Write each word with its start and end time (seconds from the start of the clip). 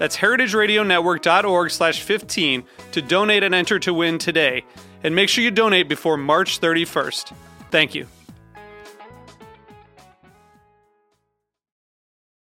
That's 0.00 0.16
heritageradionetwork.org 0.16 1.70
slash 1.70 2.00
15 2.00 2.64
to 2.92 3.02
donate 3.02 3.42
and 3.42 3.54
enter 3.54 3.78
to 3.80 3.92
win 3.92 4.16
today. 4.16 4.64
And 5.04 5.14
make 5.14 5.28
sure 5.28 5.44
you 5.44 5.50
donate 5.50 5.90
before 5.90 6.16
March 6.16 6.58
31st. 6.58 7.34
Thank 7.70 7.94
you. 7.94 8.06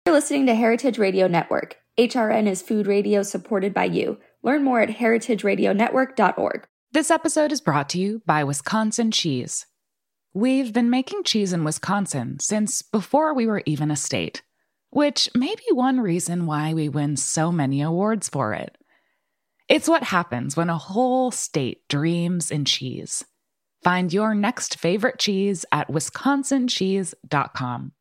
You're 0.06 0.14
listening 0.14 0.46
to 0.46 0.54
Heritage 0.54 0.96
Radio 0.96 1.26
Network. 1.26 1.76
HRN 1.98 2.46
is 2.46 2.62
food 2.62 2.86
radio 2.86 3.24
supported 3.24 3.74
by 3.74 3.86
you. 3.86 4.20
Learn 4.44 4.62
more 4.62 4.80
at 4.80 4.90
heritageradionetwork.org. 4.90 6.68
This 6.92 7.10
episode 7.10 7.50
is 7.50 7.60
brought 7.60 7.88
to 7.88 7.98
you 7.98 8.22
by 8.26 8.44
Wisconsin 8.44 9.10
Cheese. 9.10 9.66
We've 10.32 10.72
been 10.72 10.88
making 10.88 11.24
cheese 11.24 11.52
in 11.52 11.64
Wisconsin 11.64 12.38
since 12.38 12.82
before 12.82 13.34
we 13.34 13.48
were 13.48 13.64
even 13.66 13.90
a 13.90 13.96
state 13.96 14.42
which 14.90 15.28
may 15.34 15.54
be 15.54 15.72
one 15.72 16.00
reason 16.00 16.46
why 16.46 16.74
we 16.74 16.88
win 16.88 17.16
so 17.16 17.50
many 17.50 17.80
awards 17.80 18.28
for 18.28 18.52
it. 18.54 18.76
It's 19.68 19.88
what 19.88 20.02
happens 20.02 20.56
when 20.56 20.68
a 20.68 20.78
whole 20.78 21.30
state 21.30 21.86
dreams 21.88 22.50
in 22.50 22.64
cheese. 22.64 23.24
Find 23.84 24.12
your 24.12 24.34
next 24.34 24.78
favorite 24.78 25.18
cheese 25.18 25.64
at 25.72 25.88
wisconsincheese.com. 25.88 27.92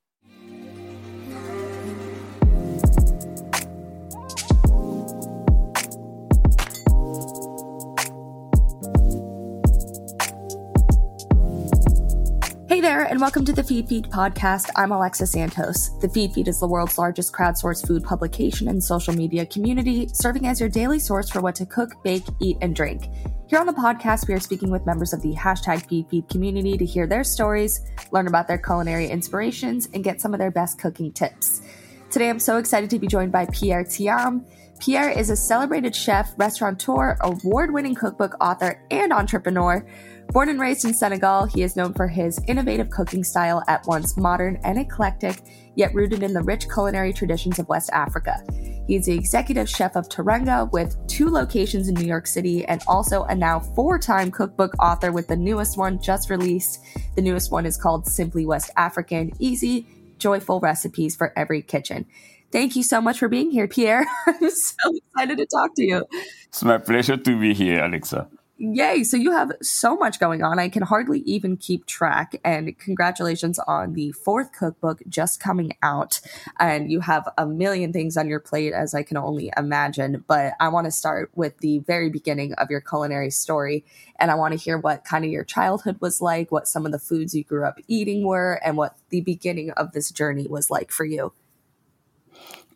there, 12.99 13.07
and 13.07 13.21
welcome 13.21 13.45
to 13.45 13.53
the 13.53 13.63
Feedfeed 13.63 14.09
podcast. 14.09 14.69
I'm 14.75 14.91
Alexa 14.91 15.27
Santos. 15.27 15.87
The 16.01 16.09
Feedfeed 16.09 16.49
is 16.49 16.59
the 16.59 16.67
world's 16.67 16.97
largest 16.97 17.31
crowdsourced 17.31 17.87
food 17.87 18.03
publication 18.03 18.67
and 18.67 18.83
social 18.83 19.13
media 19.13 19.45
community, 19.45 20.09
serving 20.11 20.45
as 20.45 20.59
your 20.59 20.67
daily 20.67 20.99
source 20.99 21.29
for 21.29 21.39
what 21.39 21.55
to 21.55 21.65
cook, 21.65 22.03
bake, 22.03 22.25
eat, 22.41 22.57
and 22.61 22.75
drink. 22.75 23.09
Here 23.47 23.57
on 23.57 23.67
the 23.67 23.71
podcast, 23.71 24.27
we 24.27 24.33
are 24.33 24.39
speaking 24.39 24.69
with 24.69 24.85
members 24.85 25.13
of 25.13 25.21
the 25.21 25.33
hashtag 25.33 25.87
Feedfeed 25.87 26.27
community 26.27 26.77
to 26.77 26.83
hear 26.83 27.07
their 27.07 27.23
stories, 27.23 27.79
learn 28.11 28.27
about 28.27 28.49
their 28.49 28.57
culinary 28.57 29.07
inspirations, 29.07 29.87
and 29.93 30.03
get 30.03 30.19
some 30.19 30.33
of 30.33 30.39
their 30.39 30.51
best 30.51 30.77
cooking 30.77 31.13
tips. 31.13 31.61
Today, 32.09 32.29
I'm 32.29 32.39
so 32.39 32.57
excited 32.57 32.89
to 32.89 32.99
be 32.99 33.07
joined 33.07 33.31
by 33.31 33.45
Pierre 33.45 33.85
Thiam. 33.85 34.43
Pierre 34.79 35.09
is 35.09 35.29
a 35.29 35.37
celebrated 35.37 35.95
chef, 35.95 36.33
restaurateur, 36.37 37.17
award 37.21 37.73
winning 37.73 37.95
cookbook 37.95 38.35
author, 38.41 38.81
and 38.91 39.13
entrepreneur. 39.13 39.87
Born 40.31 40.49
and 40.49 40.59
raised 40.59 40.85
in 40.85 40.93
Senegal, 40.93 41.45
he 41.45 41.63
is 41.63 41.75
known 41.75 41.91
for 41.91 42.07
his 42.07 42.39
innovative 42.47 42.91
cooking 42.91 43.23
style 43.23 43.63
at 43.67 43.87
once 43.87 44.15
modern 44.15 44.59
and 44.63 44.77
eclectic, 44.77 45.41
yet 45.73 45.93
rooted 45.95 46.21
in 46.21 46.33
the 46.33 46.43
rich 46.43 46.69
culinary 46.69 47.11
traditions 47.11 47.57
of 47.57 47.67
West 47.67 47.89
Africa. 47.93 48.43
He 48.85 48.95
is 48.95 49.07
the 49.07 49.13
executive 49.13 49.67
chef 49.67 49.95
of 49.95 50.07
Teranga 50.07 50.71
with 50.71 50.95
two 51.07 51.29
locations 51.29 51.87
in 51.87 51.95
New 51.95 52.05
York 52.05 52.27
City 52.27 52.63
and 52.65 52.83
also 52.87 53.23
a 53.23 53.33
now 53.33 53.59
four 53.59 53.97
time 53.97 54.29
cookbook 54.29 54.75
author 54.79 55.11
with 55.11 55.27
the 55.27 55.35
newest 55.35 55.79
one 55.79 55.99
just 55.99 56.29
released. 56.29 56.79
The 57.15 57.23
newest 57.23 57.51
one 57.51 57.65
is 57.65 57.75
called 57.75 58.05
Simply 58.05 58.45
West 58.45 58.69
African 58.77 59.31
Easy, 59.39 59.87
Joyful 60.19 60.59
Recipes 60.59 61.15
for 61.15 61.33
Every 61.35 61.63
Kitchen. 61.63 62.05
Thank 62.51 62.75
you 62.75 62.83
so 62.83 63.01
much 63.01 63.17
for 63.17 63.29
being 63.29 63.49
here, 63.49 63.67
Pierre. 63.67 64.05
I'm 64.27 64.49
so 64.51 64.93
excited 64.95 65.39
to 65.39 65.47
talk 65.47 65.73
to 65.75 65.83
you. 65.83 66.05
It's 66.47 66.63
my 66.63 66.77
pleasure 66.77 67.17
to 67.17 67.39
be 67.39 67.55
here, 67.55 67.83
Alexa. 67.83 68.27
Yay. 68.61 69.05
So 69.05 69.15
you 69.15 69.31
have 69.31 69.53
so 69.61 69.95
much 69.95 70.19
going 70.19 70.43
on. 70.43 70.59
I 70.59 70.67
can 70.67 70.81
hardly 70.81 71.19
even 71.19 71.55
keep 71.55 71.85
track. 71.85 72.37
And 72.43 72.77
congratulations 72.77 73.57
on 73.57 73.93
the 73.93 74.11
fourth 74.11 74.51
cookbook 74.51 75.01
just 75.07 75.39
coming 75.39 75.77
out. 75.81 76.19
And 76.59 76.91
you 76.91 76.99
have 76.99 77.29
a 77.37 77.45
million 77.45 77.93
things 77.93 78.17
on 78.17 78.27
your 78.27 78.41
plate, 78.41 78.73
as 78.73 78.93
I 78.93 79.03
can 79.03 79.15
only 79.15 79.49
imagine. 79.55 80.25
But 80.27 80.55
I 80.59 80.67
want 80.67 80.85
to 80.85 80.91
start 80.91 81.31
with 81.35 81.57
the 81.59 81.79
very 81.79 82.09
beginning 82.09 82.51
of 82.55 82.69
your 82.69 82.81
culinary 82.81 83.29
story. 83.29 83.85
And 84.17 84.29
I 84.29 84.35
want 84.35 84.51
to 84.51 84.59
hear 84.59 84.77
what 84.77 85.05
kind 85.05 85.23
of 85.23 85.31
your 85.31 85.45
childhood 85.45 85.95
was 86.01 86.19
like, 86.19 86.51
what 86.51 86.67
some 86.67 86.85
of 86.85 86.91
the 86.91 86.99
foods 86.99 87.33
you 87.33 87.45
grew 87.45 87.63
up 87.63 87.79
eating 87.87 88.27
were, 88.27 88.59
and 88.61 88.75
what 88.75 88.97
the 89.09 89.21
beginning 89.21 89.71
of 89.71 89.93
this 89.93 90.11
journey 90.11 90.47
was 90.49 90.69
like 90.69 90.91
for 90.91 91.05
you. 91.05 91.31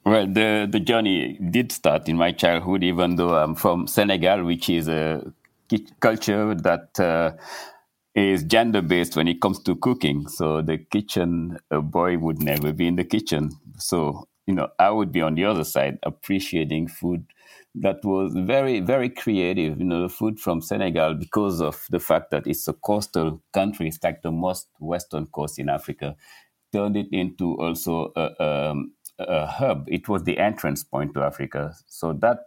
Well, 0.06 0.28
the, 0.28 0.66
the 0.70 0.80
journey 0.80 1.38
did 1.52 1.74
start 1.74 2.08
in 2.08 2.16
my 2.16 2.32
childhood, 2.32 2.84
even 2.86 3.18
though 3.18 3.36
I'm 3.36 3.56
from 3.56 3.88
Senegal, 3.88 4.46
which 4.46 4.70
is 4.70 4.88
a 4.88 5.34
culture 6.00 6.56
that 6.56 7.00
uh, 7.00 7.32
is 8.16 8.44
gender 8.44 8.82
based 8.82 9.16
when 9.16 9.28
it 9.28 9.42
comes 9.42 9.60
to 9.64 9.76
cooking. 9.76 10.28
So 10.28 10.62
the 10.62 10.78
kitchen, 10.78 11.58
a 11.72 11.82
boy 11.82 12.18
would 12.18 12.42
never 12.42 12.74
be 12.74 12.88
in 12.88 12.96
the 12.96 13.04
kitchen. 13.04 13.52
So, 13.78 14.28
you 14.46 14.54
know, 14.54 14.70
I 14.80 14.92
would 14.92 15.12
be 15.12 15.22
on 15.22 15.36
the 15.36 15.46
other 15.46 15.64
side 15.64 15.98
appreciating 16.04 16.90
food 16.90 17.26
that 17.76 18.04
was 18.04 18.34
very, 18.36 18.82
very 18.82 19.10
creative. 19.10 19.80
You 19.80 19.86
know, 19.86 20.04
the 20.04 20.10
food 20.10 20.40
from 20.40 20.62
Senegal, 20.62 21.16
because 21.16 21.60
of 21.60 21.86
the 21.90 22.00
fact 22.00 22.30
that 22.32 22.46
it's 22.46 22.68
a 22.68 22.74
coastal 22.74 23.42
country, 23.54 23.88
it's 23.88 24.04
like 24.04 24.22
the 24.22 24.32
most 24.32 24.68
western 24.80 25.26
coast 25.28 25.58
in 25.58 25.70
Africa, 25.70 26.16
turned 26.72 26.96
it 26.98 27.08
into 27.12 27.56
also 27.58 28.12
a, 28.16 28.44
um, 28.44 28.94
a 29.18 29.48
hub. 29.48 29.86
It 29.88 30.08
was 30.08 30.24
the 30.24 30.38
entrance 30.38 30.84
point 30.84 31.16
to 31.16 31.24
Africa. 31.24 31.74
So 31.88 32.14
that 32.14 32.40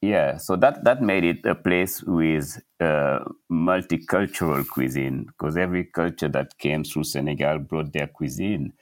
yeah, 0.00 0.36
so 0.36 0.54
that 0.56 0.84
that 0.84 1.02
made 1.02 1.24
it 1.24 1.44
a 1.44 1.56
place 1.56 2.02
with 2.04 2.60
uh, 2.80 3.20
multicultural 3.50 4.66
cuisine 4.68 5.24
because 5.24 5.56
every 5.56 5.84
culture 5.84 6.28
that 6.28 6.56
came 6.58 6.84
through 6.84 7.02
Senegal 7.04 7.58
brought 7.58 7.92
their 7.92 8.06
cuisine, 8.06 8.74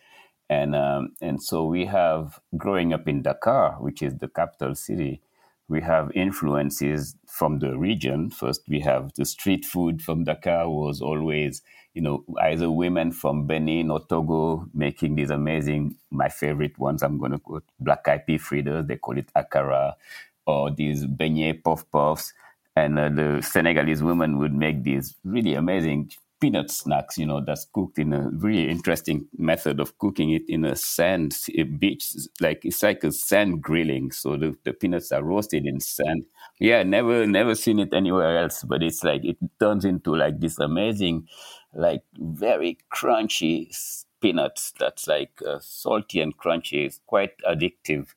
and 0.51 0.77
um, 0.77 1.15
and 1.23 1.43
so 1.43 1.65
we 1.65 1.87
have 1.87 2.39
growing 2.57 2.93
up 2.93 3.09
in 3.09 3.23
Dakar, 3.23 3.77
which 3.81 4.03
is 4.03 4.17
the 4.19 4.29
capital 4.29 4.75
city. 4.75 5.23
We 5.69 5.81
have 5.81 6.13
influences 6.15 7.17
from 7.27 7.59
the 7.61 7.77
region. 7.79 8.31
First, 8.31 8.63
we 8.69 8.81
have 8.81 9.13
the 9.17 9.25
street 9.25 9.65
food 9.65 10.03
from 10.03 10.23
Dakar 10.25 10.69
was 10.71 11.01
always, 11.01 11.63
you 11.95 12.03
know, 12.03 12.25
either 12.41 12.71
women 12.71 13.11
from 13.11 13.47
Benin 13.49 13.91
or 13.91 14.01
Togo 14.07 14.69
making 14.75 15.17
these 15.17 15.31
amazing, 15.31 15.97
my 16.11 16.29
favorite 16.29 16.79
ones. 16.79 17.03
I'm 17.03 17.19
going 17.19 17.33
to 17.33 17.39
quote 17.39 17.65
black 17.81 18.07
eyed 18.07 18.27
pea 18.27 18.39
fritters. 18.39 18.87
They 18.87 18.97
call 18.97 19.19
it 19.19 19.29
akara 19.35 19.95
or 20.47 20.71
these 20.71 21.07
beignet 21.07 21.63
puff 21.65 21.85
puffs. 21.91 22.33
And 22.75 22.99
uh, 22.99 23.09
the 23.09 23.41
Senegalese 23.43 24.03
women 24.03 24.39
would 24.39 24.53
make 24.55 24.83
these 24.83 25.15
really 25.25 25.55
amazing 25.55 26.11
peanut 26.41 26.71
snacks, 26.71 27.17
you 27.17 27.25
know, 27.27 27.41
that's 27.41 27.67
cooked 27.73 27.99
in 27.99 28.13
a 28.13 28.29
really 28.31 28.69
interesting 28.69 29.27
method 29.39 29.81
of 29.81 29.97
cooking 29.99 30.31
it 30.31 30.43
in 30.49 30.65
a 30.65 30.77
sand 30.77 31.35
a 31.57 31.63
beach, 31.63 32.13
like 32.41 32.65
it's 32.65 32.83
like 32.83 33.03
a 33.05 33.13
sand 33.13 33.63
grilling. 33.63 34.11
So 34.13 34.37
the, 34.37 34.55
the 34.65 34.73
peanuts 34.73 35.13
are 35.13 35.23
roasted 35.23 35.67
in 35.67 35.81
sand. 35.81 36.25
Yeah, 36.61 36.83
never 36.83 37.27
never 37.27 37.55
seen 37.55 37.79
it 37.79 37.93
anywhere 37.95 38.39
else, 38.39 38.63
but 38.65 38.83
it's 38.83 39.03
like 39.03 39.25
it 39.25 39.39
turns 39.59 39.85
into 39.85 40.15
like 40.15 40.41
this 40.41 40.59
amazing, 40.59 41.27
like 41.75 42.03
very 42.19 42.79
crunchy 42.93 43.75
peanuts 44.21 44.73
that's 44.79 45.07
like 45.07 45.31
uh, 45.47 45.59
salty 45.61 46.21
and 46.21 46.37
crunchy. 46.37 46.87
It's 46.87 47.01
quite 47.07 47.33
addictive. 47.49 48.09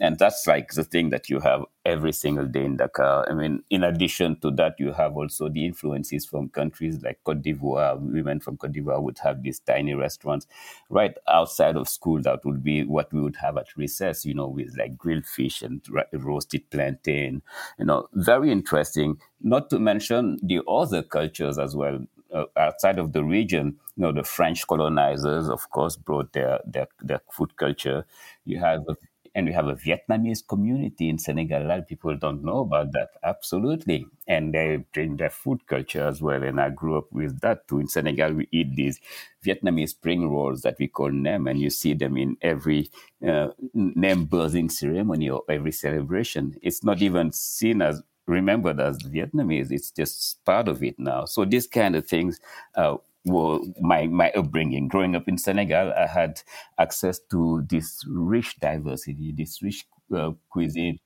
And 0.00 0.18
that's 0.18 0.46
like 0.46 0.72
the 0.72 0.84
thing 0.84 1.08
that 1.10 1.30
you 1.30 1.40
have 1.40 1.64
every 1.86 2.12
single 2.12 2.46
day 2.46 2.64
in 2.64 2.76
Dakar. 2.76 3.26
I 3.30 3.32
mean, 3.34 3.62
in 3.70 3.82
addition 3.82 4.38
to 4.40 4.50
that, 4.52 4.74
you 4.78 4.92
have 4.92 5.16
also 5.16 5.48
the 5.48 5.64
influences 5.64 6.26
from 6.26 6.50
countries 6.50 7.02
like 7.02 7.18
Cote 7.24 7.40
d'Ivoire. 7.42 7.98
Women 7.98 8.40
from 8.40 8.58
Cote 8.58 8.72
d'Ivoire 8.72 9.02
would 9.02 9.18
have 9.20 9.42
these 9.42 9.60
tiny 9.60 9.94
restaurants 9.94 10.46
right 10.90 11.16
outside 11.28 11.76
of 11.76 11.88
school. 11.88 12.20
That 12.20 12.44
would 12.44 12.62
be 12.62 12.84
what 12.84 13.10
we 13.12 13.22
would 13.22 13.36
have 13.36 13.56
at 13.56 13.76
recess, 13.76 14.26
you 14.26 14.34
know, 14.34 14.48
with 14.48 14.76
like 14.76 14.98
grilled 14.98 15.26
fish 15.26 15.62
and 15.62 15.80
roasted 16.12 16.68
plantain. 16.70 17.40
You 17.78 17.86
know, 17.86 18.08
very 18.12 18.50
interesting. 18.52 19.16
Not 19.40 19.70
to 19.70 19.78
mention 19.78 20.38
the 20.42 20.60
other 20.68 21.02
cultures 21.02 21.58
as 21.58 21.74
well 21.74 22.00
uh, 22.32 22.44
outside 22.56 22.98
of 22.98 23.12
the 23.12 23.24
region, 23.24 23.76
you 23.96 24.02
know, 24.02 24.12
the 24.12 24.24
French 24.24 24.66
colonizers, 24.66 25.48
of 25.48 25.68
course, 25.70 25.96
brought 25.96 26.32
their 26.32 26.60
their, 26.66 26.88
their 27.00 27.20
food 27.32 27.56
culture. 27.56 28.04
You 28.44 28.58
have 28.60 28.80
a 28.88 28.96
and 29.34 29.46
we 29.46 29.52
have 29.52 29.66
a 29.66 29.74
Vietnamese 29.74 30.46
community 30.46 31.10
in 31.10 31.18
Senegal. 31.18 31.62
A 31.62 31.66
lot 31.68 31.78
of 31.80 31.86
people 31.86 32.16
don't 32.16 32.42
know 32.42 32.60
about 32.60 32.92
that. 32.92 33.10
Absolutely. 33.22 34.06
And 34.26 34.54
they 34.54 34.82
bring 34.94 35.18
their 35.18 35.28
food 35.28 35.66
culture 35.66 36.00
as 36.08 36.22
well. 36.22 36.42
And 36.42 36.58
I 36.58 36.70
grew 36.70 36.96
up 36.96 37.12
with 37.12 37.40
that 37.40 37.68
too. 37.68 37.80
In 37.80 37.86
Senegal, 37.86 38.32
we 38.32 38.48
eat 38.50 38.74
these 38.74 38.98
Vietnamese 39.44 39.90
spring 39.90 40.28
rolls 40.30 40.62
that 40.62 40.76
we 40.78 40.88
call 40.88 41.10
nem, 41.10 41.46
and 41.46 41.60
you 41.60 41.68
see 41.68 41.92
them 41.94 42.16
in 42.16 42.36
every 42.40 42.88
uh, 43.26 43.48
nem 43.74 44.26
birthing 44.26 44.70
ceremony 44.70 45.28
or 45.28 45.42
every 45.48 45.72
celebration. 45.72 46.56
It's 46.62 46.82
not 46.82 47.02
even 47.02 47.32
seen 47.32 47.82
as 47.82 48.02
remembered 48.26 48.80
as 48.80 48.98
Vietnamese. 48.98 49.70
It's 49.70 49.90
just 49.90 50.44
part 50.44 50.68
of 50.68 50.82
it 50.82 50.98
now. 50.98 51.24
So 51.24 51.44
these 51.44 51.66
kind 51.66 51.96
of 51.96 52.06
things 52.06 52.40
uh, 52.74 52.96
were 53.24 53.60
my, 53.80 54.06
my 54.06 54.30
upbringing. 54.32 54.88
Growing 54.88 55.16
up 55.16 55.28
in 55.28 55.38
Senegal, 55.38 55.92
I 55.96 56.06
had 56.06 56.40
access 56.78 57.20
to 57.30 57.64
this 57.68 58.04
rich 58.08 58.56
diversity, 58.60 59.32
this 59.36 59.62
rich 59.62 59.86
uh, 60.14 60.32
cuisine, 60.50 60.98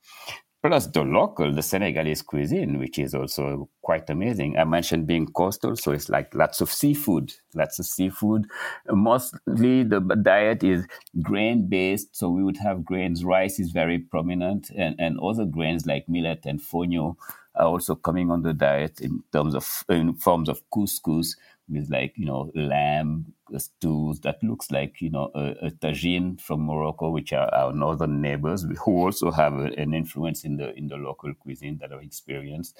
plus 0.62 0.86
the 0.88 1.02
local, 1.02 1.52
the 1.52 1.62
Senegalese 1.62 2.22
cuisine, 2.22 2.78
which 2.78 2.98
is 2.98 3.14
also 3.14 3.68
quite 3.82 4.10
amazing. 4.10 4.58
I 4.58 4.64
mentioned 4.64 5.06
being 5.06 5.26
coastal, 5.26 5.76
so 5.76 5.92
it's 5.92 6.08
like 6.08 6.34
lots 6.34 6.60
of 6.60 6.70
seafood, 6.70 7.32
lots 7.54 7.78
of 7.78 7.86
seafood. 7.86 8.46
Mostly 8.90 9.84
the 9.84 10.00
diet 10.00 10.62
is 10.62 10.86
grain 11.22 11.68
based, 11.68 12.16
so 12.16 12.28
we 12.28 12.44
would 12.44 12.58
have 12.58 12.84
grains. 12.84 13.24
Rice 13.24 13.58
is 13.58 13.70
very 13.70 13.98
prominent, 13.98 14.70
and, 14.76 14.94
and 14.98 15.18
other 15.20 15.44
grains 15.44 15.86
like 15.86 16.08
millet 16.08 16.44
and 16.44 16.60
fonio 16.60 17.16
are 17.54 17.66
also 17.66 17.94
coming 17.94 18.30
on 18.30 18.42
the 18.42 18.52
diet 18.52 19.00
in 19.00 19.22
terms 19.32 19.54
of 19.54 19.84
in 19.88 20.14
forms 20.14 20.48
of 20.48 20.62
couscous 20.70 21.36
with 21.70 21.90
like 21.90 22.14
you 22.16 22.26
know 22.26 22.50
lamb 22.54 23.32
stews 23.56 24.20
that 24.20 24.42
looks 24.42 24.70
like 24.70 25.00
you 25.00 25.10
know 25.10 25.30
a, 25.34 25.66
a 25.66 25.70
tagine 25.70 26.40
from 26.40 26.66
Morocco, 26.66 27.10
which 27.10 27.32
are 27.32 27.52
our 27.54 27.72
northern 27.72 28.20
neighbors, 28.20 28.66
who 28.84 29.04
also 29.04 29.30
have 29.30 29.54
a, 29.54 29.72
an 29.78 29.94
influence 29.94 30.44
in 30.44 30.56
the 30.56 30.74
in 30.76 30.88
the 30.88 30.96
local 30.96 31.32
cuisine 31.34 31.78
that 31.80 31.92
I've 31.92 32.02
experienced. 32.02 32.78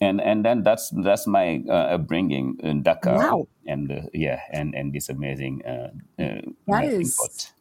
And 0.00 0.20
and 0.20 0.44
then 0.44 0.62
that's 0.62 0.90
that's 0.90 1.26
my 1.26 1.62
uh, 1.68 1.96
upbringing 1.96 2.58
in 2.62 2.82
Dakar, 2.82 3.16
wow. 3.16 3.48
and 3.66 3.90
uh, 3.90 4.02
yeah, 4.12 4.40
and 4.52 4.74
and 4.74 4.92
this 4.92 5.08
amazing 5.08 5.62
uh, 5.64 5.90
uh 6.22 6.40
that 6.66 6.84
is 6.84 7.16
pot. 7.16 7.52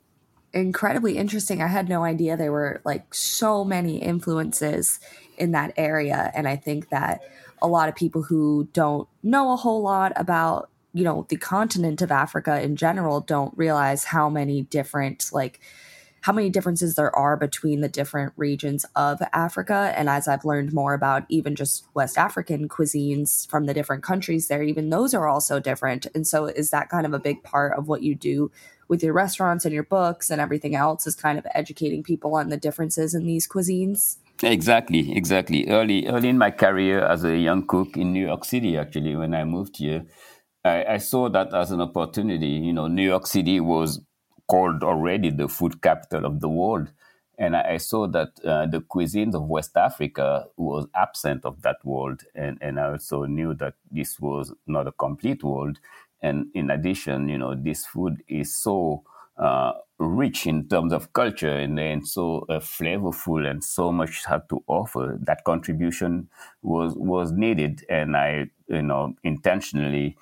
incredibly 0.51 1.17
interesting. 1.17 1.61
I 1.61 1.67
had 1.67 1.87
no 1.87 2.03
idea 2.03 2.35
there 2.35 2.51
were 2.51 2.81
like 2.83 3.13
so 3.13 3.63
many 3.63 4.01
influences 4.01 4.99
in 5.37 5.51
that 5.51 5.71
area, 5.77 6.29
and 6.35 6.45
I 6.45 6.57
think 6.57 6.89
that 6.89 7.21
a 7.65 7.67
lot 7.67 7.89
of 7.89 7.95
people 7.95 8.21
who 8.21 8.69
don't 8.73 9.07
know 9.23 9.51
a 9.51 9.55
whole 9.55 9.81
lot 9.81 10.13
about 10.15 10.69
you 10.93 11.03
know 11.03 11.25
the 11.29 11.35
continent 11.35 11.99
of 12.01 12.11
africa 12.11 12.61
in 12.61 12.75
general 12.75 13.19
don't 13.21 13.57
realize 13.57 14.03
how 14.03 14.29
many 14.29 14.61
different 14.61 15.29
like 15.33 15.59
how 16.21 16.33
many 16.33 16.49
differences 16.49 16.95
there 16.95 17.15
are 17.15 17.37
between 17.37 17.81
the 17.81 17.87
different 17.87 18.33
regions 18.35 18.83
of 18.95 19.21
africa. 19.31 19.93
And 19.95 20.09
as 20.09 20.27
i've 20.27 20.45
learned 20.45 20.73
more 20.73 20.93
about 20.93 21.23
even 21.29 21.55
just 21.55 21.85
west 21.93 22.17
african 22.17 22.67
cuisines 22.67 23.47
from 23.47 23.65
the 23.65 23.73
different 23.75 24.03
countries 24.03 24.47
there 24.47 24.63
even 24.63 24.89
those 24.89 25.13
are 25.13 25.27
also 25.27 25.59
different. 25.59 26.07
And 26.15 26.25
so 26.25 26.45
is 26.45 26.71
that 26.71 26.89
kind 26.89 27.05
of 27.05 27.13
a 27.13 27.19
big 27.19 27.43
part 27.43 27.77
of 27.77 27.87
what 27.87 28.01
you 28.01 28.15
do 28.15 28.51
with 28.87 29.03
your 29.03 29.13
restaurants 29.13 29.65
and 29.65 29.73
your 29.73 29.83
books 29.83 30.31
and 30.31 30.41
everything 30.41 30.75
else 30.75 31.05
is 31.05 31.15
kind 31.15 31.37
of 31.37 31.45
educating 31.53 32.01
people 32.03 32.35
on 32.35 32.49
the 32.49 32.57
differences 32.57 33.13
in 33.13 33.25
these 33.25 33.47
cuisines 33.47 34.17
Exactly, 34.43 35.15
exactly. 35.15 35.67
Early, 35.67 36.07
early 36.07 36.29
in 36.29 36.37
my 36.37 36.51
career 36.51 37.03
as 37.03 37.23
a 37.23 37.37
young 37.37 37.65
cook 37.65 37.95
in 37.95 38.11
New 38.11 38.25
York 38.25 38.43
City, 38.43 38.77
actually, 38.77 39.15
when 39.15 39.33
I 39.33 39.45
moved 39.45 39.77
here, 39.77 40.05
I, 40.63 40.83
I 40.85 40.97
saw 40.97 41.29
that 41.29 41.53
as 41.53 41.71
an 41.71 41.79
opportunity. 41.81 42.47
You 42.47 42.73
know, 42.73 42.87
New 42.87 43.05
York 43.07 43.27
City 43.27 43.59
was 43.61 44.01
called 44.47 44.83
already 44.83 45.29
the 45.29 45.47
food 45.47 45.81
capital 45.81 46.25
of 46.25 46.41
the 46.41 46.49
world, 46.49 46.91
and 47.37 47.55
I, 47.55 47.73
I 47.73 47.77
saw 47.77 48.07
that 48.07 48.29
uh, 48.43 48.65
the 48.65 48.81
cuisines 48.81 49.35
of 49.35 49.43
West 49.43 49.77
Africa 49.77 50.45
was 50.57 50.87
absent 50.95 51.45
of 51.45 51.61
that 51.61 51.77
world, 51.85 52.21
and 52.35 52.57
and 52.61 52.77
I 52.79 52.89
also 52.91 53.23
knew 53.23 53.53
that 53.55 53.75
this 53.89 54.19
was 54.19 54.53
not 54.67 54.87
a 54.87 54.91
complete 54.91 55.43
world. 55.43 55.79
And 56.21 56.47
in 56.55 56.71
addition, 56.71 57.29
you 57.29 57.37
know, 57.37 57.55
this 57.55 57.85
food 57.85 58.23
is 58.27 58.57
so 58.57 59.03
uh, 59.37 59.73
rich 59.97 60.45
in 60.45 60.67
terms 60.67 60.91
of 60.91 61.13
culture 61.13 61.55
and, 61.55 61.79
and 61.79 62.07
so 62.07 62.45
uh, 62.49 62.59
flavorful 62.59 63.49
and 63.49 63.63
so 63.63 63.91
much 63.91 64.25
had 64.25 64.47
to 64.49 64.63
offer. 64.67 65.17
That 65.21 65.43
contribution 65.43 66.29
was 66.61 66.93
was 66.95 67.31
needed, 67.31 67.85
and 67.89 68.15
I, 68.17 68.49
you 68.67 68.81
know, 68.81 69.15
intentionally 69.23 70.17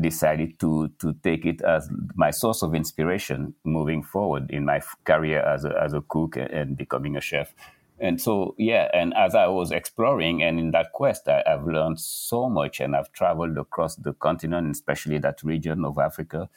decided 0.00 0.58
to 0.60 0.88
to 1.00 1.12
take 1.22 1.44
it 1.44 1.60
as 1.62 1.88
my 2.14 2.30
source 2.30 2.62
of 2.62 2.74
inspiration 2.74 3.54
moving 3.64 4.02
forward 4.02 4.50
in 4.50 4.64
my 4.64 4.80
career 5.04 5.40
as 5.40 5.64
a 5.64 5.78
as 5.80 5.92
a 5.92 6.00
cook 6.00 6.36
and 6.36 6.76
becoming 6.76 7.16
a 7.16 7.20
chef. 7.20 7.54
And 8.02 8.18
so, 8.18 8.54
yeah, 8.56 8.88
and 8.94 9.12
as 9.14 9.34
I 9.34 9.46
was 9.48 9.70
exploring 9.70 10.42
and 10.42 10.58
in 10.58 10.70
that 10.70 10.92
quest, 10.92 11.28
I, 11.28 11.42
have 11.46 11.66
learned 11.66 12.00
so 12.00 12.48
much, 12.48 12.80
and 12.80 12.96
I've 12.96 13.12
traveled 13.12 13.58
across 13.58 13.96
the 13.96 14.14
continent, 14.14 14.70
especially 14.70 15.18
that 15.18 15.42
region 15.42 15.84
of 15.84 15.98
Africa, 15.98 16.48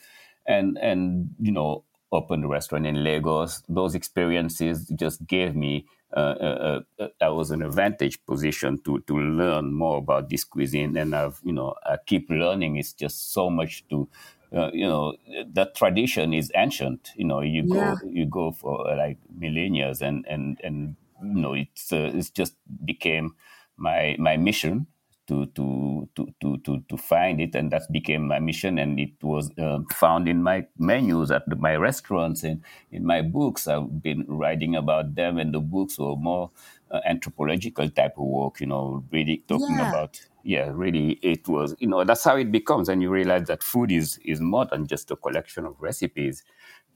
and 0.46 0.78
and 0.78 1.36
you 1.42 1.52
know 1.52 1.84
opened 2.14 2.46
a 2.46 2.48
restaurant 2.48 2.86
in 2.86 3.04
Lagos. 3.04 3.64
Those 3.68 3.96
experiences 3.96 4.88
just 4.96 5.26
gave 5.28 5.56
me 5.56 5.86
uh, 6.16 6.20
uh, 6.20 6.82
uh, 7.00 7.08
I 7.20 7.30
was 7.30 7.50
in 7.50 7.64
a 7.64 7.70
vantage 7.70 8.24
position 8.26 8.80
to 8.84 9.00
to 9.08 9.18
learn 9.18 9.74
more 9.74 9.98
about 9.98 10.30
this 10.30 10.44
cuisine, 10.44 10.96
and 10.96 11.16
I've 11.16 11.40
you 11.44 11.54
know 11.54 11.74
I 11.84 11.98
keep 12.06 12.30
learning. 12.30 12.78
It's 12.78 12.94
just 12.94 13.34
so 13.34 13.50
much 13.50 13.84
to. 13.90 14.08
Uh, 14.56 14.70
you 14.72 14.88
know 14.88 15.16
that 15.52 15.74
tradition 15.74 16.32
is 16.32 16.52
ancient. 16.54 17.10
You 17.16 17.26
know, 17.26 17.42
you 17.42 17.64
yeah. 17.66 17.96
go 18.00 18.08
you 18.08 18.28
go 18.28 18.52
for 18.52 18.88
uh, 18.88 18.96
like 18.96 19.18
millennia, 19.36 19.92
and 20.00 20.24
and 20.30 20.62
and 20.64 20.96
you 21.24 21.42
know 21.42 21.54
it's 21.54 21.92
uh, 21.92 22.12
it's 22.14 22.30
just 22.30 22.54
became 22.86 23.34
my 23.76 24.16
my 24.20 24.38
mission 24.38 24.86
to 25.56 26.10
to 26.16 26.28
to 26.42 26.58
to 26.66 26.80
to 26.90 26.98
find 26.98 27.42
it, 27.42 27.56
and 27.56 27.72
that 27.72 27.92
became 27.92 28.28
my 28.28 28.40
mission. 28.40 28.78
And 28.78 29.00
it 29.00 29.12
was 29.22 29.52
uh, 29.58 29.80
found 29.92 30.28
in 30.28 30.44
my 30.44 30.66
menus 30.78 31.32
at 31.32 31.48
the, 31.48 31.56
my 31.56 31.76
restaurants 31.76 32.44
and 32.44 32.62
in 32.92 33.06
my 33.06 33.22
books. 33.22 33.68
I've 33.68 34.02
been 34.02 34.26
writing 34.28 34.76
about 34.76 35.16
them, 35.16 35.38
and 35.38 35.54
the 35.54 35.60
books 35.60 35.98
were 36.00 36.16
more 36.16 36.52
uh, 36.92 37.02
anthropological 37.06 37.90
type 37.90 38.18
of 38.18 38.26
work. 38.26 38.60
You 38.62 38.68
know, 38.68 39.04
really 39.12 39.44
talking 39.48 39.76
yeah. 39.76 39.90
about 39.90 40.22
yeah, 40.44 40.70
really 40.74 41.20
it 41.22 41.48
was. 41.48 41.76
You 41.80 41.88
know, 41.88 42.04
that's 42.04 42.24
how 42.24 42.38
it 42.38 42.52
becomes, 42.52 42.90
and 42.90 43.02
you 43.02 43.10
realize 43.10 43.48
that 43.48 43.64
food 43.64 43.92
is 43.92 44.20
is 44.26 44.42
more 44.42 44.66
than 44.66 44.88
just 44.88 45.12
a 45.12 45.16
collection 45.16 45.66
of 45.66 45.76
recipes. 45.80 46.44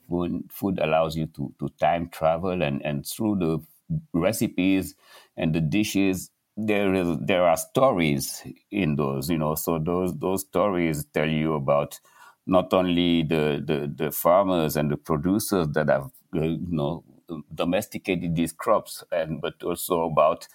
Food, 0.09 0.43
food 0.49 0.79
allows 0.79 1.17
you 1.17 1.25
to, 1.35 1.53
to 1.59 1.67
time 1.81 2.07
travel 2.07 2.61
and, 2.61 2.81
and 2.85 3.05
through 3.05 3.35
the 3.39 3.59
recipes 4.13 4.95
and 5.35 5.53
the 5.53 5.61
dishes 5.61 6.31
there 6.57 6.93
is 6.93 7.17
there 7.21 7.43
are 7.43 7.57
stories 7.57 8.43
in 8.71 8.95
those 8.95 9.29
you 9.29 9.37
know 9.37 9.53
so 9.55 9.77
those 9.79 10.17
those 10.19 10.41
stories 10.41 11.05
tell 11.13 11.29
you 11.29 11.53
about 11.53 11.99
not 12.47 12.73
only 12.73 13.23
the 13.23 13.63
the, 13.65 13.91
the 13.95 14.11
farmers 14.11 14.75
and 14.75 14.89
the 14.91 14.97
producers 14.97 15.67
that 15.69 15.87
have 15.89 16.09
uh, 16.35 16.41
you 16.41 16.59
know 16.69 17.03
domesticated 17.53 18.35
these 18.35 18.53
crops 18.53 19.03
and 19.11 19.41
but 19.41 19.61
also 19.63 20.03
about 20.03 20.47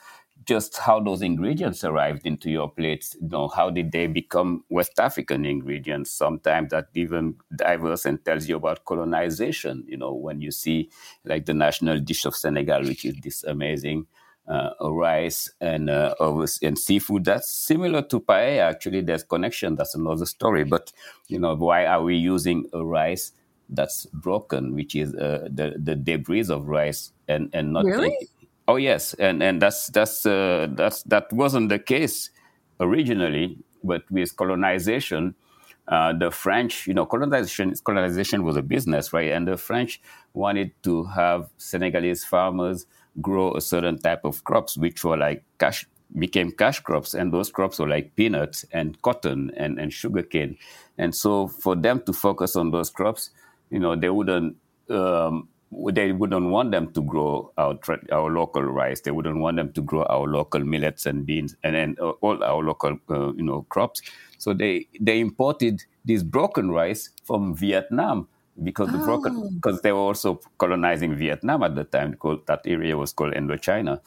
just 0.44 0.76
how 0.78 0.99
those 0.99 1.23
ingredients 1.23 1.85
arrived 1.85 2.26
into 2.26 2.50
your 2.50 2.68
plates. 2.68 3.16
You 3.21 3.28
know 3.28 3.47
how 3.49 3.71
did 3.71 3.92
they 3.92 4.09
become 4.09 4.64
west 4.71 4.99
african 4.99 5.44
ingredients? 5.44 6.11
Sometimes 6.11 6.71
that 6.71 6.88
even 6.94 7.37
diverse 7.54 8.06
and 8.06 8.25
tells 8.25 8.49
you 8.49 8.56
about 8.56 8.85
colonization 8.85 9.85
you 9.87 9.97
know 9.97 10.12
when 10.12 10.40
you 10.40 10.50
see 10.50 10.90
like 11.25 11.47
the 11.47 11.54
national 11.54 12.00
dish 12.00 12.25
of 12.25 12.35
senegal 12.35 12.82
which 12.82 13.04
is 13.04 13.14
this 13.23 13.44
amazing 13.44 14.06
uh, 14.49 14.71
rice 14.81 15.51
and 15.61 15.89
uh, 15.89 16.15
and 16.63 16.79
seafood. 16.79 17.25
That's 17.25 17.51
similar 17.51 18.03
to 18.03 18.21
paella. 18.21 18.71
Actually, 18.71 19.03
there's 19.03 19.23
connection. 19.23 19.77
That's 19.77 19.95
another 19.95 20.27
story. 20.27 20.65
But 20.65 20.93
you 21.29 21.39
know, 21.39 21.55
why 21.55 21.87
are 21.87 22.03
we 22.03 22.17
using 22.17 22.67
a 22.73 22.85
rice 22.85 23.33
that's 23.69 24.07
broken, 24.07 24.75
which 24.75 24.95
is 24.95 25.15
uh, 25.15 25.49
the 25.51 25.75
the 25.79 25.95
debris 25.95 26.49
of 26.49 26.69
rice, 26.69 27.13
and 27.29 27.51
and 27.53 27.73
not 27.73 27.85
really? 27.85 28.17
oh 28.69 28.77
yes, 28.77 29.15
and 29.15 29.43
and 29.43 29.63
that's 29.63 29.89
that's 29.89 30.27
uh, 30.27 30.69
that's 30.73 31.03
that 31.05 31.33
wasn't 31.33 31.69
the 31.69 31.79
case 31.79 32.31
originally, 32.81 33.59
but 33.83 34.03
with 34.11 34.37
colonization. 34.37 35.35
Uh, 35.89 36.13
the 36.13 36.31
French, 36.31 36.87
you 36.87 36.95
know, 36.95 37.05
colonization 37.05 37.75
colonization 37.85 38.45
was 38.45 38.57
a 38.57 38.63
business, 38.63 39.13
right? 39.13 39.33
And 39.33 39.49
the 39.49 39.57
French 39.57 40.01
wanted 40.33 40.71
to 40.85 41.03
have 41.07 41.51
Senegalese 41.59 42.25
farmers 42.25 42.87
grow 43.21 43.54
a 43.54 43.61
certain 43.61 43.99
type 43.99 44.25
of 44.25 44.45
crops, 44.45 44.76
which 44.76 45.04
were 45.04 45.16
like 45.16 45.45
cash 45.59 45.87
became 46.19 46.52
cash 46.52 46.81
crops, 46.81 47.14
and 47.14 47.33
those 47.33 47.50
crops 47.50 47.78
were 47.78 47.88
like 47.88 48.14
peanuts 48.16 48.64
and 48.73 49.00
cotton 49.02 49.50
and, 49.57 49.78
and 49.78 49.92
sugarcane. 49.92 50.57
And 50.99 51.14
so 51.14 51.49
for 51.49 51.75
them 51.75 52.02
to 52.07 52.12
focus 52.12 52.57
on 52.57 52.71
those 52.71 52.90
crops, 52.90 53.31
you 53.71 53.78
know, 53.78 53.97
they 53.97 54.11
wouldn't 54.11 54.57
um, 54.90 55.49
they 55.92 56.12
wouldn't 56.12 56.50
want 56.50 56.71
them 56.71 56.92
to 56.92 57.02
grow 57.02 57.50
our 57.57 57.78
our 58.11 58.31
local 58.31 58.62
rice. 58.62 59.00
They 59.00 59.11
wouldn't 59.11 59.38
want 59.38 59.57
them 59.57 59.73
to 59.73 59.83
grow 59.83 60.04
our 60.04 60.26
local 60.26 60.61
millets 60.61 61.07
and 61.07 61.25
beans 61.25 61.57
and, 61.64 61.76
and 61.76 61.99
uh, 61.99 62.11
all 62.21 62.42
our 62.45 62.62
local 62.62 62.99
uh, 63.11 63.33
you 63.33 63.42
know 63.42 63.62
crops. 63.69 64.02
So 64.38 64.52
they 64.52 64.87
they 65.00 65.21
imported 65.21 65.83
this 66.04 66.23
broken 66.23 66.71
rice 66.71 67.11
from 67.25 67.54
Vietnam 67.54 68.28
because 68.62 68.88
oh. 68.88 68.99
the 68.99 69.04
broken 69.04 69.54
because 69.56 69.80
they 69.82 69.92
were 69.92 69.99
also 69.99 70.40
colonizing 70.59 71.14
Vietnam 71.14 71.62
at 71.62 71.75
the 71.75 71.85
time. 71.85 72.14
Called, 72.14 72.47
that 72.47 72.61
area 72.64 72.97
was 72.97 73.12
called 73.12 73.35
Indochina, 73.35 74.00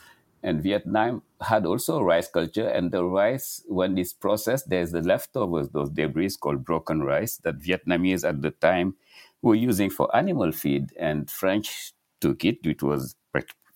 and 0.45 0.61
Vietnam 0.61 1.23
had 1.41 1.65
also 1.65 2.01
rice 2.01 2.27
culture. 2.27 2.67
And 2.67 2.91
the 2.91 3.03
rice, 3.03 3.63
when 3.67 3.97
it's 3.97 4.13
processed, 4.13 4.69
there's 4.69 4.91
the 4.91 5.01
leftovers, 5.01 5.69
those 5.69 5.89
debris 5.89 6.35
called 6.39 6.63
broken 6.63 7.01
rice 7.01 7.37
that 7.37 7.59
Vietnamese 7.59 8.27
at 8.27 8.43
the 8.43 8.51
time 8.51 8.95
were 9.41 9.55
using 9.55 9.89
for 9.89 10.15
animal 10.15 10.51
feed. 10.51 10.93
And 10.99 11.29
French 11.31 11.93
took 12.21 12.45
it, 12.45 12.63
which 12.63 12.83
was 12.83 13.15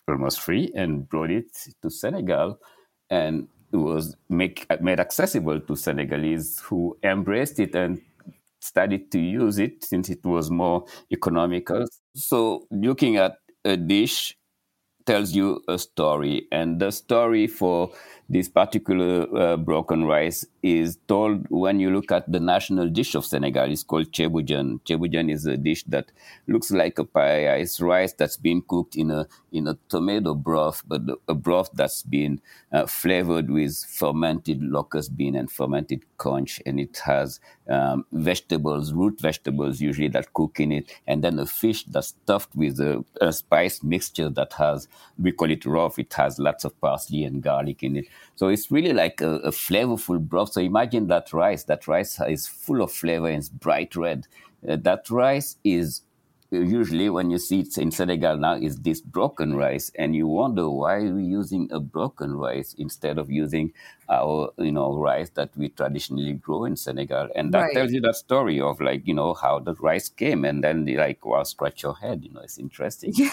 almost 0.08 0.42
free, 0.42 0.72
and 0.76 1.10
brought 1.10 1.32
it 1.32 1.48
to 1.82 1.90
Senegal. 1.90 2.60
And 3.10 3.48
it 3.74 3.78
was 3.78 4.16
make, 4.30 4.68
made 4.80 5.00
accessible 5.00 5.60
to 5.60 5.76
Senegalese 5.76 6.60
who 6.60 6.98
embraced 7.02 7.60
it 7.60 7.74
and 7.74 8.00
started 8.60 9.12
to 9.12 9.20
use 9.20 9.60
it 9.60 9.84
since 9.84 10.10
it 10.10 10.24
was 10.26 10.50
more 10.52 10.86
economical. 11.12 11.86
So, 12.16 12.68
looking 12.72 13.18
at 13.18 13.38
a 13.66 13.78
dish 13.78 14.36
tells 15.06 15.34
you 15.34 15.62
a 15.68 15.78
story, 15.80 16.48
and 16.52 16.80
the 16.80 16.92
story 16.92 17.48
for 17.48 17.92
this 18.30 18.48
particular 18.50 19.28
uh, 19.36 19.58
broken 19.58 20.06
rice 20.06 20.46
is 20.62 20.98
told 21.08 21.46
when 21.50 21.80
you 21.80 21.90
look 21.92 22.12
at 22.12 22.30
the 22.32 22.40
national 22.40 22.90
dish 22.90 23.16
of 23.16 23.26
Senegal. 23.26 23.72
It's 23.72 23.84
called 23.84 24.12
ceebu-jën. 24.12 24.82
Ceebu-jën 24.82 25.32
is 25.32 25.46
a 25.46 25.58
dish 25.58 25.84
that 25.86 26.12
looks 26.48 26.72
like 26.72 27.00
a 27.00 27.06
paella. 27.06 27.60
It's 27.60 27.80
rice 27.80 28.14
that's 28.14 28.38
been 28.38 28.62
cooked 28.62 28.96
in 28.96 29.12
a 29.12 29.28
in 29.52 29.68
a 29.68 29.78
tomato 29.90 30.36
broth, 30.36 30.84
but 30.88 31.02
a 31.28 31.34
broth 31.34 31.70
that's 31.74 32.04
been 32.04 32.42
uh, 32.72 32.86
flavored 32.86 33.50
with 33.50 33.84
fermented 33.90 34.62
locust 34.62 35.16
bean 35.18 35.36
and 35.36 35.52
fermented 35.52 36.04
conch, 36.18 36.62
and 36.66 36.80
it 36.80 37.02
has 37.06 37.40
um, 37.70 38.06
vegetables, 38.12 38.94
root 38.94 39.20
vegetables 39.20 39.82
usually 39.82 40.08
that 40.10 40.34
cook 40.34 40.60
in 40.60 40.72
it, 40.72 40.92
and 41.08 41.24
then 41.24 41.40
a 41.40 41.46
fish 41.46 41.84
that's 41.86 42.10
stuffed 42.10 42.56
with 42.56 42.80
a, 42.80 43.04
a 43.22 43.32
spice 43.32 43.82
mixture 43.84 44.30
that 44.30 44.54
has 44.54 44.88
we 45.18 45.32
call 45.32 45.50
it 45.50 45.66
raw. 45.66 45.90
It 45.98 46.14
has 46.14 46.38
lots 46.40 46.66
of 46.66 46.80
parsley 46.80 47.24
and 47.24 47.42
garlic 47.42 47.84
in 47.84 47.96
it 47.98 48.06
so 48.40 48.48
it's 48.48 48.72
really 48.72 48.94
like 48.94 49.20
a, 49.20 49.32
a, 49.40 49.52
flavorful 49.52 50.18
broth. 50.18 50.54
So 50.54 50.62
imagine 50.62 51.08
that 51.08 51.34
rice. 51.34 51.66
That 51.66 51.90
rice 51.90 52.22
is 52.22 52.48
full 52.48 52.82
of 52.82 52.90
flavor 52.90 53.28
and 53.28 53.40
it's 53.40 53.50
bright 53.50 53.98
red. 53.98 54.28
Uh, 54.66 54.78
that 54.78 55.10
rice 55.10 55.58
is 55.66 56.04
usually 56.50 57.10
when 57.10 57.30
you 57.30 57.38
see 57.38 57.60
it 57.60 57.78
in 57.78 57.92
Senegal 57.92 58.38
now 58.38 58.54
is 58.54 58.78
this 58.78 59.02
broken 59.02 59.58
rice, 59.58 59.92
and 59.96 60.16
you 60.16 60.26
wonder 60.26 60.70
why 60.70 61.00
we're 61.00 61.20
using 61.20 61.68
a 61.70 61.82
broken 61.82 62.34
rice 62.34 62.74
instead 62.78 63.18
of 63.18 63.30
using 63.30 63.74
our 64.10 64.52
you 64.58 64.72
know 64.72 64.98
rice 64.98 65.30
that 65.32 65.50
we 65.58 65.68
traditionally 65.68 66.34
grow 66.34 66.64
in 66.64 66.78
Senegal, 66.78 67.28
and 67.36 67.54
that 67.54 67.60
right. 67.60 67.74
tells 67.74 67.92
you 67.92 68.00
that 68.00 68.16
story 68.16 68.62
of 68.62 68.80
like 68.80 69.06
you 69.06 69.14
know 69.14 69.34
how 69.34 69.60
the 69.60 69.74
rice 69.76 70.08
came, 70.08 70.46
and 70.46 70.64
then 70.64 70.86
like 70.86 71.26
wow, 71.26 71.44
scratch 71.44 71.84
your 71.84 71.96
head, 71.96 72.24
you 72.24 72.32
know, 72.32 72.42
it's 72.42 72.58
interesting. 72.58 73.14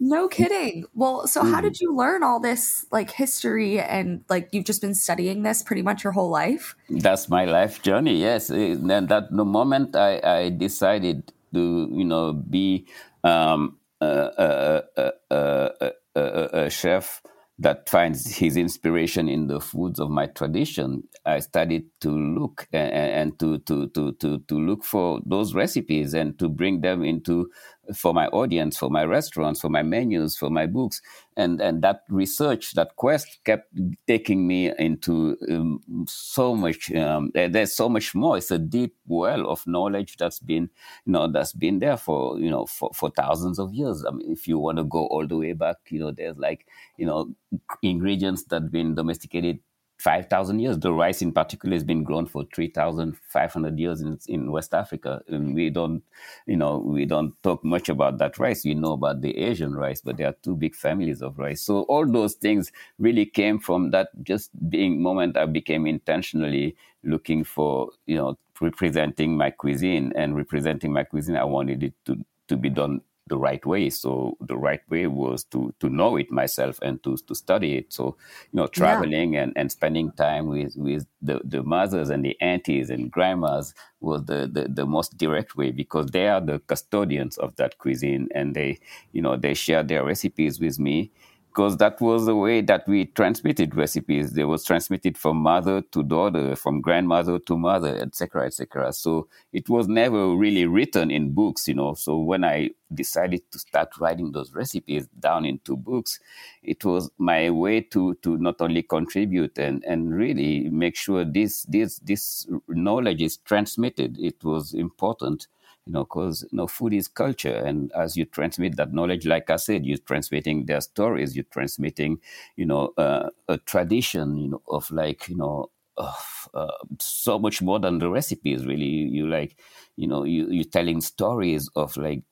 No 0.00 0.28
kidding. 0.28 0.84
Well, 0.94 1.26
so 1.26 1.44
how 1.44 1.60
did 1.60 1.74
mm. 1.74 1.80
you 1.82 1.96
learn 1.96 2.22
all 2.22 2.40
this 2.40 2.86
like 2.90 3.10
history 3.10 3.80
and 3.80 4.24
like 4.28 4.48
you've 4.52 4.64
just 4.64 4.80
been 4.80 4.94
studying 4.94 5.42
this 5.42 5.62
pretty 5.62 5.82
much 5.82 6.04
your 6.04 6.12
whole 6.12 6.30
life? 6.30 6.74
That's 6.88 7.28
my 7.28 7.44
life 7.44 7.82
journey. 7.82 8.20
Yes, 8.20 8.50
and 8.50 8.88
that 8.90 9.28
the 9.30 9.44
moment 9.44 9.94
I, 9.94 10.20
I 10.24 10.50
decided 10.50 11.32
to 11.54 11.88
you 11.92 12.04
know 12.04 12.32
be 12.32 12.86
um, 13.24 13.78
a, 14.02 14.82
a, 14.98 15.12
a, 15.30 16.20
a, 16.64 16.70
chef 16.70 17.22
that 17.58 17.88
finds 17.88 18.36
his 18.36 18.56
inspiration 18.56 19.28
in 19.28 19.46
the 19.46 19.60
foods 19.60 20.00
of 20.00 20.10
my 20.10 20.26
tradition. 20.26 21.04
I 21.24 21.38
started 21.38 21.84
to 22.00 22.10
look 22.10 22.66
and, 22.72 22.92
and 22.92 23.38
to, 23.38 23.58
to, 23.58 23.88
to, 23.88 24.12
to, 24.12 24.38
to 24.38 24.54
look 24.54 24.84
for 24.84 25.20
those 25.24 25.54
recipes 25.54 26.14
and 26.14 26.36
to 26.38 26.48
bring 26.48 26.80
them 26.80 27.04
into 27.04 27.50
for 27.94 28.12
my 28.14 28.26
audience, 28.28 28.76
for 28.76 28.90
my 28.90 29.04
restaurants, 29.04 29.60
for 29.60 29.68
my 29.68 29.82
menus, 29.82 30.36
for 30.36 30.50
my 30.50 30.66
books, 30.66 31.00
and 31.36 31.60
and 31.60 31.82
that 31.82 32.02
research, 32.08 32.72
that 32.74 32.96
quest, 32.96 33.38
kept 33.44 33.72
taking 34.06 34.46
me 34.46 34.72
into 34.78 35.36
um, 35.50 35.80
so 36.08 36.54
much. 36.54 36.92
Um, 36.94 37.30
there's 37.34 37.74
so 37.74 37.88
much 37.88 38.14
more. 38.14 38.36
It's 38.36 38.50
a 38.50 38.58
deep 38.58 38.94
well 39.06 39.48
of 39.48 39.66
knowledge 39.66 40.16
that's 40.16 40.38
been, 40.40 40.70
you 41.06 41.12
know, 41.12 41.26
that's 41.30 41.52
been 41.52 41.78
there 41.78 41.96
for 41.96 42.38
you 42.38 42.50
know 42.50 42.66
for, 42.66 42.90
for 42.94 43.10
thousands 43.10 43.58
of 43.58 43.72
years. 43.72 44.04
I 44.04 44.10
mean, 44.10 44.30
if 44.30 44.46
you 44.48 44.58
want 44.58 44.78
to 44.78 44.84
go 44.84 45.06
all 45.06 45.26
the 45.26 45.36
way 45.36 45.52
back, 45.52 45.76
you 45.88 46.00
know, 46.00 46.10
there's 46.10 46.38
like 46.38 46.66
you 46.96 47.06
know 47.06 47.34
ingredients 47.82 48.44
that 48.44 48.62
have 48.62 48.72
been 48.72 48.94
domesticated 48.94 49.58
5,000 50.02 50.58
years. 50.58 50.78
The 50.80 50.92
rice, 50.92 51.22
in 51.22 51.30
particular, 51.30 51.76
has 51.76 51.84
been 51.84 52.02
grown 52.02 52.26
for 52.26 52.44
3,500 52.52 53.78
years 53.78 54.00
in, 54.00 54.18
in 54.26 54.50
West 54.50 54.74
Africa. 54.74 55.22
And 55.28 55.54
we 55.54 55.70
don't, 55.70 56.02
you 56.44 56.56
know, 56.56 56.78
we 56.78 57.04
don't 57.04 57.40
talk 57.44 57.62
much 57.64 57.88
about 57.88 58.18
that 58.18 58.36
rice. 58.36 58.64
We 58.64 58.74
know 58.74 58.94
about 58.94 59.20
the 59.20 59.38
Asian 59.38 59.76
rice, 59.76 60.00
but 60.00 60.16
there 60.16 60.26
are 60.26 60.36
two 60.42 60.56
big 60.56 60.74
families 60.74 61.22
of 61.22 61.38
rice. 61.38 61.62
So 61.62 61.82
all 61.82 62.04
those 62.04 62.34
things 62.34 62.72
really 62.98 63.24
came 63.24 63.60
from 63.60 63.92
that 63.92 64.08
just 64.24 64.50
being 64.68 65.00
moment 65.00 65.36
I 65.36 65.46
became 65.46 65.86
intentionally 65.86 66.76
looking 67.04 67.44
for, 67.44 67.90
you 68.06 68.16
know, 68.16 68.38
representing 68.60 69.36
my 69.36 69.50
cuisine 69.50 70.12
and 70.16 70.34
representing 70.34 70.92
my 70.92 71.04
cuisine. 71.04 71.36
I 71.36 71.44
wanted 71.44 71.84
it 71.84 71.94
to, 72.06 72.16
to 72.48 72.56
be 72.56 72.70
done 72.70 73.02
the 73.32 73.38
right 73.38 73.64
way. 73.64 73.88
So 73.88 74.36
the 74.40 74.58
right 74.58 74.82
way 74.90 75.06
was 75.06 75.44
to 75.44 75.74
to 75.80 75.88
know 75.88 76.16
it 76.16 76.30
myself 76.30 76.78
and 76.82 77.02
to 77.02 77.16
to 77.28 77.34
study 77.34 77.78
it. 77.78 77.90
So 77.90 78.04
you 78.52 78.58
know, 78.58 78.66
traveling 78.66 79.32
yeah. 79.32 79.44
and, 79.44 79.52
and 79.56 79.72
spending 79.72 80.12
time 80.12 80.48
with 80.48 80.76
with 80.76 81.06
the, 81.22 81.40
the 81.42 81.62
mothers 81.62 82.10
and 82.10 82.22
the 82.22 82.36
aunties 82.42 82.90
and 82.90 83.10
grandmas 83.10 83.72
was 84.00 84.24
the, 84.26 84.50
the, 84.52 84.68
the 84.68 84.84
most 84.84 85.16
direct 85.16 85.56
way 85.56 85.70
because 85.70 86.06
they 86.08 86.28
are 86.28 86.42
the 86.42 86.58
custodians 86.58 87.38
of 87.38 87.56
that 87.56 87.78
cuisine 87.78 88.28
and 88.34 88.54
they 88.54 88.78
you 89.12 89.22
know 89.22 89.36
they 89.36 89.54
share 89.54 89.82
their 89.82 90.04
recipes 90.04 90.60
with 90.60 90.78
me 90.78 91.10
because 91.52 91.76
that 91.76 92.00
was 92.00 92.24
the 92.24 92.34
way 92.34 92.62
that 92.62 92.88
we 92.88 93.04
transmitted 93.04 93.76
recipes. 93.76 94.32
They 94.32 94.44
was 94.44 94.64
transmitted 94.64 95.18
from 95.18 95.36
mother 95.36 95.82
to 95.82 96.02
daughter, 96.02 96.56
from 96.56 96.80
grandmother 96.80 97.38
to 97.40 97.58
mother, 97.58 97.94
etc., 97.98 98.46
etc. 98.46 98.90
So 98.94 99.28
it 99.52 99.68
was 99.68 99.86
never 99.86 100.34
really 100.34 100.64
written 100.64 101.10
in 101.10 101.34
books, 101.34 101.68
you 101.68 101.74
know. 101.74 101.92
So 101.92 102.16
when 102.16 102.42
I 102.42 102.70
decided 102.94 103.42
to 103.52 103.58
start 103.58 103.90
writing 104.00 104.32
those 104.32 104.54
recipes 104.54 105.06
down 105.20 105.44
into 105.44 105.76
books, 105.76 106.20
it 106.62 106.86
was 106.86 107.10
my 107.18 107.50
way 107.50 107.82
to 107.82 108.14
to 108.22 108.38
not 108.38 108.62
only 108.62 108.82
contribute 108.82 109.58
and 109.58 109.84
and 109.84 110.14
really 110.14 110.70
make 110.70 110.96
sure 110.96 111.22
this 111.22 111.64
this 111.64 111.98
this 111.98 112.46
knowledge 112.66 113.20
is 113.20 113.36
transmitted. 113.36 114.18
It 114.18 114.42
was 114.42 114.72
important 114.72 115.48
you 115.86 115.92
know, 115.92 116.04
because 116.04 116.42
you 116.50 116.56
know, 116.56 116.66
food 116.66 116.92
is 116.94 117.08
culture, 117.08 117.54
and 117.54 117.90
as 117.92 118.16
you 118.16 118.24
transmit 118.24 118.76
that 118.76 118.92
knowledge, 118.92 119.26
like 119.26 119.50
I 119.50 119.56
said, 119.56 119.84
you're 119.84 119.98
transmitting 119.98 120.66
their 120.66 120.80
stories, 120.80 121.34
you're 121.34 121.44
transmitting, 121.50 122.20
you 122.56 122.66
know, 122.66 122.92
uh, 122.96 123.30
a 123.48 123.58
tradition, 123.58 124.36
you 124.36 124.48
know, 124.48 124.62
of 124.68 124.90
like, 124.90 125.28
you 125.28 125.36
know, 125.36 125.70
of, 125.96 126.48
uh, 126.54 126.70
so 127.00 127.38
much 127.38 127.60
more 127.62 127.80
than 127.80 127.98
the 127.98 128.08
recipes. 128.10 128.64
Really, 128.64 128.84
you 128.86 129.26
like, 129.28 129.56
you 129.96 130.06
know, 130.06 130.24
you 130.24 130.48
you're 130.50 130.64
telling 130.64 131.00
stories 131.00 131.68
of 131.76 131.96
like 131.96 132.22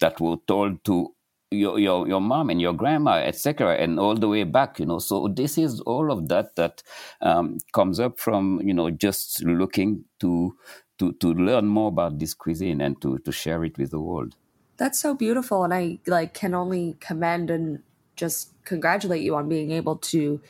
that 0.00 0.20
were 0.20 0.36
told 0.46 0.84
to 0.84 1.14
your 1.50 1.78
your 1.78 2.08
your 2.08 2.20
mom 2.20 2.50
and 2.50 2.60
your 2.60 2.72
grandma, 2.72 3.18
etc., 3.18 3.76
and 3.76 4.00
all 4.00 4.14
the 4.14 4.28
way 4.28 4.44
back. 4.44 4.78
You 4.78 4.86
know, 4.86 4.98
so 4.98 5.28
this 5.28 5.58
is 5.58 5.80
all 5.80 6.10
of 6.10 6.28
that 6.28 6.56
that 6.56 6.82
um, 7.20 7.58
comes 7.72 8.00
up 8.00 8.18
from 8.18 8.60
you 8.64 8.74
know 8.74 8.90
just 8.90 9.44
looking 9.44 10.04
to 10.20 10.56
to, 10.98 11.12
to 11.14 11.32
learn 11.34 11.66
more 11.66 11.88
about 11.88 12.18
this 12.18 12.34
cuisine 12.34 12.80
and 12.80 13.00
to, 13.02 13.18
to 13.18 13.32
share 13.32 13.64
it 13.64 13.76
with 13.76 13.90
the 13.90 14.00
world. 14.00 14.34
That's 14.78 14.98
so 14.98 15.14
beautiful. 15.14 15.64
And 15.64 15.72
I 15.72 15.98
like 16.06 16.34
can 16.34 16.54
only 16.54 16.96
commend 17.00 17.50
and 17.50 17.82
just 18.16 18.52
congratulate 18.64 19.22
you 19.22 19.34
on 19.34 19.48
being 19.48 19.70
able 19.70 19.96
to 19.96 20.40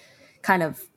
kind 0.43 0.63
of 0.63 0.89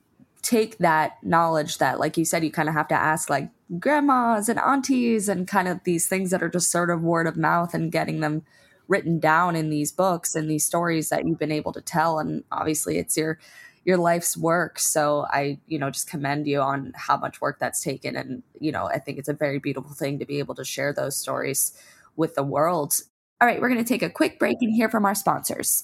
take 0.41 0.77
that 0.77 1.17
knowledge 1.21 1.79
that 1.79 1.99
like 1.99 2.15
you 2.15 2.23
said 2.23 2.43
you 2.43 2.51
kind 2.51 2.69
of 2.69 2.75
have 2.75 2.87
to 2.87 2.95
ask 2.95 3.29
like 3.29 3.49
grandmas 3.77 4.47
and 4.47 4.57
aunties 4.59 5.27
and 5.27 5.47
kind 5.47 5.67
of 5.67 5.83
these 5.83 6.07
things 6.07 6.29
that 6.31 6.41
are 6.41 6.49
just 6.49 6.71
sort 6.71 6.89
of 6.89 7.01
word 7.01 7.27
of 7.27 7.35
mouth 7.35 7.73
and 7.73 7.91
getting 7.91 8.21
them 8.21 8.43
written 8.89 9.19
down 9.19 9.55
in 9.55 9.69
these 9.69 9.93
books 9.93 10.35
and 10.35 10.49
these 10.49 10.65
stories 10.65 11.07
that 11.07 11.25
you've 11.25 11.39
been 11.39 11.51
able 11.51 11.71
to 11.71 11.81
tell 11.81 12.19
and 12.19 12.43
obviously 12.51 12.97
it's 12.97 13.15
your 13.15 13.39
your 13.85 13.97
life's 13.97 14.37
work. 14.37 14.77
So 14.77 15.25
I, 15.29 15.57
you 15.67 15.79
know, 15.79 15.89
just 15.89 16.09
commend 16.09 16.47
you 16.47 16.61
on 16.61 16.91
how 16.95 17.17
much 17.17 17.41
work 17.41 17.59
that's 17.59 17.81
taken. 17.81 18.15
And, 18.15 18.43
you 18.59 18.71
know, 18.71 18.85
I 18.85 18.99
think 18.99 19.17
it's 19.17 19.29
a 19.29 19.33
very 19.33 19.57
beautiful 19.57 19.91
thing 19.91 20.19
to 20.19 20.25
be 20.25 20.39
able 20.39 20.55
to 20.55 20.65
share 20.65 20.93
those 20.93 21.15
stories 21.15 21.73
with 22.15 22.35
the 22.35 22.43
world. 22.43 22.93
All 23.41 23.47
right, 23.47 23.61
we're 23.61 23.69
going 23.69 23.83
to 23.83 23.87
take 23.87 24.03
a 24.03 24.09
quick 24.09 24.37
break 24.37 24.57
and 24.61 24.75
hear 24.75 24.89
from 24.89 25.05
our 25.05 25.15
sponsors. 25.15 25.83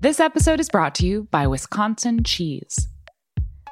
This 0.00 0.20
episode 0.20 0.60
is 0.60 0.68
brought 0.68 0.94
to 0.96 1.06
you 1.06 1.28
by 1.30 1.46
Wisconsin 1.46 2.24
Cheese. 2.24 2.88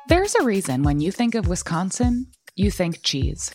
There's 0.08 0.34
a 0.36 0.44
reason 0.44 0.82
when 0.82 1.00
you 1.00 1.12
think 1.12 1.34
of 1.34 1.48
Wisconsin, 1.48 2.28
you 2.56 2.70
think 2.70 3.02
cheese. 3.02 3.54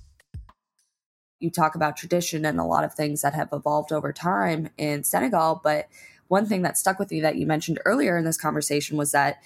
You 1.41 1.49
talk 1.49 1.75
about 1.75 1.97
tradition 1.97 2.45
and 2.45 2.59
a 2.59 2.63
lot 2.63 2.83
of 2.83 2.93
things 2.93 3.21
that 3.21 3.33
have 3.33 3.49
evolved 3.51 3.91
over 3.91 4.13
time 4.13 4.69
in 4.77 5.03
Senegal, 5.03 5.61
but 5.63 5.87
one 6.27 6.45
thing 6.45 6.61
that 6.61 6.77
stuck 6.77 6.97
with 6.97 7.11
me 7.11 7.19
that 7.19 7.35
you 7.35 7.45
mentioned 7.45 7.79
earlier 7.83 8.17
in 8.17 8.23
this 8.23 8.37
conversation 8.37 8.95
was 8.95 9.11
that 9.11 9.41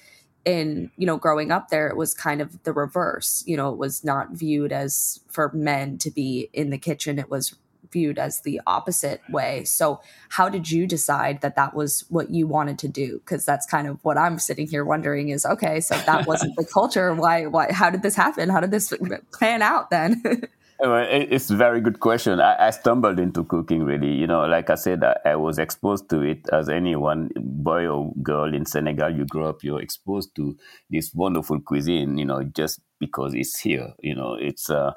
in 0.46 0.92
you 0.98 1.08
know 1.08 1.18
growing 1.18 1.52
up 1.52 1.70
there 1.70 1.88
it 1.88 1.98
was 1.98 2.14
kind 2.14 2.42
of 2.42 2.62
the 2.64 2.72
reverse. 2.72 3.44
You 3.48 3.58
know 3.58 3.72
it 3.72 3.78
was 3.78 4.04
not 4.04 4.32
viewed 4.32 4.72
as 4.72 5.20
for 5.28 5.52
men 5.54 5.98
to 5.98 6.12
be 6.12 6.50
in 6.54 6.70
the 6.70 6.78
kitchen 6.78 7.18
it 7.18 7.32
was 7.32 7.56
viewed 7.92 8.20
as 8.20 8.42
the 8.42 8.62
opposite 8.68 9.22
way. 9.30 9.64
So 9.64 10.02
how 10.30 10.50
did 10.50 10.70
you 10.70 10.86
decide 10.86 11.42
that 11.42 11.56
that 11.56 11.74
was 11.74 12.06
what 12.10 12.30
you 12.30 12.46
wanted 12.46 12.78
to 12.80 12.88
do? 12.88 13.20
Because 13.20 13.46
that's 13.46 13.66
kind 13.66 13.88
of 13.88 14.04
what 14.04 14.18
i'm 14.18 14.38
sitting 14.38 14.68
here 14.68 14.84
wondering 14.86 15.30
is 15.30 15.46
okay 15.46 15.80
so 15.80 15.96
that 16.06 16.28
wasn't 16.28 16.56
the 16.56 16.66
culture. 16.74 17.16
Why 17.16 17.48
why 17.48 17.72
how 17.72 17.90
did 17.90 18.04
this 18.04 18.16
happen? 18.16 18.50
How 18.50 18.60
did 18.60 18.72
this 18.72 18.94
plan 19.32 19.62
out 19.62 19.90
then 19.90 20.22
It's 20.77 21.50
a 21.50 21.55
very 21.55 21.79
good 21.79 22.00
question. 22.01 22.41
I, 22.41 22.67
I, 22.67 22.70
stumbled 22.72 23.17
into 23.17 23.46
cooking 23.46 23.84
really. 23.84 24.12
You 24.12 24.27
know, 24.27 24.46
like 24.46 24.70
I 24.70 24.75
said, 24.75 25.03
I, 25.03 25.15
I, 25.25 25.36
was 25.38 25.58
exposed 25.58 26.10
to 26.10 26.22
it 26.22 26.48
as 26.51 26.67
anyone, 26.67 27.29
boy 27.38 27.88
or 27.88 28.13
girl 28.22 28.53
in 28.53 28.65
Senegal. 28.65 29.10
You 29.10 29.25
grow 29.25 29.50
up, 29.50 29.63
you're 29.63 29.82
exposed 29.82 30.36
to 30.36 30.58
this 30.89 31.13
wonderful 31.13 31.62
cuisine. 31.62 32.17
You 32.17 32.25
know, 32.25 32.44
just 32.44 32.82
because 33.00 33.34
it's 33.34 33.60
here. 33.60 33.94
You 34.00 34.15
know, 34.15 34.34
it's 34.34 34.70
uh, 34.70 34.91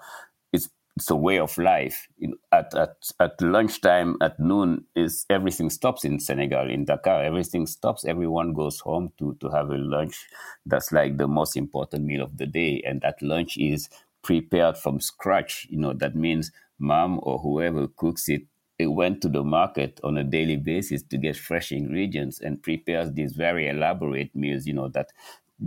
it's 0.53 0.69
it's 0.97 1.11
a 1.11 1.17
way 1.17 1.39
of 1.39 1.57
life. 1.57 2.09
At 2.51 2.75
at 2.75 2.97
at 3.21 3.41
lunchtime, 3.41 4.17
at 4.21 4.41
noon, 4.41 4.85
is 4.97 5.27
everything 5.31 5.71
stops 5.71 6.05
in 6.05 6.19
Senegal. 6.19 6.69
In 6.69 6.87
Dakar, 6.87 7.23
everything 7.23 7.69
stops. 7.69 8.05
Everyone 8.05 8.53
goes 8.53 8.81
home 8.81 9.13
to 9.19 9.37
to 9.41 9.49
have 9.51 9.71
a 9.71 9.77
lunch. 9.77 10.27
That's 10.67 10.91
like 10.91 11.19
the 11.19 11.29
most 11.29 11.57
important 11.57 12.05
meal 12.05 12.25
of 12.25 12.37
the 12.37 12.47
day, 12.47 12.83
and 12.85 13.01
that 13.03 13.23
lunch 13.23 13.57
is 13.57 13.89
prepared 14.23 14.77
from 14.77 15.01
scratch. 15.01 15.67
You 15.71 15.79
know, 15.79 15.93
that 15.95 16.15
means 16.15 16.53
mom 16.79 17.21
or 17.23 17.39
whoever 17.39 17.89
cooks 17.89 18.29
it, 18.29 18.43
it 18.79 18.87
went 18.89 19.21
to 19.23 19.29
the 19.29 19.43
market 19.43 20.01
on 20.05 20.17
a 20.17 20.25
daily 20.25 20.57
basis 20.57 21.03
to 21.03 21.19
get 21.19 21.37
fresh 21.37 21.73
ingredients 21.73 22.41
and 22.41 22.63
prepares 22.63 23.13
these 23.13 23.33
very 23.33 23.69
elaborate 23.69 24.35
meals, 24.35 24.67
you 24.67 24.75
know, 24.75 24.89
that 24.89 25.11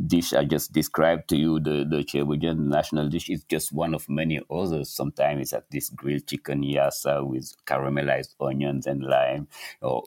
dish 0.08 0.34
I 0.34 0.46
just 0.46 0.72
described 0.72 1.28
to 1.30 1.38
you, 1.38 1.60
the, 1.60 1.86
the 1.90 2.04
ceebu-jën 2.04 2.58
national 2.58 3.10
dish, 3.10 3.30
is 3.30 3.44
just 3.44 3.74
one 3.74 3.94
of 3.94 4.08
many 4.10 4.40
others. 4.50 4.90
Sometimes 4.90 5.42
it's 5.42 5.54
at 5.54 5.70
this 5.72 5.90
grilled 5.90 6.28
chicken 6.28 6.64
yassa 6.64 7.26
with 7.26 7.54
caramelized 7.66 8.36
onions 8.40 8.88
and 8.88 9.04
lime, 9.04 9.48
or 9.82 10.04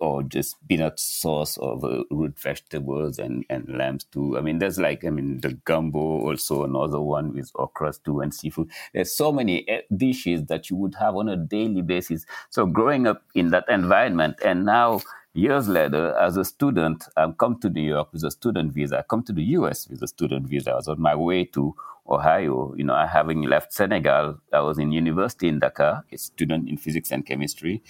or 0.00 0.22
just 0.22 0.56
peanut 0.68 0.98
sauce 0.98 1.56
of 1.58 1.84
uh, 1.84 2.04
root 2.10 2.38
vegetables 2.38 3.18
and, 3.18 3.44
and 3.50 3.68
lamb 3.76 3.98
stew. 3.98 4.38
I 4.38 4.40
mean, 4.40 4.58
there's 4.58 4.78
like, 4.78 5.04
I 5.04 5.10
mean, 5.10 5.40
the 5.40 5.54
gumbo, 5.64 5.98
also 5.98 6.64
another 6.64 7.00
one 7.00 7.32
with 7.32 7.50
okra 7.54 7.92
stew 7.92 8.20
and 8.20 8.34
seafood. 8.34 8.70
There's 8.94 9.12
so 9.12 9.32
many 9.32 9.68
eh, 9.68 9.82
dishes 9.96 10.44
that 10.46 10.70
you 10.70 10.76
would 10.76 10.94
have 10.96 11.16
on 11.16 11.28
a 11.28 11.36
daily 11.36 11.82
basis. 11.82 12.26
So 12.50 12.66
growing 12.66 13.06
up 13.06 13.22
in 13.34 13.50
that 13.50 13.64
environment 13.68 14.36
and 14.44 14.64
now 14.64 15.00
Years 15.32 15.68
later, 15.68 16.16
as 16.18 16.36
a 16.36 16.44
student, 16.44 17.04
I 17.16 17.30
come 17.38 17.60
to 17.60 17.70
New 17.70 17.82
York 17.82 18.12
with 18.12 18.24
a 18.24 18.32
student 18.32 18.72
visa. 18.72 18.98
I 18.98 19.02
come 19.02 19.22
to 19.24 19.32
the 19.32 19.44
US 19.58 19.88
with 19.88 20.02
a 20.02 20.08
student 20.08 20.48
visa. 20.48 20.72
I 20.72 20.74
was 20.74 20.88
on 20.88 21.00
my 21.00 21.14
way 21.14 21.44
to 21.46 21.74
Ohio. 22.08 22.74
You 22.76 22.82
know, 22.84 22.94
I 22.94 23.06
having 23.06 23.42
left 23.42 23.72
Senegal, 23.72 24.40
I 24.52 24.60
was 24.60 24.78
in 24.78 24.90
university 24.90 25.46
in 25.46 25.60
Dakar, 25.60 26.04
a 26.10 26.18
student 26.18 26.68
in 26.68 26.76
physics 26.76 27.12
and 27.12 27.24
chemistry. 27.24 27.82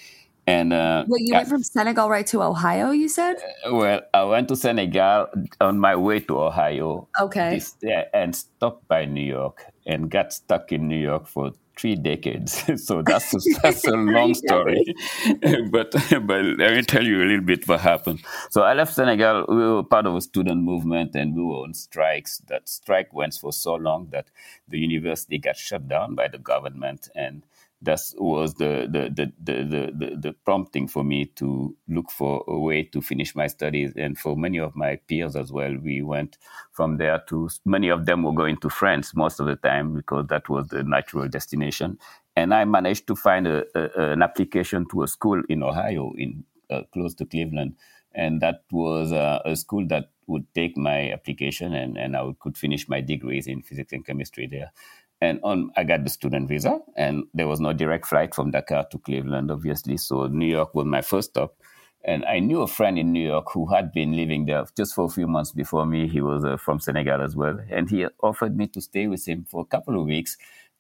And 0.47 0.73
uh, 0.73 1.05
well, 1.07 1.21
you 1.21 1.33
went 1.33 1.49
from 1.49 1.63
Senegal 1.63 2.11
right 2.11 2.27
to 2.27 2.43
Ohio. 2.43 2.91
You 2.91 3.09
said. 3.09 3.37
Uh, 3.65 3.75
well, 3.75 4.01
I 4.13 4.25
went 4.25 4.49
to 4.49 4.57
Senegal 4.57 5.29
on 5.61 5.79
my 5.79 5.97
way 5.97 6.21
to 6.21 6.41
Ohio. 6.41 7.09
Okay. 7.21 7.55
This, 7.55 7.77
yeah, 7.81 8.05
and 8.13 8.35
stopped 8.35 8.87
by 8.89 9.05
New 9.05 9.25
York 9.25 9.65
and 9.87 10.11
got 10.11 10.33
stuck 10.33 10.73
in 10.73 10.89
New 10.89 10.99
York 10.99 11.27
for 11.27 11.53
three 11.81 11.95
decades. 11.97 12.63
so 12.87 13.03
that's 13.03 13.35
a, 13.35 13.39
that's 13.63 13.87
a 13.87 13.97
long 13.97 14.35
story. 14.35 14.95
but 15.71 15.93
but 15.93 16.45
let 16.45 16.75
me 16.77 16.83
tell 16.83 17.05
you 17.05 17.23
a 17.23 17.25
little 17.25 17.45
bit 17.45 17.67
what 17.67 17.81
happened. 17.81 18.21
So 18.51 18.63
I 18.63 18.75
left 18.75 18.95
Senegal. 18.95 19.47
We 19.49 19.57
were 19.57 19.83
part 19.83 20.07
of 20.07 20.15
a 20.15 20.21
student 20.21 20.63
movement, 20.63 21.15
and 21.15 21.35
we 21.35 21.43
were 21.43 21.63
on 21.65 21.75
strikes. 21.75 22.39
That 22.49 22.69
strike 22.69 23.13
went 23.13 23.35
for 23.35 23.53
so 23.53 23.75
long 23.75 24.09
that 24.11 24.27
the 24.69 24.79
university 24.79 25.39
got 25.39 25.57
shut 25.57 25.89
down 25.89 26.15
by 26.15 26.29
the 26.29 26.39
government, 26.39 27.09
and 27.15 27.43
that 27.83 28.01
was 28.19 28.55
the 28.55 28.87
the, 28.91 29.11
the 29.15 29.33
the, 29.43 29.93
the, 29.93 30.17
the, 30.17 30.33
prompting 30.45 30.87
for 30.87 31.03
me 31.03 31.27
to 31.37 31.75
look 31.89 32.11
for 32.11 32.45
a 32.47 32.59
way 32.59 32.83
to 32.85 33.01
finish 33.01 33.35
my 33.35 33.47
studies. 33.47 33.93
And 33.97 34.19
for 34.19 34.37
many 34.37 34.59
of 34.59 34.77
my 34.77 34.97
peers 35.09 35.35
as 35.35 35.51
well, 35.51 35.75
we 35.83 36.03
went 36.03 36.37
from 36.73 36.99
there 36.99 37.23
to 37.29 37.49
many 37.65 37.89
of 37.89 38.07
them 38.07 38.23
were 38.23 38.35
going 38.35 38.59
to 38.59 38.69
France 38.69 39.15
most 39.15 39.41
of 39.41 39.47
the 39.47 39.57
time 39.57 39.95
because 39.95 40.27
that 40.29 40.49
was 40.49 40.69
the 40.69 40.83
natural 40.83 41.29
destination. 41.29 41.99
And 42.37 42.55
I 42.55 42.65
managed 42.65 43.07
to 43.09 43.17
find 43.17 43.47
a, 43.47 43.65
a, 43.75 44.13
an 44.13 44.23
application 44.23 44.87
to 44.91 45.03
a 45.03 45.09
school 45.09 45.43
in 45.49 45.63
Ohio, 45.63 46.13
in 46.17 46.45
uh, 46.71 46.83
close 46.93 47.15
to 47.15 47.27
Cleveland, 47.27 47.77
and 48.15 48.41
that 48.41 48.65
was 48.71 49.13
uh, 49.13 49.41
a 49.45 49.57
school 49.57 49.87
that 49.89 50.11
would 50.27 50.47
take 50.55 50.77
my 50.77 51.11
application 51.11 51.75
and, 51.75 51.99
and 51.99 52.17
I 52.17 52.31
could 52.39 52.57
finish 52.57 52.89
my 52.89 53.01
degrees 53.01 53.47
in 53.47 53.63
physics 53.63 53.93
and 53.93 54.07
chemistry 54.07 54.47
there. 54.47 54.73
And 55.21 55.39
on, 55.43 55.71
I 55.77 55.85
got 55.85 56.05
the 56.05 56.11
student 56.11 56.49
visa, 56.49 56.79
and 56.97 57.25
there 57.35 57.47
was 57.47 57.61
no 57.61 57.73
direct 57.73 58.07
flight 58.07 58.35
from 58.35 58.51
Dakar 58.51 58.87
to 58.91 58.99
Cleveland, 58.99 59.51
obviously. 59.51 59.99
So 59.99 60.27
New 60.27 60.47
York 60.47 60.75
was 60.75 60.87
my 60.87 61.03
first 61.03 61.31
stop. 61.31 61.57
And 62.03 62.25
I 62.25 62.39
knew 62.39 62.63
a 62.63 62.67
friend 62.67 62.99
in 62.99 63.13
New 63.13 63.27
York 63.27 63.53
who 63.53 63.67
had 63.67 63.93
been 63.93 64.17
living 64.17 64.47
there 64.47 64.65
just 64.75 64.95
for 64.95 65.05
a 65.05 65.11
few 65.11 65.27
months 65.27 65.53
before 65.53 65.85
me. 65.85 66.09
He 66.09 66.23
was 66.23 66.43
uh, 66.45 66.57
from 66.57 66.81
Senegal 66.81 67.21
as 67.21 67.37
well. 67.37 67.59
And 67.69 67.91
he 67.91 68.07
offered 68.23 68.57
me 68.57 68.69
to 68.69 68.81
stay 68.81 69.07
with 69.07 69.29
him 69.29 69.45
for 69.51 69.61
a 69.61 69.67
couple 69.67 70.01
of 70.01 70.07
weeks 70.07 70.39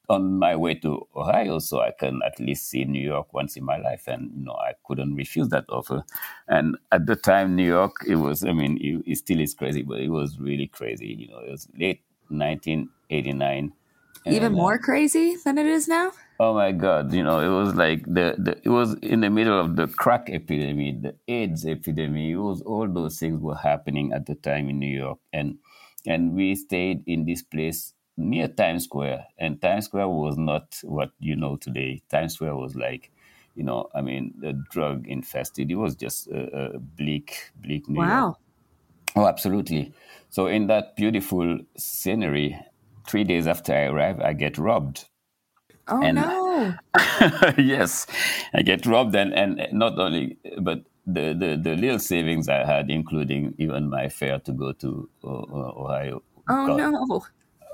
on 0.08 0.38
my 0.38 0.56
way 0.56 0.74
to 0.74 1.06
Ohio 1.14 1.58
so 1.58 1.80
I 1.80 1.92
can 1.92 2.20
at 2.26 2.40
least 2.40 2.68
see 2.68 2.84
New 2.84 3.02
York 3.02 3.32
once 3.34 3.56
in 3.56 3.64
my 3.64 3.76
life. 3.76 4.08
And, 4.08 4.32
you 4.34 4.44
know, 4.44 4.54
I 4.54 4.72
couldn't 4.86 5.14
refuse 5.14 5.48
that 5.50 5.66
offer. 5.68 6.04
And 6.48 6.78
at 6.90 7.06
the 7.06 7.16
time, 7.16 7.54
New 7.54 7.66
York, 7.66 7.96
it 8.08 8.16
was, 8.16 8.42
I 8.42 8.52
mean, 8.52 8.78
it, 8.80 9.12
it 9.12 9.16
still 9.18 9.40
is 9.40 9.52
crazy, 9.52 9.82
but 9.82 10.00
it 10.00 10.08
was 10.08 10.38
really 10.40 10.66
crazy. 10.68 11.14
You 11.18 11.28
know, 11.28 11.40
it 11.40 11.50
was 11.50 11.68
late 11.78 12.02
1989 12.28 13.72
even 14.26 14.52
uh, 14.52 14.56
more 14.56 14.78
crazy 14.78 15.36
than 15.44 15.58
it 15.58 15.66
is 15.66 15.88
now. 15.88 16.12
Oh 16.38 16.54
my 16.54 16.72
God! 16.72 17.12
You 17.12 17.22
know, 17.22 17.40
it 17.40 17.54
was 17.54 17.74
like 17.74 18.04
the, 18.04 18.34
the 18.38 18.58
it 18.64 18.70
was 18.70 18.94
in 19.02 19.20
the 19.20 19.28
middle 19.28 19.58
of 19.60 19.76
the 19.76 19.86
crack 19.86 20.30
epidemic, 20.30 21.02
the 21.02 21.14
AIDS 21.28 21.66
epidemic. 21.66 22.30
It 22.30 22.36
was 22.36 22.62
all 22.62 22.88
those 22.88 23.18
things 23.18 23.40
were 23.40 23.56
happening 23.56 24.12
at 24.12 24.26
the 24.26 24.34
time 24.36 24.70
in 24.70 24.78
New 24.78 24.96
York, 24.98 25.18
and 25.32 25.58
and 26.06 26.34
we 26.34 26.54
stayed 26.54 27.02
in 27.06 27.26
this 27.26 27.42
place 27.42 27.92
near 28.16 28.48
Times 28.48 28.84
Square, 28.84 29.26
and 29.38 29.60
Times 29.60 29.86
Square 29.86 30.08
was 30.08 30.38
not 30.38 30.78
what 30.82 31.10
you 31.18 31.36
know 31.36 31.56
today. 31.56 32.00
Times 32.08 32.34
Square 32.34 32.56
was 32.56 32.74
like, 32.74 33.10
you 33.54 33.62
know, 33.62 33.88
I 33.94 34.00
mean, 34.00 34.32
the 34.38 34.52
drug 34.70 35.06
infested. 35.06 35.70
It 35.70 35.76
was 35.76 35.94
just 35.94 36.28
a, 36.28 36.74
a 36.74 36.78
bleak, 36.78 37.50
bleak 37.56 37.88
New 37.88 37.98
wow. 37.98 38.20
York. 38.20 38.36
Oh, 39.16 39.26
absolutely. 39.26 39.92
So 40.28 40.46
in 40.46 40.68
that 40.68 40.96
beautiful 40.96 41.58
scenery, 41.76 42.58
three 43.06 43.24
days 43.24 43.46
after 43.46 43.72
I 43.72 43.84
arrive, 43.86 44.20
I 44.20 44.32
get 44.32 44.58
robbed. 44.58 45.06
Oh 45.88 46.02
and, 46.02 46.16
no! 46.16 46.74
yes, 47.58 48.06
I 48.54 48.62
get 48.62 48.86
robbed, 48.86 49.14
and, 49.16 49.34
and 49.34 49.66
not 49.72 49.98
only, 49.98 50.38
but 50.60 50.84
the, 51.06 51.34
the, 51.34 51.60
the 51.60 51.76
little 51.76 51.98
savings 51.98 52.48
I 52.48 52.64
had, 52.64 52.90
including 52.90 53.54
even 53.58 53.90
my 53.90 54.08
fare 54.08 54.38
to 54.40 54.52
go 54.52 54.72
to 54.72 55.08
Ohio. 55.24 56.22
Oh 56.48 56.66
gone. 56.66 56.92
no! 56.92 57.22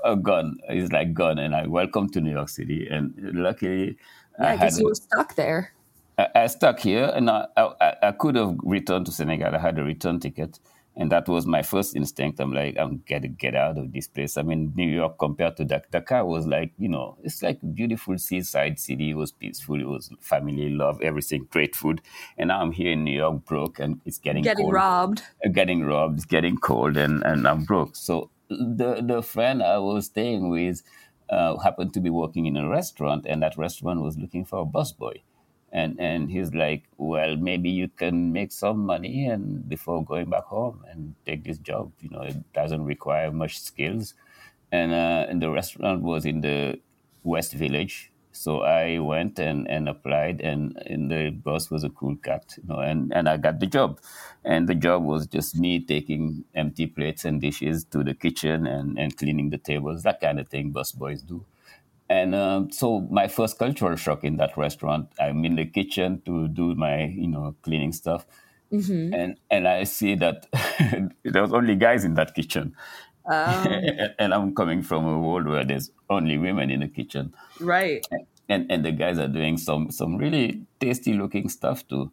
Oh, 0.03 0.15
gone. 0.15 0.57
It's 0.69 0.91
like 0.91 1.13
gone, 1.13 1.39
and 1.39 1.55
I 1.55 1.67
welcome 1.67 2.09
to 2.09 2.21
New 2.21 2.31
York 2.31 2.49
City, 2.49 2.87
and 2.89 3.13
luckily, 3.33 3.97
yeah, 4.39 4.55
because 4.55 4.79
you 4.79 4.85
were 4.85 4.95
stuck 4.95 5.35
there. 5.35 5.73
I, 6.17 6.27
I 6.35 6.47
stuck 6.47 6.79
here, 6.79 7.11
and 7.13 7.29
I, 7.29 7.45
I, 7.55 7.93
I 8.01 8.11
could 8.13 8.35
have 8.35 8.55
returned 8.63 9.05
to 9.07 9.11
Senegal. 9.11 9.53
I 9.53 9.59
had 9.59 9.77
a 9.77 9.83
return 9.83 10.19
ticket, 10.19 10.59
and 10.97 11.11
that 11.11 11.27
was 11.27 11.45
my 11.45 11.61
first 11.61 11.95
instinct. 11.95 12.39
I'm 12.39 12.51
like, 12.51 12.75
I'm 12.77 13.03
gonna 13.07 13.27
get 13.27 13.53
out 13.55 13.77
of 13.77 13.93
this 13.93 14.07
place. 14.07 14.35
I 14.35 14.41
mean, 14.41 14.73
New 14.75 14.89
York 14.89 15.19
compared 15.19 15.55
to 15.57 15.65
Dakar 15.65 16.25
was 16.25 16.47
like, 16.47 16.71
you 16.79 16.89
know, 16.89 17.17
it's 17.23 17.43
like 17.43 17.59
a 17.61 17.65
beautiful 17.67 18.17
seaside 18.17 18.79
city. 18.79 19.11
It 19.11 19.13
was 19.13 19.31
peaceful. 19.31 19.79
It 19.79 19.87
was 19.87 20.09
family 20.19 20.69
love, 20.69 20.99
everything, 21.01 21.47
great 21.51 21.75
food. 21.75 22.01
And 22.37 22.47
now 22.47 22.61
I'm 22.61 22.71
here 22.71 22.91
in 22.91 23.03
New 23.03 23.15
York, 23.15 23.45
broke, 23.45 23.79
and 23.79 24.01
it's 24.05 24.17
getting 24.17 24.41
getting 24.43 24.65
cold. 24.65 24.73
robbed, 24.73 25.21
uh, 25.45 25.49
getting 25.49 25.85
robbed. 25.85 26.17
It's 26.17 26.25
getting 26.25 26.57
cold, 26.57 26.97
and 26.97 27.23
and 27.23 27.47
I'm 27.47 27.63
broke. 27.63 27.95
So 27.95 28.31
the 28.49 29.01
the 29.05 29.21
friend 29.21 29.61
I 29.61 29.77
was 29.77 30.07
staying 30.07 30.49
with 30.49 30.81
uh, 31.29 31.57
happened 31.59 31.93
to 31.93 31.99
be 31.99 32.09
working 32.09 32.47
in 32.47 32.57
a 32.57 32.67
restaurant, 32.67 33.27
and 33.29 33.43
that 33.43 33.55
restaurant 33.55 34.01
was 34.01 34.17
looking 34.17 34.45
for 34.45 34.61
a 34.61 34.65
busboy 34.65 35.21
and 35.71 35.99
and 35.99 36.31
he's 36.31 36.53
like 36.53 36.83
well 36.97 37.35
maybe 37.35 37.69
you 37.69 37.87
can 37.89 38.31
make 38.31 38.51
some 38.51 38.79
money 38.85 39.25
and 39.27 39.67
before 39.67 40.03
going 40.03 40.29
back 40.29 40.43
home 40.45 40.83
and 40.89 41.15
take 41.25 41.43
this 41.43 41.57
job. 41.57 41.91
You 41.99 42.09
know 42.09 42.21
it 42.21 42.53
doesn't 42.53 42.83
require 42.85 43.31
much 43.31 43.59
skills. 43.59 44.13
And 44.71 44.91
uh, 44.91 45.25
and 45.29 45.41
the 45.41 45.49
restaurant 45.49 46.01
was 46.03 46.25
in 46.25 46.41
the 46.41 46.79
west 47.23 47.53
village. 47.53 48.11
So 48.31 48.61
i 48.61 48.99
went 48.99 49.39
and, 49.39 49.67
and 49.67 49.89
applied 49.89 50.41
and, 50.41 50.77
and 50.85 51.09
the 51.09 51.31
boss 51.31 51.71
was 51.71 51.83
a 51.83 51.89
cool 51.89 52.15
cat 52.17 52.53
you 52.57 52.67
know 52.67 52.79
and, 52.79 53.11
and 53.11 53.27
i 53.27 53.35
got 53.37 53.59
the 53.59 53.65
job. 53.65 53.99
And 54.43 54.69
the 54.69 54.75
job 54.75 55.03
was 55.03 55.25
just 55.25 55.57
me 55.57 55.79
taking 55.83 56.45
empty 56.53 56.85
plates 56.85 57.25
and 57.25 57.41
dishes 57.41 57.83
to 57.85 58.03
the 58.03 58.13
kitchen 58.13 58.67
and, 58.67 58.97
and 58.99 59.17
cleaning 59.17 59.49
the 59.49 59.57
tables 59.57 60.03
that 60.03 60.21
kind 60.21 60.39
of 60.39 60.49
thing 60.49 60.71
bus 60.71 60.91
boys 60.91 61.23
do 61.23 61.45
and 62.09 62.35
um, 62.35 62.71
so 62.71 63.01
my 63.11 63.27
first 63.27 63.59
cultural 63.59 63.95
shock 63.95 64.23
in 64.23 64.37
that 64.37 64.55
restaurant, 64.57 65.09
I'm 65.19 65.43
in 65.43 65.55
the 65.55 65.65
kitchen 65.65 66.21
to 66.25 66.47
do 66.47 66.75
my, 66.75 67.05
you 67.05 67.27
know, 67.27 67.55
cleaning 67.63 67.91
stuff. 67.91 68.25
Mm-hmm. 68.71 69.13
And 69.13 69.37
and 69.49 69.67
I 69.67 69.83
see 69.83 70.15
that 70.15 70.47
there 71.23 71.41
was 71.41 71.53
only 71.53 71.75
guys 71.75 72.03
in 72.03 72.15
that 72.15 72.33
kitchen. 72.33 72.75
Um. 73.29 73.67
and 74.19 74.33
I'm 74.33 74.55
coming 74.55 74.81
from 74.81 75.05
a 75.05 75.19
world 75.19 75.47
where 75.47 75.65
there's 75.65 75.91
only 76.09 76.37
women 76.37 76.69
in 76.69 76.81
the 76.81 76.87
kitchen. 76.87 77.33
Right. 77.59 78.05
And 78.49 78.71
and 78.71 78.85
the 78.85 78.91
guys 78.91 79.19
are 79.19 79.27
doing 79.27 79.57
some 79.57 79.91
some 79.91 80.17
really 80.17 80.61
tasty 80.79 81.13
looking 81.13 81.49
stuff 81.49 81.87
too 81.87 82.11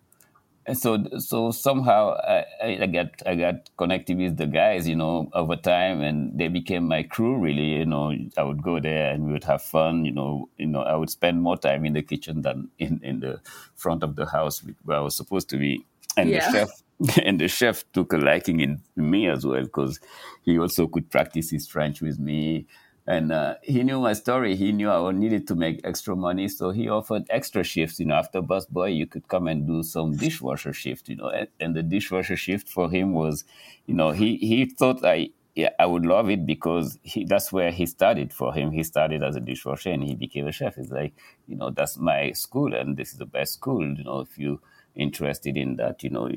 so 0.73 1.05
so 1.19 1.51
somehow 1.51 2.17
I, 2.17 2.79
I 2.83 2.87
got 2.87 3.09
I 3.27 3.35
got 3.35 3.71
connected 3.77 4.17
with 4.17 4.37
the 4.37 4.47
guys, 4.47 4.89
you 4.89 4.97
know, 4.97 5.29
over 5.35 5.57
time, 5.57 6.01
and 6.01 6.39
they 6.39 6.49
became 6.49 6.89
my 6.89 7.03
crew. 7.03 7.37
Really, 7.39 7.75
you 7.75 7.87
know, 7.87 8.15
I 8.37 8.43
would 8.43 8.63
go 8.63 8.81
there 8.81 9.11
and 9.13 9.27
we 9.27 9.33
would 9.33 9.45
have 9.45 9.63
fun. 9.63 10.05
You 10.05 10.13
know, 10.13 10.49
you 10.57 10.67
know, 10.67 10.81
I 10.81 10.97
would 10.97 11.11
spend 11.11 11.43
more 11.43 11.59
time 11.59 11.85
in 11.85 11.93
the 11.93 12.03
kitchen 12.03 12.43
than 12.43 12.71
in, 12.79 13.01
in 13.03 13.21
the 13.21 13.41
front 13.75 14.03
of 14.03 14.17
the 14.17 14.27
house 14.27 14.63
where 14.85 14.97
I 14.97 15.01
was 15.01 15.17
supposed 15.17 15.51
to 15.51 15.59
be. 15.59 15.85
And 16.17 16.31
yeah. 16.31 16.51
the 16.51 16.59
chef 16.59 17.19
and 17.23 17.41
the 17.41 17.49
chef 17.49 17.85
took 17.93 18.13
a 18.13 18.17
liking 18.17 18.61
in 18.61 18.81
me 18.97 19.29
as 19.29 19.45
well 19.45 19.65
because 19.65 20.01
he 20.43 20.59
also 20.59 20.87
could 20.87 21.11
practice 21.11 21.51
his 21.51 21.67
French 21.67 22.01
with 22.01 22.19
me 22.19 22.67
and 23.07 23.33
uh, 23.33 23.57
he 23.63 23.83
knew 23.83 24.01
my 24.01 24.15
story. 24.15 24.57
He 24.57 24.73
knew 24.73 24.91
I 24.91 25.13
needed 25.13 25.47
to 25.49 25.55
make 25.55 25.81
extra 25.85 26.17
money, 26.17 26.49
so 26.49 26.71
he 26.71 26.89
offered 26.89 27.25
extra 27.29 27.63
shifts. 27.63 28.01
You 28.01 28.07
know, 28.07 28.15
after 28.15 28.41
busboy, 28.41 28.97
you 28.97 29.07
could 29.07 29.29
come 29.29 29.47
and 29.47 29.67
do 29.67 29.83
some 29.83 30.17
dishwasher 30.17 30.73
shift. 30.73 31.09
You 31.09 31.17
know, 31.17 31.29
and, 31.29 31.49
and 31.61 31.77
the 31.77 31.83
dishwasher 31.83 32.37
shift 32.37 32.69
for 32.69 32.91
him 32.91 33.13
was, 33.13 33.45
you 33.87 33.95
know, 33.95 34.13
he 34.13 34.37
he 34.37 34.65
thought 34.67 35.05
I 35.05 35.31
yeah, 35.55 35.71
I 35.79 35.87
would 35.87 36.05
love 36.05 36.31
it 36.31 36.47
because 36.47 36.99
he, 37.03 37.25
that's 37.25 37.53
where 37.53 37.71
he 37.71 37.87
started 37.87 38.33
for 38.33 38.53
him. 38.53 38.73
He 38.73 38.83
started 38.83 39.23
as 39.23 39.37
a 39.37 39.41
dishwasher 39.41 39.91
and 39.91 40.03
he 40.03 40.15
became 40.15 40.49
a 40.49 40.53
chef. 40.53 40.77
It's 40.79 40.91
like, 40.91 41.15
you 41.47 41.57
know, 41.57 41.71
that's 41.71 41.97
my 41.97 42.33
school 42.33 42.75
and 42.75 42.97
this 42.97 43.13
is 43.13 43.19
the 43.19 43.27
best 43.27 43.55
school. 43.55 43.83
You 43.83 44.03
know, 44.03 44.21
if 44.21 44.37
you 44.37 44.61
interested 44.97 45.57
in 45.57 45.77
that, 45.77 46.03
you 46.03 46.11
know, 46.11 46.29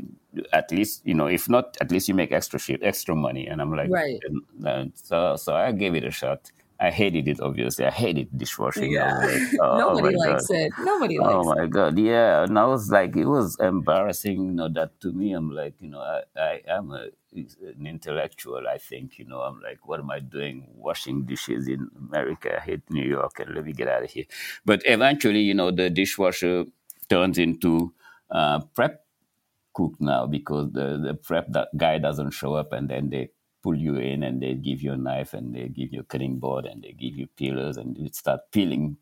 at 0.54 0.72
least, 0.72 1.02
you 1.04 1.16
know, 1.16 1.26
if 1.26 1.50
not, 1.50 1.78
at 1.82 1.92
least 1.92 2.08
you 2.08 2.14
make 2.14 2.32
extra 2.32 2.60
shift, 2.60 2.84
extra 2.84 3.16
money. 3.16 3.48
And 3.48 3.60
I'm 3.60 3.76
like, 3.76 3.90
right. 3.90 4.20
And, 4.24 4.68
and 4.68 4.92
so, 4.96 5.36
so 5.36 5.56
I 5.56 5.72
gave 5.72 5.96
it 5.96 6.04
a 6.04 6.12
shot. 6.12 6.52
I 6.80 6.92
hated 6.92 7.28
it. 7.28 7.40
Obviously, 7.42 7.86
I 7.86 7.92
hated 7.92 8.30
dishwashing. 8.38 8.92
Yeah, 8.92 9.18
like, 9.18 9.42
oh, 9.62 9.78
nobody 9.78 10.16
oh 10.16 10.20
likes 10.20 10.48
God. 10.48 10.58
it. 10.58 10.74
Nobody 10.80 11.20
likes. 11.20 11.34
Oh 11.34 11.44
my 11.44 11.64
it. 11.64 11.70
God, 11.72 11.98
yeah. 11.98 12.44
And 12.44 12.58
I 12.58 12.66
was 12.66 12.92
like, 12.92 13.16
it 13.16 13.26
was 13.26 13.58
embarrassing. 13.60 14.46
You 14.46 14.52
know 14.52 14.70
that 14.70 15.00
to 15.02 15.12
me, 15.12 15.34
I'm 15.34 15.50
like, 15.50 15.76
you 15.80 15.90
know, 15.90 16.02
I, 16.02 16.22
I 16.40 16.62
am 16.68 16.92
a, 16.92 17.08
an 17.34 17.88
intellectual. 17.88 18.68
I 18.68 18.78
think, 18.78 19.18
you 19.18 19.26
know, 19.26 19.42
I'm 19.42 19.60
like, 19.62 19.88
what 19.88 20.00
am 20.00 20.12
I 20.12 20.20
doing 20.20 20.68
washing 20.76 21.26
dishes 21.26 21.68
in 21.68 21.90
America? 21.98 22.58
I 22.58 22.64
hate 22.64 22.90
New 22.90 23.08
York, 23.08 23.40
and 23.40 23.56
let 23.56 23.66
me 23.66 23.74
get 23.74 23.88
out 23.88 24.04
of 24.04 24.12
here. 24.12 24.26
But 24.64 24.84
eventually, 24.86 25.42
you 25.42 25.56
know, 25.56 25.72
the 25.72 25.90
dishwasher 25.90 26.66
turns 27.10 27.40
into 27.40 27.94
uh, 28.30 28.60
prep 28.76 29.04
cook 29.74 29.94
now 30.00 30.26
because 30.26 30.72
the 30.74 30.98
the 30.98 31.14
prep 31.14 31.52
that 31.54 31.70
guy 31.78 31.98
doesn't 31.98 32.32
show 32.32 32.54
up, 32.54 32.72
and 32.72 32.90
then 32.90 33.10
they 33.10 33.30
pull 33.62 33.76
you 33.76 33.96
in 33.96 34.24
and 34.24 34.42
they 34.42 34.54
give 34.54 34.82
you 34.82 34.94
a 34.94 34.98
knife 34.98 35.34
and 35.34 35.54
they 35.54 35.68
give 35.68 35.94
you 35.94 36.02
a 36.02 36.04
cutting 36.04 36.40
board 36.40 36.66
and 36.66 36.84
they 36.84 36.92
give 36.92 37.16
you 37.16 37.28
peelers 37.38 37.78
and 37.78 37.98
you 37.98 38.10
start 38.12 38.42
peeling 38.52 38.98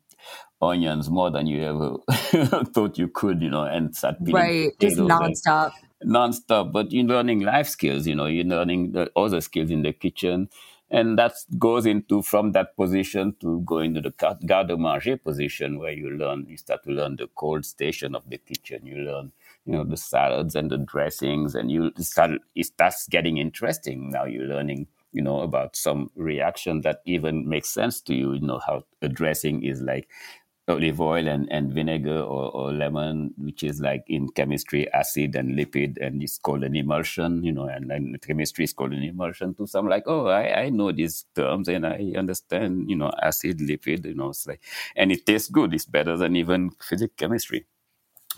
onions 0.60 1.10
more 1.10 1.30
than 1.30 1.46
you 1.46 1.62
ever 1.62 2.64
thought 2.72 2.98
you 2.98 3.08
could, 3.08 3.42
you 3.42 3.50
know, 3.50 3.64
and 3.64 3.94
start 3.94 4.16
peeling 4.24 4.34
right, 4.34 4.72
just 4.80 4.96
nonstop. 4.96 5.72
Nonstop, 6.04 6.72
but 6.72 6.92
you're 6.92 7.04
learning 7.04 7.40
life 7.40 7.68
skills, 7.68 8.06
you 8.06 8.14
know, 8.14 8.26
you're 8.26 8.44
learning 8.44 8.92
the 8.92 9.10
other 9.16 9.40
skills 9.40 9.70
in 9.70 9.82
the 9.82 9.92
kitchen. 9.92 10.48
And 10.88 11.18
that 11.18 11.32
goes 11.58 11.84
into 11.84 12.22
from 12.22 12.52
that 12.52 12.76
position 12.76 13.34
to 13.40 13.60
go 13.62 13.78
into 13.78 14.00
the 14.00 14.12
garde 14.46 14.78
manger 14.78 15.16
position 15.16 15.78
where 15.80 15.92
you 15.92 16.10
learn, 16.10 16.46
you 16.48 16.56
start 16.56 16.84
to 16.84 16.90
learn 16.90 17.16
the 17.16 17.28
cold 17.34 17.64
station 17.64 18.14
of 18.14 18.28
the 18.30 18.38
kitchen. 18.38 18.86
You 18.86 18.98
learn 18.98 19.32
you 19.66 19.72
know 19.72 19.84
the 19.84 19.96
salads 19.96 20.54
and 20.54 20.70
the 20.70 20.78
dressings 20.78 21.54
and 21.54 21.70
you 21.70 21.92
start 21.98 22.32
it 22.54 22.66
starts 22.66 23.06
getting 23.08 23.38
interesting. 23.38 24.10
Now 24.10 24.24
you're 24.24 24.46
learning 24.46 24.86
you 25.12 25.22
know 25.22 25.40
about 25.40 25.76
some 25.76 26.10
reaction 26.14 26.82
that 26.82 27.00
even 27.06 27.48
makes 27.48 27.70
sense 27.70 28.00
to 28.02 28.14
you. 28.14 28.34
You 28.34 28.40
know 28.40 28.60
how 28.66 28.84
a 29.02 29.08
dressing 29.08 29.62
is 29.64 29.82
like 29.82 30.08
olive 30.68 31.00
oil 31.00 31.28
and, 31.28 31.46
and 31.52 31.72
vinegar 31.72 32.18
or, 32.18 32.50
or 32.50 32.72
lemon 32.72 33.32
which 33.38 33.62
is 33.62 33.80
like 33.80 34.02
in 34.08 34.28
chemistry 34.30 34.92
acid 34.92 35.36
and 35.36 35.56
lipid 35.56 35.96
and 36.00 36.22
it's 36.22 36.38
called 36.38 36.64
an 36.64 36.74
emulsion 36.74 37.44
you 37.44 37.52
know 37.52 37.66
and, 37.66 38.20
chemistry 38.22 38.64
is 38.64 38.72
called 38.72 38.92
an 38.92 39.02
emulsion 39.04 39.54
to 39.54 39.64
some 39.66 39.88
like 39.88 40.02
oh 40.06 40.26
I, 40.26 40.62
I 40.62 40.68
know 40.70 40.90
these 40.90 41.24
terms 41.36 41.68
and 41.68 41.86
i 41.86 42.12
understand 42.16 42.90
you 42.90 42.96
know 42.96 43.12
acid 43.22 43.58
lipid 43.58 44.06
you 44.06 44.14
know 44.14 44.30
it's 44.30 44.46
like 44.46 44.60
and 44.96 45.12
it 45.12 45.24
tastes 45.26 45.48
good. 45.48 45.74
It's 45.74 45.84
better 45.84 46.16
than 46.16 46.36
even 46.36 46.70
physics 46.80 47.14
chemistry 47.16 47.66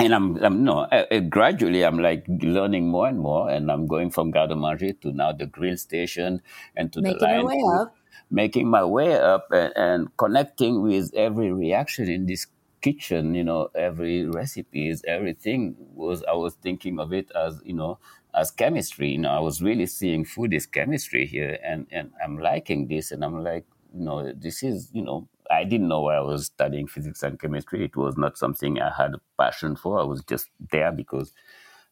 and 0.00 0.14
I'm, 0.14 0.36
I'm 0.42 0.64
no, 0.64 0.80
uh, 0.80 1.04
uh, 1.10 1.20
gradually 1.20 1.84
I'm 1.84 1.98
like 1.98 2.24
learning 2.28 2.88
more 2.88 3.08
and 3.08 3.18
more, 3.18 3.50
and 3.50 3.70
I'm 3.70 3.86
going 3.86 4.10
from 4.10 4.30
garde 4.30 4.56
manger 4.56 4.92
to 4.92 5.12
now 5.12 5.32
the 5.32 5.46
grill 5.46 5.76
station 5.76 6.42
and 6.76 6.92
to 6.92 7.00
making 7.00 7.18
the 7.18 7.26
line, 7.26 7.44
way 7.44 7.62
up. 7.80 7.96
making 8.30 8.68
my 8.68 8.84
way 8.84 9.14
up 9.14 9.48
and, 9.50 9.72
and, 9.76 10.16
connecting 10.16 10.82
with 10.82 11.12
every 11.14 11.52
reaction 11.52 12.08
in 12.08 12.26
this 12.26 12.46
kitchen. 12.80 13.34
You 13.34 13.44
know, 13.44 13.70
every 13.74 14.24
recipe 14.24 14.88
is 14.88 15.02
everything 15.06 15.74
was. 15.94 16.22
I 16.24 16.34
was 16.34 16.54
thinking 16.54 17.00
of 17.00 17.12
it 17.12 17.30
as 17.34 17.60
you 17.64 17.74
know 17.74 17.98
as 18.34 18.52
chemistry. 18.52 19.10
You 19.10 19.18
know, 19.18 19.30
I 19.30 19.40
was 19.40 19.60
really 19.60 19.86
seeing 19.86 20.24
food 20.24 20.54
is 20.54 20.66
chemistry 20.66 21.26
here, 21.26 21.58
and 21.64 21.86
and 21.90 22.12
I'm 22.24 22.38
liking 22.38 22.86
this, 22.86 23.10
and 23.10 23.24
I'm 23.24 23.42
like, 23.42 23.66
you 23.92 24.04
know, 24.04 24.32
this 24.32 24.62
is 24.62 24.90
you 24.92 25.02
know 25.02 25.28
I 25.50 25.64
didn't 25.64 25.88
know 25.88 26.08
I 26.08 26.20
was 26.20 26.46
studying 26.46 26.86
physics 26.86 27.22
and 27.22 27.38
chemistry. 27.40 27.84
It 27.84 27.96
was 27.96 28.16
not 28.16 28.38
something 28.38 28.80
I 28.80 28.92
had 28.96 29.14
a 29.14 29.20
passion 29.38 29.76
for. 29.76 30.00
I 30.00 30.04
was 30.04 30.22
just 30.24 30.48
there 30.72 30.92
because 30.92 31.32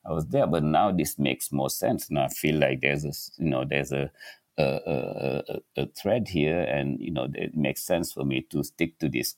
I 0.05 0.13
was 0.13 0.27
there. 0.27 0.47
But 0.47 0.65
now 0.65 0.93
this 0.93 1.19
makes 1.19 1.53
more 1.53 1.71
sense. 1.71 2.11
Now 2.11 2.25
I 2.25 2.29
feel 2.29 2.57
like 2.57 2.81
there's 2.83 3.05
a 3.05 3.13
you 3.43 3.51
know 3.51 3.65
there's 3.69 3.93
a 3.93 4.11
a, 4.59 5.43
a, 5.49 5.83
a 5.83 5.87
thread 5.89 6.29
here, 6.29 6.61
and 6.63 7.01
you 7.01 7.11
know 7.13 7.29
it 7.35 7.57
makes 7.57 7.83
sense 7.83 8.13
for 8.13 8.25
me 8.25 8.43
to 8.51 8.63
stick 8.65 8.99
to 9.01 9.09
this 9.09 9.37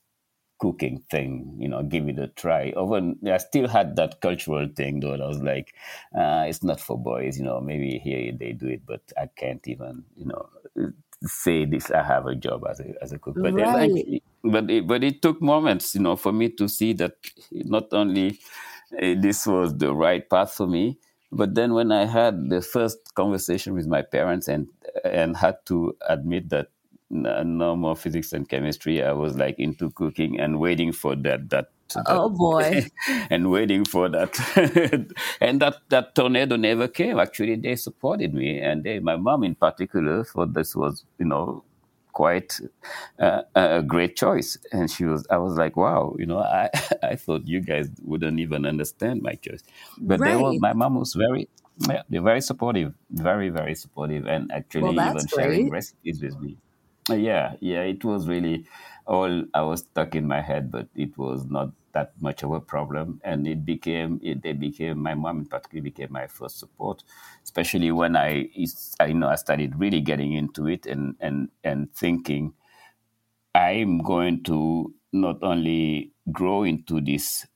cooking 0.58 1.02
thing, 1.10 1.56
you 1.60 1.68
know, 1.68 1.82
give 1.82 2.08
it 2.08 2.18
a 2.18 2.28
try. 2.28 2.72
Over, 2.72 3.12
I 3.30 3.36
still 3.38 3.68
had 3.68 3.96
that 3.96 4.20
cultural 4.20 4.68
thing 4.76 5.00
though. 5.00 5.14
I 5.14 5.26
was 5.26 5.40
like, 5.42 5.74
uh, 6.18 6.44
it's 6.48 6.62
not 6.62 6.80
for 6.80 6.98
boys, 6.98 7.38
you 7.38 7.44
know. 7.44 7.60
Maybe 7.60 7.98
here 7.98 8.32
they 8.38 8.52
do 8.52 8.68
it, 8.68 8.82
but 8.86 9.02
I 9.16 9.28
can't 9.36 9.66
even, 9.68 10.04
you 10.16 10.26
know, 10.26 10.48
say 11.22 11.64
this 11.64 11.90
I 11.90 12.02
have 12.02 12.26
a 12.26 12.34
job 12.34 12.64
as 12.68 12.80
a 12.80 12.94
as 13.02 13.12
a 13.12 13.18
cook. 13.18 13.36
But 13.38 13.54
right. 13.54 14.22
but 14.44 14.70
it, 14.70 14.86
but 14.86 15.02
it 15.02 15.22
took 15.22 15.42
moments, 15.42 15.94
you 15.94 16.00
know, 16.00 16.16
for 16.16 16.32
me 16.32 16.48
to 16.50 16.68
see 16.68 16.92
that 16.94 17.14
not 17.52 17.92
only 17.92 18.38
uh, 19.00 19.14
this 19.18 19.46
was 19.46 19.76
the 19.76 19.94
right 19.94 20.28
path 20.28 20.54
for 20.54 20.66
me, 20.66 20.98
but 21.32 21.54
then 21.54 21.74
when 21.74 21.92
I 21.92 22.04
had 22.04 22.48
the 22.48 22.62
first 22.62 23.14
conversation 23.14 23.74
with 23.74 23.86
my 23.86 24.02
parents 24.02 24.48
and 24.48 24.68
and 25.04 25.36
had 25.36 25.56
to 25.66 25.96
admit 26.08 26.50
that 26.50 26.68
no 27.10 27.74
more 27.74 27.96
physics 27.96 28.32
and 28.32 28.48
chemistry, 28.48 29.02
I 29.02 29.12
was 29.12 29.36
like 29.36 29.58
into 29.58 29.90
cooking 29.90 30.38
and 30.38 30.60
waiting 30.60 30.92
for 30.92 31.16
that 31.16 31.50
that 31.50 31.68
oh 32.06 32.28
boy. 32.28 32.86
And 33.30 33.50
waiting 33.50 33.84
for 33.84 34.08
that. 34.08 34.32
And 35.40 35.60
that 35.60 35.76
that 35.88 36.14
tornado 36.14 36.56
never 36.56 36.88
came. 36.88 37.18
Actually 37.18 37.56
they 37.56 37.76
supported 37.76 38.34
me. 38.34 38.58
And 38.60 38.84
they 38.84 38.98
my 38.98 39.16
mom 39.16 39.44
in 39.44 39.54
particular 39.54 40.24
thought 40.24 40.54
this 40.54 40.74
was 40.74 41.04
you 41.18 41.26
know 41.26 41.64
quite 42.12 42.58
uh, 43.20 43.42
a 43.54 43.82
great 43.82 44.16
choice. 44.16 44.58
And 44.72 44.90
she 44.90 45.04
was 45.04 45.26
i 45.30 45.38
was 45.38 45.56
like 45.56 45.76
wow 45.76 46.14
you 46.18 46.26
know 46.26 46.38
i 46.38 46.68
i 47.02 47.16
thought 47.16 47.46
you 47.46 47.60
guys 47.60 47.88
wouldn't 48.02 48.40
even 48.40 48.66
understand 48.66 49.22
my 49.22 49.34
choice. 49.34 49.62
But 49.98 50.20
right. 50.20 50.36
they 50.36 50.42
were 50.42 50.54
my 50.58 50.72
mom 50.72 50.96
was 50.98 51.14
very 51.14 51.48
Yeah, 51.88 52.02
they're 52.10 52.22
very 52.22 52.40
supportive, 52.40 52.92
very 53.10 53.50
very 53.50 53.74
supportive, 53.74 54.26
and 54.26 54.50
actually 54.52 54.82
Well, 54.82 54.92
even 54.92 55.14
that's 55.14 55.32
sharing 55.32 55.70
recipes 55.70 56.20
with 56.22 56.38
me. 56.40 56.58
Yeah, 57.08 57.54
yeah, 57.60 57.82
it 57.82 58.04
was 58.04 58.28
really 58.28 58.66
all 59.08 59.44
I 59.54 59.62
was 59.62 59.80
stuck 59.82 60.14
in 60.14 60.28
my 60.28 60.42
head, 60.42 60.70
but 60.70 60.88
it 60.94 61.18
was 61.18 61.46
not 61.46 61.72
that 61.92 62.12
much 62.20 62.44
of 62.44 62.52
a 62.52 62.60
problem, 62.60 63.20
and 63.24 63.48
it 63.48 63.66
became 63.66 64.20
it, 64.22 64.42
they 64.42 64.52
became 64.54 65.02
my 65.02 65.14
mom 65.14 65.40
in 65.40 65.46
particular 65.46 65.82
became 65.82 66.12
my 66.12 66.28
first 66.28 66.60
support, 66.60 67.04
especially 67.44 67.92
when 67.92 68.16
I 68.16 68.50
I 69.00 69.12
know 69.14 69.28
I 69.28 69.36
started 69.36 69.78
really 69.80 70.02
getting 70.02 70.34
into 70.34 70.68
it 70.68 70.86
and 70.86 71.16
and 71.20 71.50
and 71.64 71.92
thinking 71.94 72.54
I'm 73.54 73.98
going 73.98 74.42
to 74.44 74.94
not 75.12 75.42
only 75.42 76.12
grow 76.32 76.62
into 76.64 77.00
this 77.00 77.46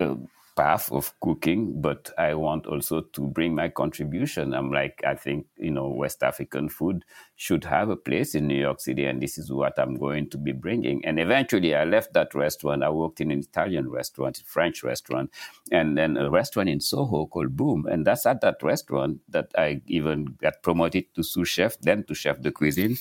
uh, 0.00 0.16
path 0.56 0.90
of 0.92 1.18
cooking, 1.20 1.80
but 1.80 2.10
I 2.18 2.34
want 2.34 2.66
also 2.66 3.00
to 3.00 3.20
bring 3.26 3.54
my 3.54 3.68
contribution. 3.68 4.54
I'm 4.54 4.70
like, 4.70 5.02
I 5.06 5.14
think, 5.14 5.46
you 5.56 5.70
know, 5.70 5.88
West 5.88 6.22
African 6.22 6.68
food 6.68 7.04
should 7.36 7.64
have 7.64 7.88
a 7.88 7.96
place 7.96 8.34
in 8.34 8.46
New 8.46 8.60
York 8.60 8.80
City, 8.80 9.04
and 9.04 9.22
this 9.22 9.38
is 9.38 9.50
what 9.50 9.78
I'm 9.78 9.96
going 9.96 10.30
to 10.30 10.38
be 10.38 10.52
bringing. 10.52 11.04
And 11.04 11.18
eventually, 11.18 11.74
I 11.74 11.84
left 11.84 12.12
that 12.14 12.34
restaurant. 12.34 12.82
I 12.82 12.90
worked 12.90 13.20
in 13.20 13.30
an 13.30 13.40
Italian 13.40 13.90
restaurant, 13.90 14.38
a 14.38 14.44
French 14.44 14.82
restaurant, 14.82 15.30
and 15.70 15.96
then 15.96 16.16
a 16.16 16.30
restaurant 16.30 16.68
in 16.68 16.80
Soho 16.80 17.26
called 17.26 17.56
Boom. 17.56 17.86
And 17.90 18.06
that's 18.06 18.26
at 18.26 18.40
that 18.42 18.62
restaurant 18.62 19.20
that 19.28 19.50
I 19.56 19.82
even 19.86 20.36
got 20.40 20.62
promoted 20.62 21.14
to 21.14 21.22
sous 21.22 21.48
chef, 21.48 21.78
then 21.80 22.04
to 22.04 22.14
chef 22.14 22.40
de 22.40 22.50
cuisine. 22.50 22.96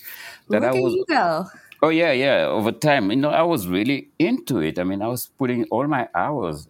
That 0.50 0.62
Look 0.62 0.76
I 0.76 0.80
was 0.80 0.94
you 0.94 1.06
go. 1.08 1.46
Oh 1.82 1.90
yeah, 1.90 2.12
yeah. 2.12 2.46
Over 2.46 2.74
time, 2.74 3.10
you 3.10 3.18
know, 3.18 3.30
I 3.30 3.44
was 3.44 3.68
really 3.68 4.10
into 4.20 4.60
it. 4.60 4.80
I 4.80 4.84
mean, 4.84 5.02
I 5.02 5.08
was 5.08 5.28
putting 5.38 5.64
all 5.66 5.88
my 5.88 6.10
hours. 6.14 6.68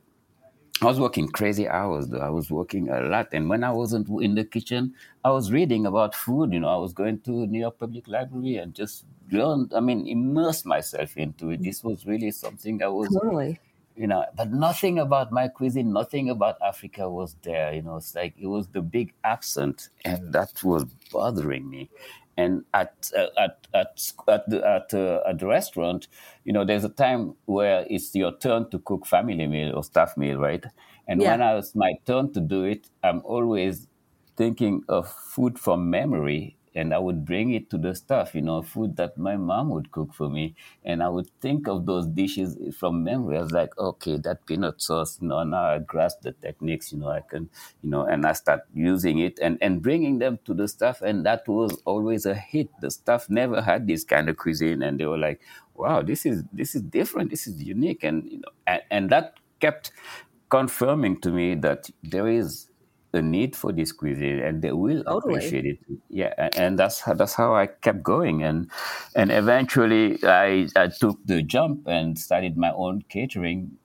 I 0.82 0.86
was 0.86 1.00
working 1.00 1.28
crazy 1.28 1.68
hours 1.68 2.08
though. 2.08 2.20
I 2.20 2.30
was 2.30 2.50
working 2.50 2.90
a 2.90 3.02
lot, 3.02 3.30
and 3.34 3.50
when 3.50 3.64
I 3.64 3.72
wasn't 3.72 4.08
in 4.22 4.36
the 4.36 4.46
kitchen, 4.46 4.94
I 5.26 5.32
was 5.32 5.52
reading 5.52 5.86
about 5.86 6.16
food. 6.16 6.54
You 6.54 6.62
know, 6.62 6.70
I 6.70 6.78
was 6.78 6.94
going 6.94 7.20
to 7.22 7.32
New 7.48 7.60
York 7.60 7.78
Public 7.80 8.08
Library 8.08 8.56
and 8.58 8.74
just 8.74 9.06
learned, 9.32 9.74
I 9.76 9.80
mean, 9.82 10.08
immerse 10.08 10.66
myself 10.66 11.18
into 11.18 11.50
it. 11.52 11.62
This 11.64 11.84
was 11.84 12.06
really 12.06 12.32
something 12.32 12.82
I 12.82 12.88
was 12.88 13.10
Totally. 13.10 13.60
you 13.96 14.08
know 14.08 14.24
but 14.38 14.52
nothing 14.54 15.00
about 15.00 15.30
my 15.32 15.48
cuisine 15.50 15.92
nothing 15.92 16.30
about 16.30 16.56
africa 16.66 17.10
was 17.10 17.36
there 17.42 17.74
you 17.74 17.82
know 17.82 17.98
it's 17.98 18.16
like 18.16 18.34
it 18.40 18.48
was 18.48 18.66
the 18.70 18.82
big 18.82 19.12
absent, 19.26 19.90
and 20.06 20.32
that 20.32 20.64
was 20.64 20.86
bothering 21.12 21.70
me 21.70 21.90
and 22.40 22.64
at 22.74 22.94
uh, 23.18 23.28
at 23.46 23.68
at 23.74 23.92
at 24.36 24.44
the, 24.50 24.60
at, 24.76 24.94
uh, 24.94 25.22
at 25.30 25.40
the 25.40 25.48
restaurant 25.48 26.08
you 26.46 26.54
know 26.54 26.66
there's 26.66 26.84
a 26.86 26.90
time 27.06 27.36
where 27.46 27.86
it's 27.90 28.14
your 28.16 28.34
turn 28.38 28.70
to 28.70 28.80
cook 28.80 29.06
family 29.06 29.48
meal 29.48 29.76
or 29.76 29.84
staff 29.84 30.16
meal 30.18 30.38
right 30.38 30.66
and 31.08 31.20
Yeah. 31.20 31.38
when 31.40 31.42
it's 31.42 31.76
my 31.76 31.92
turn 32.06 32.32
to 32.34 32.42
do 32.42 32.64
it 32.64 32.90
i'm 33.04 33.22
always 33.26 33.88
thinking 34.38 34.84
of 34.88 35.10
food 35.12 35.60
from 35.60 35.90
memory 35.90 36.56
and 36.76 36.94
I 36.94 37.00
would 37.00 37.26
bring 37.26 37.54
it 37.54 37.70
to 37.72 37.78
the 37.78 37.96
staff, 37.96 38.36
you 38.36 38.42
know, 38.42 38.62
food 38.62 38.96
that 38.98 39.18
my 39.18 39.36
mom 39.38 39.70
would 39.70 39.92
cook 39.92 40.14
for 40.14 40.30
me. 40.30 40.56
And 40.84 41.02
I 41.02 41.10
would 41.10 41.30
think 41.42 41.68
of 41.68 41.86
those 41.86 42.08
dishes 42.08 42.58
from 42.78 43.04
memory. 43.04 43.38
I 43.38 43.42
was 43.42 43.52
like, 43.52 43.78
okay, 43.78 44.18
that 44.18 44.46
peanut 44.46 44.82
sauce, 44.82 45.20
you 45.22 45.28
know, 45.28 45.44
now 45.44 45.64
I 45.64 45.80
grasp 45.80 46.22
the 46.22 46.34
techniques, 46.34 46.92
you 46.92 47.00
know, 47.00 47.10
I 47.10 47.22
can, 47.22 47.50
you 47.82 47.90
know, 47.90 48.06
and 48.06 48.26
I 48.26 48.34
start 48.34 48.62
using 48.74 49.20
it 49.20 49.40
and, 49.42 49.58
and 49.62 49.82
bringing 49.82 50.20
them 50.20 50.40
to 50.46 50.54
the 50.54 50.68
staff. 50.68 51.02
And 51.02 51.26
that 51.26 51.48
was 51.48 51.82
always 51.86 52.26
a 52.26 52.36
hit. 52.36 52.70
The 52.82 52.92
staff 52.92 53.30
never 53.30 53.62
had 53.62 53.88
this 53.88 54.04
kind 54.04 54.30
of 54.30 54.38
cuisine. 54.38 54.82
And 54.82 55.00
they 55.00 55.06
were 55.06 55.18
like, 55.18 55.42
wow, 55.76 56.02
this 56.02 56.26
is, 56.26 56.44
this 56.54 56.76
is 56.76 56.82
different. 56.82 57.30
This 57.30 57.48
is 57.48 57.62
unique. 57.62 58.04
And, 58.04 58.30
you 58.30 58.38
know, 58.38 58.52
and, 58.68 58.82
and 58.92 59.10
that 59.10 59.36
kept 59.60 59.92
confirming 60.50 61.22
to 61.22 61.32
me 61.32 61.56
that 61.56 61.90
there 62.04 62.28
is 62.28 62.69
a 63.14 63.22
need 63.22 63.56
for 63.56 63.72
this 63.72 63.92
cuisine 63.92 64.40
and 64.40 64.62
they 64.62 64.72
will 64.72 65.04
Totally. 65.04 65.34
appreciate 65.36 65.66
it 65.66 65.80
yeah 66.10 66.50
and 66.56 66.78
that's 66.78 67.02
how 67.02 67.14
that's 67.14 67.34
how 67.34 67.56
i 67.56 67.66
kept 67.68 68.04
going 68.04 68.44
and 68.44 68.70
and 69.16 69.32
eventually 69.32 70.20
i 70.24 70.68
i 70.76 70.88
took 70.88 71.18
the 71.26 71.42
jump 71.42 71.88
and 71.88 72.20
started 72.20 72.58
my 72.58 72.72
own 72.72 73.02
catering 73.10 73.79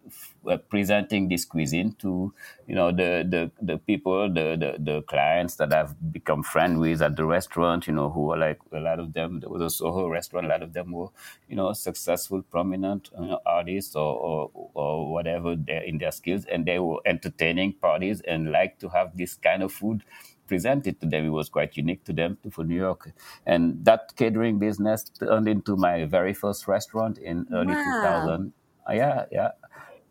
presenting 0.68 1.28
this 1.28 1.44
cuisine 1.44 1.92
to 1.94 2.32
you 2.66 2.74
know 2.74 2.90
the 2.90 3.24
the, 3.28 3.50
the 3.60 3.78
people 3.78 4.28
the, 4.32 4.56
the 4.56 4.76
the 4.78 5.02
clients 5.02 5.56
that 5.56 5.72
i've 5.72 5.94
become 6.12 6.42
friend 6.42 6.78
with 6.80 7.00
at 7.02 7.16
the 7.16 7.24
restaurant 7.24 7.86
you 7.86 7.92
know 7.92 8.10
who 8.10 8.30
are 8.30 8.36
like 8.38 8.58
a 8.72 8.80
lot 8.80 8.98
of 9.00 9.12
them 9.14 9.40
there 9.40 9.48
was 9.50 9.62
a 9.62 9.70
soho 9.70 10.08
restaurant 10.08 10.46
a 10.46 10.48
lot 10.50 10.62
of 10.62 10.72
them 10.72 10.92
were 10.92 11.08
you 11.48 11.56
know 11.56 11.72
successful 11.72 12.42
prominent 12.42 13.10
you 13.18 13.26
know, 13.26 13.40
artists 13.46 13.96
or, 13.96 14.16
or 14.16 14.70
or 14.74 15.12
whatever 15.12 15.52
in 15.68 15.98
their 15.98 16.12
skills 16.12 16.44
and 16.46 16.66
they 16.66 16.78
were 16.78 17.00
entertaining 17.06 17.72
parties 17.72 18.20
and 18.22 18.50
like 18.52 18.78
to 18.78 18.88
have 18.88 19.16
this 19.16 19.34
kind 19.34 19.62
of 19.62 19.72
food 19.72 20.02
presented 20.46 21.00
to 21.00 21.06
them. 21.06 21.24
It 21.24 21.30
was 21.30 21.48
quite 21.48 21.76
unique 21.76 22.04
to 22.04 22.12
them 22.12 22.38
to, 22.42 22.50
for 22.50 22.64
New 22.64 22.76
York. 22.76 23.12
And 23.46 23.84
that 23.84 24.14
catering 24.16 24.58
business 24.58 25.04
turned 25.04 25.48
into 25.48 25.76
my 25.76 26.04
very 26.04 26.34
first 26.34 26.68
restaurant 26.68 27.18
in 27.18 27.46
early 27.52 27.76
Wow. 27.76 27.76
2000. 27.76 28.52
Uh, 28.88 28.92
yeah, 28.92 29.24
yeah. 29.32 29.50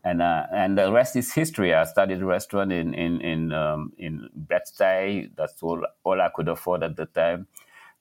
And 0.04 0.22
uh, 0.22 0.48
and 0.52 0.78
the 0.78 0.92
rest 0.92 1.16
is 1.16 1.34
history. 1.34 1.74
I 1.74 1.84
studied 1.86 2.22
restaurant 2.24 2.74
in 2.74 2.94
in 2.94 3.22
in 3.22 3.54
um, 3.54 3.94
in 3.98 4.30
Bed-Stuy. 4.36 5.32
That's 5.36 5.64
all 5.64 5.86
all 6.04 6.22
I 6.22 6.30
could 6.36 6.50
afford 6.50 6.84
at 6.84 6.98
the 6.98 7.06
time. 7.06 7.48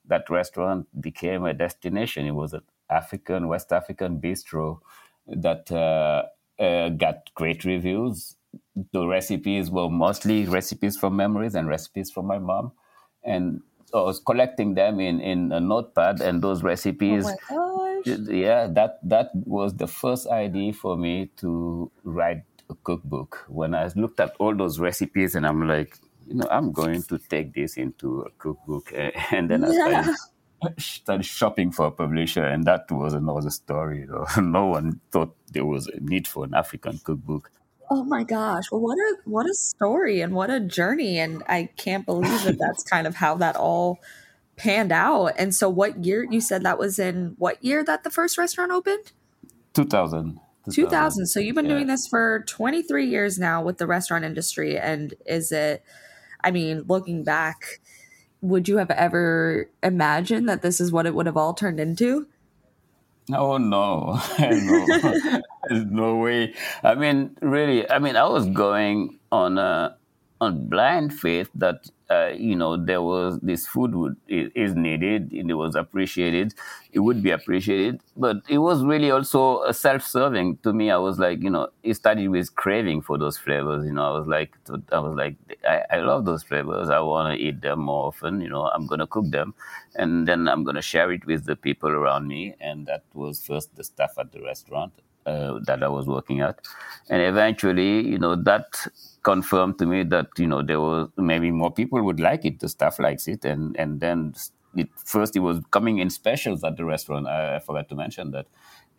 That 0.07 0.29
restaurant 0.29 0.87
became 1.01 1.45
a 1.45 1.53
destination. 1.53 2.27
It 2.27 2.31
was 2.35 2.53
an 2.53 2.63
African 2.89 3.47
West 3.47 3.71
African 3.71 4.19
bistro 4.19 4.79
that 5.27 5.71
uh, 5.71 6.23
uh, 6.61 6.89
got 6.89 7.33
great 7.35 7.63
reviews. 7.63 8.35
The 8.91 9.07
recipes 9.07 9.71
were 9.71 9.89
mostly 9.89 10.45
recipes 10.45 10.97
from 10.97 11.15
memories 11.15 11.55
and 11.55 11.67
recipes 11.69 12.11
from 12.11 12.27
my 12.27 12.37
mom, 12.39 12.73
and 13.23 13.61
I 13.93 14.01
was 14.01 14.19
collecting 14.19 14.73
them 14.73 14.99
in, 14.99 15.21
in 15.21 15.51
a 15.51 15.59
notepad. 15.59 16.21
And 16.21 16.41
those 16.41 16.63
Oh 16.63 16.67
recipes, 16.67 17.25
gosh. 17.49 17.82
Yeah, 18.05 18.67
that 18.71 18.99
that 19.03 19.31
was 19.33 19.75
the 19.75 19.87
first 19.87 20.27
idea 20.27 20.73
for 20.73 20.97
me 20.97 21.31
to 21.37 21.91
write 22.03 22.43
a 22.69 22.75
cookbook. 22.83 23.45
When 23.47 23.73
I 23.75 23.89
looked 23.95 24.19
at 24.19 24.35
all 24.39 24.55
those 24.55 24.79
recipes, 24.79 25.35
and 25.35 25.45
I'm 25.45 25.67
like, 25.67 25.97
you 26.27 26.35
know, 26.35 26.47
I'm 26.49 26.71
going 26.71 27.03
to 27.03 27.17
take 27.17 27.53
this 27.53 27.77
into 27.77 28.21
a 28.21 28.29
cookbook, 28.37 28.93
and 29.31 29.49
then 29.49 29.63
I 29.63 29.71
started 29.71 30.15
started 30.79 31.25
shopping 31.25 31.71
for 31.71 31.87
a 31.87 31.91
publisher, 31.91 32.45
and 32.45 32.65
that 32.65 32.91
was 32.91 33.13
another 33.13 33.49
story. 33.49 34.07
No 34.37 34.67
one 34.67 35.01
thought 35.11 35.35
there 35.51 35.65
was 35.65 35.87
a 35.87 35.99
need 35.99 36.27
for 36.27 36.45
an 36.45 36.53
African 36.53 36.99
cookbook. 37.03 37.51
Oh 37.89 38.03
my 38.03 38.23
gosh. 38.23 38.71
Well, 38.71 38.81
what 38.81 38.97
a 38.97 39.17
what 39.25 39.45
a 39.45 39.53
story 39.53 40.21
and 40.21 40.33
what 40.33 40.49
a 40.49 40.59
journey 40.59 41.19
and 41.19 41.43
I 41.47 41.69
can't 41.77 42.05
believe 42.05 42.43
that 42.43 42.57
that's 42.57 42.83
kind 42.83 43.05
of 43.05 43.15
how 43.15 43.35
that 43.35 43.55
all 43.55 43.99
panned 44.55 44.91
out. 44.91 45.33
And 45.37 45.53
so 45.53 45.69
what 45.69 46.05
year 46.05 46.25
you 46.29 46.41
said 46.41 46.63
that 46.63 46.77
was 46.77 46.99
in 46.99 47.35
what 47.37 47.63
year 47.63 47.83
that 47.83 48.03
the 48.03 48.09
first 48.09 48.37
restaurant 48.37 48.71
opened? 48.71 49.11
2000. 49.73 50.39
2000. 50.71 51.25
So 51.25 51.39
you've 51.39 51.55
been 51.55 51.65
yeah. 51.65 51.71
doing 51.71 51.87
this 51.87 52.07
for 52.07 52.43
23 52.47 53.05
years 53.07 53.37
now 53.37 53.61
with 53.61 53.77
the 53.77 53.87
restaurant 53.87 54.23
industry 54.23 54.77
and 54.77 55.13
is 55.25 55.51
it 55.51 55.83
I 56.43 56.51
mean, 56.51 56.83
looking 56.87 57.23
back, 57.23 57.79
would 58.41 58.67
you 58.67 58.77
have 58.77 58.91
ever 58.91 59.69
imagined 59.81 60.49
that 60.49 60.61
this 60.61 60.81
is 60.81 60.91
what 60.91 61.05
it 61.05 61.15
would 61.15 61.25
have 61.25 61.37
all 61.37 61.53
turned 61.53 61.79
into? 61.79 62.27
Oh 63.31 63.57
no, 63.57 64.21
no, 64.39 65.41
there's 65.69 65.85
no 65.85 66.17
way. 66.17 66.53
I 66.83 66.95
mean, 66.95 67.37
really, 67.41 67.89
I 67.89 67.99
mean, 67.99 68.17
I 68.17 68.27
was 68.27 68.45
going 68.47 69.17
on 69.31 69.57
a 69.57 69.95
on 70.41 70.67
blind 70.67 71.17
faith 71.17 71.49
that 71.55 71.89
uh, 72.13 72.29
you 72.49 72.55
know 72.55 72.71
there 72.89 73.01
was 73.01 73.39
this 73.41 73.65
food 73.73 73.95
would 73.95 74.15
is 74.27 74.75
needed, 74.75 75.31
and 75.31 75.49
it 75.51 75.55
was 75.55 75.75
appreciated. 75.75 76.53
It 76.91 76.99
would 76.99 77.21
be 77.23 77.31
appreciated, 77.31 78.01
but 78.15 78.37
it 78.49 78.59
was 78.59 78.83
really 78.83 79.09
also 79.11 79.63
a 79.63 79.73
self-serving 79.73 80.57
to 80.63 80.73
me. 80.73 80.91
I 80.91 80.97
was 80.97 81.17
like, 81.19 81.41
you 81.41 81.49
know, 81.49 81.69
it 81.81 81.95
started 81.95 82.27
with 82.29 82.53
craving 82.55 83.01
for 83.01 83.17
those 83.17 83.37
flavors. 83.37 83.85
You 83.85 83.93
know, 83.93 84.05
I 84.11 84.17
was 84.17 84.27
like, 84.27 84.51
I 84.91 84.99
was 84.99 85.15
like, 85.15 85.35
I, 85.67 85.81
I 85.95 85.97
love 86.09 86.25
those 86.25 86.43
flavors. 86.43 86.89
I 86.89 86.99
want 86.99 87.35
to 87.35 87.43
eat 87.43 87.61
them 87.61 87.79
more 87.79 88.05
often. 88.07 88.41
You 88.41 88.49
know, 88.49 88.65
I'm 88.75 88.85
gonna 88.87 89.07
cook 89.07 89.29
them, 89.31 89.55
and 89.95 90.27
then 90.27 90.47
I'm 90.47 90.63
gonna 90.63 90.81
share 90.93 91.11
it 91.11 91.25
with 91.25 91.45
the 91.45 91.55
people 91.55 91.89
around 91.89 92.27
me. 92.27 92.55
And 92.59 92.85
that 92.87 93.03
was 93.13 93.45
first 93.45 93.75
the 93.75 93.83
staff 93.83 94.13
at 94.17 94.31
the 94.31 94.41
restaurant 94.41 94.93
uh, 95.25 95.59
that 95.65 95.83
I 95.83 95.87
was 95.87 96.07
working 96.07 96.41
at, 96.41 96.59
and 97.09 97.21
eventually, 97.21 98.07
you 98.07 98.17
know, 98.19 98.35
that 98.35 98.65
confirmed 99.23 99.79
to 99.79 99.85
me 99.85 100.03
that 100.03 100.27
you 100.37 100.47
know 100.47 100.61
there 100.61 100.79
was 100.81 101.09
maybe 101.17 101.51
more 101.51 101.71
people 101.71 102.01
would 102.03 102.19
like 102.19 102.45
it. 102.45 102.59
The 102.59 102.69
staff 102.69 102.99
likes 102.99 103.27
it, 103.27 103.45
and 103.45 103.75
and 103.77 103.99
then 103.99 104.33
it 104.75 104.89
first 105.05 105.35
it 105.35 105.39
was 105.39 105.61
coming 105.71 105.99
in 105.99 106.09
specials 106.09 106.63
at 106.63 106.77
the 106.77 106.85
restaurant. 106.85 107.27
I, 107.27 107.55
I 107.57 107.59
forgot 107.59 107.89
to 107.89 107.95
mention 107.95 108.31
that, 108.31 108.47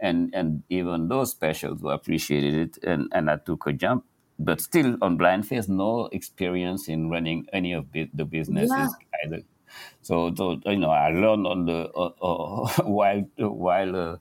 and 0.01 0.31
and 0.35 0.63
even 0.69 1.09
those 1.09 1.31
specials 1.31 1.81
were 1.83 1.93
appreciated, 1.93 2.77
it. 2.77 2.85
and 2.85 3.09
and 3.13 3.31
I 3.31 3.37
took 3.37 3.67
a 3.67 3.73
jump. 3.73 4.05
But 4.37 4.61
still 4.61 4.97
on 5.01 5.17
blind 5.17 5.47
face, 5.47 5.69
no 5.69 6.07
experience 6.11 6.89
in 6.89 7.09
running 7.09 7.47
any 7.53 7.73
of 7.73 7.93
the, 7.93 8.11
businesses 8.25 8.97
Yeah. 8.97 9.25
either. 9.25 9.43
So, 10.03 10.35
so 10.35 10.61
you 10.67 10.77
know, 10.79 10.91
I 10.91 11.09
learned 11.11 11.47
on 11.47 11.67
the 11.67 11.91
uh, 11.95 12.11
uh, 12.23 12.83
while 12.85 13.23
while 13.39 13.97
uh, 13.97 14.17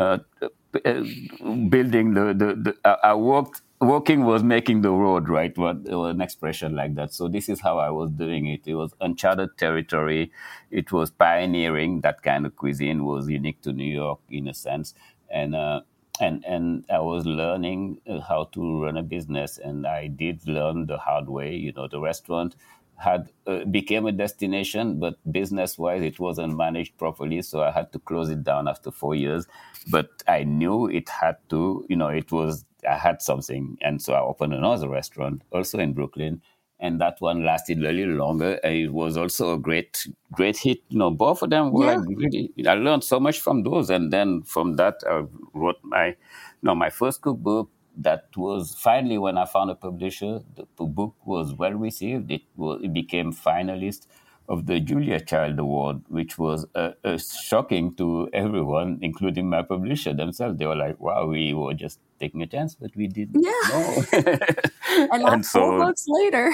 uh, 0.00 0.18
uh, 0.42 0.48
building 0.72 2.14
the 2.14 2.34
the, 2.34 2.54
the 2.64 2.76
I 2.84 3.10
I 3.10 3.14
worked 3.14 3.62
walking 3.80 4.24
was 4.24 4.42
making 4.44 4.82
the 4.82 4.90
road, 4.92 5.28
right? 5.28 5.56
What 5.58 5.76
an 5.88 6.20
expression 6.20 6.76
like 6.76 6.94
that. 6.94 7.12
So 7.12 7.28
this 7.28 7.48
is 7.48 7.60
how 7.60 7.78
I 7.78 7.90
was 7.90 8.10
doing 8.10 8.46
it. 8.46 8.60
It 8.66 8.74
was 8.74 8.94
uncharted 9.00 9.58
territory. 9.58 10.30
It 10.70 10.92
was 10.92 11.10
pioneering. 11.10 12.00
That 12.02 12.22
kind 12.22 12.46
of 12.46 12.56
cuisine 12.56 13.04
was 13.04 13.28
unique 13.28 13.60
to 13.62 13.72
New 13.72 13.92
York 13.92 14.20
in 14.30 14.48
a 14.48 14.54
sense, 14.54 14.94
and 15.30 15.54
uh, 15.54 15.80
and 16.20 16.44
and 16.46 16.84
I 16.90 17.00
was 17.00 17.26
learning 17.26 18.00
uh, 18.08 18.20
how 18.20 18.44
to 18.52 18.82
run 18.84 18.96
a 18.96 19.02
business, 19.02 19.58
and 19.58 19.86
I 19.86 20.06
did 20.08 20.46
learn 20.46 20.86
the 20.86 20.98
hard 20.98 21.28
way. 21.28 21.54
You 21.54 21.72
know, 21.72 21.88
the 21.88 22.00
restaurant 22.00 22.54
had 23.02 23.30
uh, 23.46 23.64
became 23.64 24.06
a 24.06 24.12
destination, 24.12 24.98
but 25.00 25.14
business 25.30 25.76
wise, 25.78 26.02
it 26.02 26.18
wasn't 26.18 26.56
managed 26.56 26.96
properly, 26.98 27.42
so 27.42 27.62
I 27.62 27.70
had 27.70 27.92
to 27.92 27.98
close 27.98 28.30
it 28.30 28.44
down 28.44 28.68
after 28.68 28.90
four 28.90 29.14
years. 29.14 29.46
But 29.90 30.08
I 30.28 30.44
knew 30.44 30.88
it 30.88 31.08
had 31.08 31.36
to, 31.50 31.84
you 31.88 31.96
know, 31.96 32.08
it 32.08 32.30
was 32.32 32.64
I 32.88 32.96
had 32.96 33.22
something, 33.22 33.76
and 33.80 34.00
so 34.00 34.14
I 34.14 34.20
opened 34.20 34.54
another 34.54 34.88
restaurant 34.88 35.42
also 35.52 35.78
in 35.78 35.92
Brooklyn, 35.92 36.40
and 36.80 37.00
that 37.00 37.20
one 37.20 37.44
lasted 37.44 37.78
a 37.78 37.92
little 37.92 38.14
longer. 38.14 38.58
It 38.64 38.92
was 38.92 39.16
also 39.16 39.54
a 39.54 39.58
great, 39.58 40.06
great 40.32 40.56
hit. 40.56 40.80
You 40.88 40.98
know, 40.98 41.10
both 41.10 41.42
of 41.42 41.50
them 41.50 41.72
were 41.72 41.92
yeah. 41.92 42.04
really. 42.16 42.52
I 42.66 42.74
learned 42.74 43.04
so 43.04 43.20
much 43.20 43.40
from 43.40 43.62
those, 43.62 43.90
and 43.90 44.12
then 44.12 44.42
from 44.42 44.74
that, 44.76 44.96
I 45.08 45.24
wrote 45.54 45.78
my, 45.82 46.06
you 46.08 46.14
know, 46.62 46.74
my 46.74 46.90
first 46.90 47.22
cookbook. 47.22 47.70
That 47.96 48.28
was 48.36 48.74
finally 48.74 49.18
when 49.18 49.36
I 49.36 49.44
found 49.44 49.70
a 49.70 49.74
publisher. 49.74 50.40
The 50.56 50.84
book 50.84 51.14
was 51.24 51.54
well 51.54 51.72
received. 51.72 52.30
It 52.30 52.42
was, 52.56 52.80
it 52.82 52.92
became 52.92 53.32
finalist 53.32 54.06
of 54.48 54.66
the 54.66 54.80
Julia 54.80 55.20
Child 55.20 55.58
Award, 55.58 56.02
which 56.08 56.38
was 56.38 56.66
uh, 56.74 56.92
uh, 57.04 57.18
shocking 57.18 57.94
to 57.94 58.28
everyone, 58.32 58.98
including 59.02 59.48
my 59.48 59.62
publisher 59.62 60.12
themselves. 60.12 60.58
They 60.58 60.66
were 60.66 60.76
like, 60.76 61.00
"Wow, 61.00 61.26
we 61.26 61.54
were 61.54 61.74
just 61.74 62.00
taking 62.18 62.42
a 62.42 62.46
chance, 62.46 62.74
but 62.74 62.94
we 62.96 63.06
didn't 63.06 63.42
yeah. 63.42 63.68
know." 63.68 64.04
and, 65.12 65.22
and 65.22 65.46
so, 65.46 65.60
four 65.60 65.78
books 65.78 66.04
later. 66.08 66.52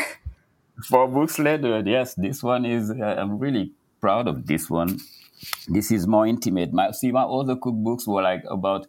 Four 0.85 1.09
books 1.09 1.39
later, 1.39 1.83
yes, 1.85 2.15
this 2.15 2.43
one 2.43 2.65
is. 2.65 2.91
Uh, 2.91 3.17
I'm 3.19 3.39
really 3.39 3.73
proud 4.01 4.29
of 4.29 4.47
this 4.47 4.71
one. 4.71 4.99
This 5.69 5.91
is 5.91 6.07
more 6.07 6.27
intimate. 6.27 6.73
My 6.73 6.91
see, 6.93 7.11
my 7.11 7.23
other 7.23 7.57
cookbooks 7.57 8.07
were 8.07 8.23
like 8.23 8.45
about 8.51 8.87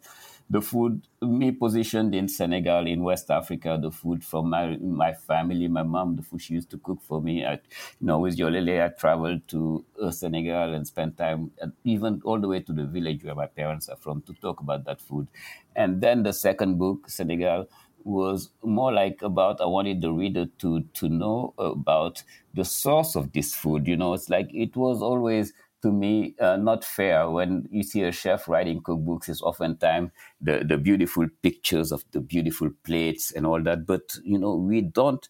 the 0.50 0.60
food 0.60 1.06
me 1.22 1.52
positioned 1.52 2.14
in 2.14 2.26
Senegal 2.28 2.86
in 2.86 3.04
West 3.04 3.30
Africa, 3.30 3.78
the 3.80 3.90
food 3.90 4.24
from 4.24 4.50
my 4.50 4.76
my 4.78 5.12
family, 5.14 5.68
my 5.68 5.84
mom, 5.84 6.16
the 6.16 6.22
food 6.22 6.42
she 6.42 6.54
used 6.54 6.70
to 6.70 6.78
cook 6.78 7.00
for 7.02 7.22
me. 7.22 7.44
I, 7.46 7.52
you 7.52 8.06
know, 8.08 8.18
with 8.18 8.36
Yolele, 8.36 8.84
I 8.84 8.88
traveled 8.88 9.46
to 9.48 9.84
uh, 10.02 10.10
Senegal 10.10 10.74
and 10.74 10.86
spent 10.86 11.16
time, 11.18 11.52
even 11.84 12.20
all 12.24 12.40
the 12.40 12.48
way 12.48 12.60
to 12.60 12.72
the 12.72 12.84
village 12.84 13.22
where 13.24 13.36
my 13.36 13.46
parents 13.46 13.88
are 13.88 13.96
from, 13.96 14.22
to 14.22 14.32
talk 14.34 14.60
about 14.60 14.84
that 14.86 15.00
food. 15.00 15.28
And 15.76 16.00
then 16.00 16.22
the 16.24 16.32
second 16.32 16.78
book, 16.78 17.08
Senegal, 17.08 17.68
was 18.02 18.50
more 18.62 18.92
like 18.92 19.20
about 19.22 19.60
I 19.60 19.66
wanted 19.66 20.00
the 20.00 20.10
reader 20.12 20.46
to 20.58 20.80
to 20.94 21.08
know 21.08 21.52
about 21.58 22.22
the 22.54 22.64
source 22.64 23.14
of 23.14 23.32
this 23.32 23.54
food. 23.54 23.86
You 23.86 23.96
know, 23.96 24.14
it's 24.14 24.30
like 24.30 24.48
it 24.54 24.74
was 24.74 25.02
always 25.02 25.52
to 25.82 25.90
me 25.90 26.34
uh, 26.40 26.56
not 26.56 26.84
fair 26.84 27.28
when 27.30 27.66
you 27.70 27.82
see 27.82 28.02
a 28.02 28.12
chef 28.12 28.48
writing 28.48 28.80
cookbooks 28.82 29.28
is 29.28 29.40
oftentimes 29.42 30.10
the, 30.40 30.64
the 30.66 30.76
beautiful 30.76 31.26
pictures 31.42 31.92
of 31.92 32.04
the 32.12 32.20
beautiful 32.20 32.70
plates 32.84 33.32
and 33.32 33.46
all 33.46 33.62
that. 33.62 33.86
But 33.86 34.16
you 34.22 34.38
know 34.38 34.54
we 34.54 34.80
don't 34.82 35.28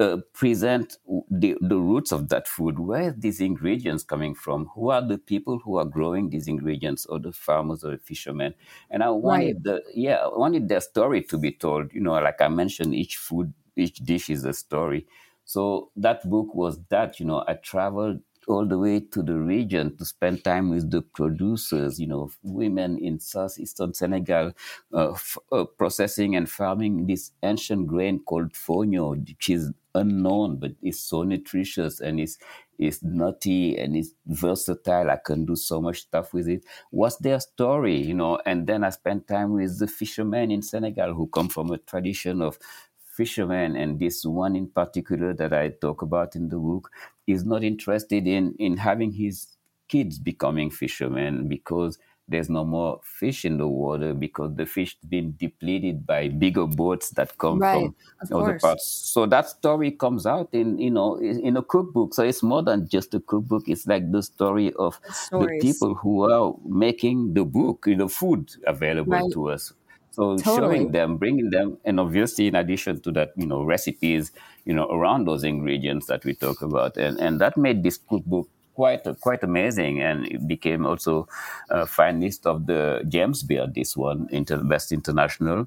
uh, 0.00 0.18
present 0.32 0.98
the, 1.30 1.56
the 1.60 1.76
roots 1.76 2.12
of 2.12 2.28
that 2.28 2.48
food. 2.48 2.78
Where 2.78 3.08
are 3.08 3.14
these 3.16 3.40
ingredients 3.40 4.02
coming 4.02 4.34
from? 4.34 4.66
Who 4.74 4.90
are 4.90 5.06
the 5.06 5.18
people 5.18 5.60
who 5.64 5.76
are 5.76 5.84
growing 5.84 6.30
these 6.30 6.48
ingredients 6.48 7.06
or 7.06 7.18
the 7.18 7.32
farmers 7.32 7.84
or 7.84 7.92
the 7.92 7.98
fishermen? 7.98 8.54
And 8.90 9.02
i 9.02 9.10
wanted 9.10 9.56
right. 9.56 9.62
the 9.62 9.82
yeah 9.94 10.16
i 10.16 10.28
wanted 10.28 10.68
their 10.68 10.80
story 10.80 11.22
to 11.24 11.38
be 11.38 11.52
told. 11.52 11.92
You 11.92 12.00
know 12.00 12.12
like 12.12 12.40
i 12.40 12.48
mentioned 12.48 12.94
each 12.94 13.16
food 13.16 13.52
each 13.76 13.98
dish 13.98 14.30
is 14.30 14.44
a 14.44 14.52
story. 14.52 15.06
So 15.44 15.90
that 15.96 16.28
book 16.28 16.54
was 16.54 16.78
that 16.88 17.20
you 17.20 17.26
know 17.26 17.44
i 17.46 17.54
traveled 17.54 18.20
all 18.48 18.66
the 18.66 18.78
way 18.78 19.00
to 19.00 19.22
the 19.22 19.38
region 19.38 19.96
to 19.96 20.04
spend 20.04 20.44
time 20.44 20.70
with 20.70 20.90
the 20.90 21.02
producers, 21.02 22.00
you 22.00 22.06
know, 22.06 22.30
women 22.42 22.98
in 22.98 23.20
southeastern 23.20 23.94
Senegal 23.94 24.52
uh, 24.92 25.12
f- 25.12 25.38
uh, 25.52 25.64
processing 25.64 26.34
and 26.36 26.50
farming 26.50 27.06
this 27.06 27.32
ancient 27.42 27.86
grain 27.86 28.20
called 28.24 28.52
fonio, 28.52 29.10
which 29.26 29.48
is 29.48 29.70
unknown 29.94 30.56
but 30.58 30.72
is 30.82 30.98
so 31.00 31.22
nutritious 31.22 32.00
and 32.00 32.18
is 32.18 32.38
is 32.78 33.02
nutty 33.02 33.78
and 33.78 33.96
is 33.96 34.14
versatile. 34.26 35.10
I 35.10 35.16
can 35.24 35.44
do 35.44 35.54
so 35.54 35.80
much 35.80 36.00
stuff 36.00 36.32
with 36.32 36.48
it. 36.48 36.64
What's 36.90 37.16
their 37.18 37.38
story, 37.38 37.96
you 37.96 38.14
know? 38.14 38.40
And 38.44 38.66
then 38.66 38.82
I 38.82 38.90
spent 38.90 39.28
time 39.28 39.52
with 39.52 39.78
the 39.78 39.86
fishermen 39.86 40.50
in 40.50 40.62
Senegal 40.62 41.14
who 41.14 41.28
come 41.28 41.48
from 41.48 41.70
a 41.70 41.78
tradition 41.78 42.42
of 42.42 42.58
fishermen, 42.98 43.76
and 43.76 43.98
this 44.00 44.24
one 44.24 44.56
in 44.56 44.68
particular 44.70 45.34
that 45.34 45.52
I 45.52 45.68
talk 45.68 46.02
about 46.02 46.34
in 46.34 46.48
the 46.48 46.56
book 46.56 46.90
is 47.26 47.44
not 47.44 47.62
interested 47.62 48.26
in 48.26 48.54
in 48.58 48.76
having 48.76 49.12
his 49.12 49.48
kids 49.88 50.18
becoming 50.18 50.70
fishermen 50.70 51.48
because 51.48 51.98
there's 52.28 52.48
no 52.48 52.64
more 52.64 53.00
fish 53.02 53.44
in 53.44 53.58
the 53.58 53.66
water 53.66 54.14
because 54.14 54.54
the 54.54 54.64
fish 54.64 54.96
been 55.08 55.34
depleted 55.36 56.06
by 56.06 56.28
bigger 56.28 56.66
boats 56.66 57.10
that 57.10 57.36
come 57.36 57.58
right, 57.58 57.90
from 58.28 58.42
other 58.42 58.58
parts. 58.58 58.86
So 58.86 59.26
that 59.26 59.48
story 59.48 59.90
comes 59.90 60.24
out 60.24 60.48
in 60.52 60.78
you 60.78 60.90
know 60.90 61.16
in 61.20 61.56
a 61.56 61.62
cookbook. 61.62 62.14
So 62.14 62.22
it's 62.22 62.42
more 62.42 62.62
than 62.62 62.88
just 62.88 63.14
a 63.14 63.20
cookbook. 63.20 63.68
It's 63.68 63.86
like 63.86 64.10
the 64.10 64.22
story 64.22 64.72
of 64.78 64.98
the 65.30 65.58
people 65.60 65.94
who 65.94 66.30
are 66.30 66.54
making 66.64 67.34
the 67.34 67.44
book, 67.44 67.84
the 67.86 68.08
food 68.08 68.50
available 68.66 69.12
right. 69.12 69.32
to 69.32 69.50
us. 69.50 69.72
So 70.12 70.36
totally. 70.36 70.76
showing 70.76 70.92
them, 70.92 71.16
bringing 71.16 71.50
them, 71.50 71.78
and 71.84 71.98
obviously 71.98 72.46
in 72.46 72.54
addition 72.54 73.00
to 73.00 73.12
that, 73.12 73.32
you 73.34 73.46
know, 73.46 73.62
recipes, 73.62 74.30
you 74.66 74.74
know, 74.74 74.86
around 74.90 75.26
those 75.26 75.42
ingredients 75.42 76.06
that 76.06 76.24
we 76.24 76.34
talk 76.34 76.60
about, 76.60 76.98
and 76.98 77.18
and 77.18 77.40
that 77.40 77.56
made 77.56 77.82
this 77.82 77.96
cookbook 77.96 78.48
quite 78.74 79.04
quite 79.22 79.42
amazing, 79.42 80.02
and 80.02 80.26
it 80.26 80.46
became 80.46 80.84
also 80.84 81.26
a 81.70 81.86
finalist 81.86 82.44
of 82.44 82.66
the 82.66 83.02
James 83.08 83.42
Beard, 83.42 83.74
this 83.74 83.96
one, 83.96 84.28
inter- 84.30 84.62
Best 84.62 84.92
International, 84.92 85.66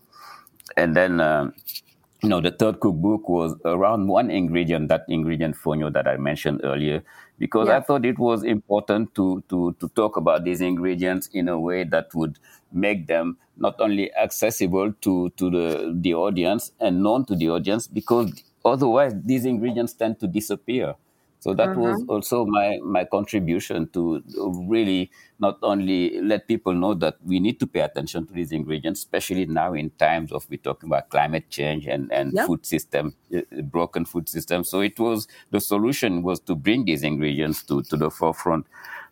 and 0.78 0.96
then. 0.96 1.20
Um, 1.20 1.54
you 2.24 2.30
know, 2.30 2.42
the 2.42 2.50
third 2.50 2.80
cookbook 2.80 3.30
was 3.30 3.56
around 3.66 4.08
one 4.08 4.32
ingredient, 4.32 4.88
that 4.88 5.04
ingredient 5.08 5.56
fonio 5.56 5.94
that 5.94 6.08
I 6.08 6.18
mentioned 6.18 6.62
earlier, 6.64 7.04
because 7.38 7.68
yeah. 7.68 7.78
I 7.78 7.82
thought 7.82 8.06
it 8.06 8.18
was 8.18 8.44
important 8.44 9.14
to, 9.16 9.44
to, 9.50 9.76
to 9.80 9.88
talk 9.90 10.18
about 10.18 10.44
these 10.44 10.62
ingredients 10.62 11.30
in 11.34 11.50
a 11.50 11.60
way 11.60 11.84
that 11.84 12.14
would 12.14 12.38
make 12.72 13.08
them 13.08 13.38
not 13.58 13.80
only 13.80 14.14
accessible 14.16 14.94
to, 15.02 15.30
to 15.38 15.50
the, 15.50 15.98
the 16.00 16.14
audience 16.14 16.72
and 16.80 17.02
known 17.02 17.26
to 17.26 17.36
the 17.36 17.50
audience, 17.50 17.88
because 17.88 18.44
otherwise 18.64 19.14
these 19.24 19.46
ingredients 19.46 19.94
tend 19.94 20.20
to 20.20 20.28
disappear. 20.28 20.96
So 21.46 21.54
that 21.54 21.70
uh-huh. 21.70 21.80
was 21.80 22.04
also 22.10 22.44
my, 22.44 22.80
my 22.82 23.06
contribution 23.06 23.88
to 23.94 24.24
really 24.68 25.12
not 25.38 25.60
only 25.62 26.20
let 26.20 26.48
people 26.48 26.74
know 26.74 26.96
that 26.96 27.18
we 27.24 27.40
need 27.40 27.60
to 27.60 27.68
pay 27.68 27.82
attention 27.82 28.26
to 28.26 28.34
these 28.34 28.52
ingredients, 28.52 29.02
especially 29.02 29.46
now 29.46 29.74
in 29.74 29.92
times 29.92 30.32
of 30.32 30.50
we're 30.50 30.58
talking 30.58 30.90
about 30.90 31.10
climate 31.10 31.48
change 31.52 31.86
and, 31.86 32.12
and 32.12 32.34
yep. 32.34 32.48
food 32.48 32.66
system, 32.66 33.14
uh, 33.32 33.42
broken 33.62 34.06
food 34.06 34.28
system. 34.28 34.64
So 34.64 34.80
it 34.80 35.00
was 35.00 35.28
the 35.52 35.62
solution 35.62 36.24
was 36.24 36.40
to 36.40 36.56
bring 36.56 36.86
these 36.86 37.04
ingredients 37.04 37.62
to, 37.66 37.84
to 37.84 37.96
the 37.96 38.10
forefront 38.10 38.66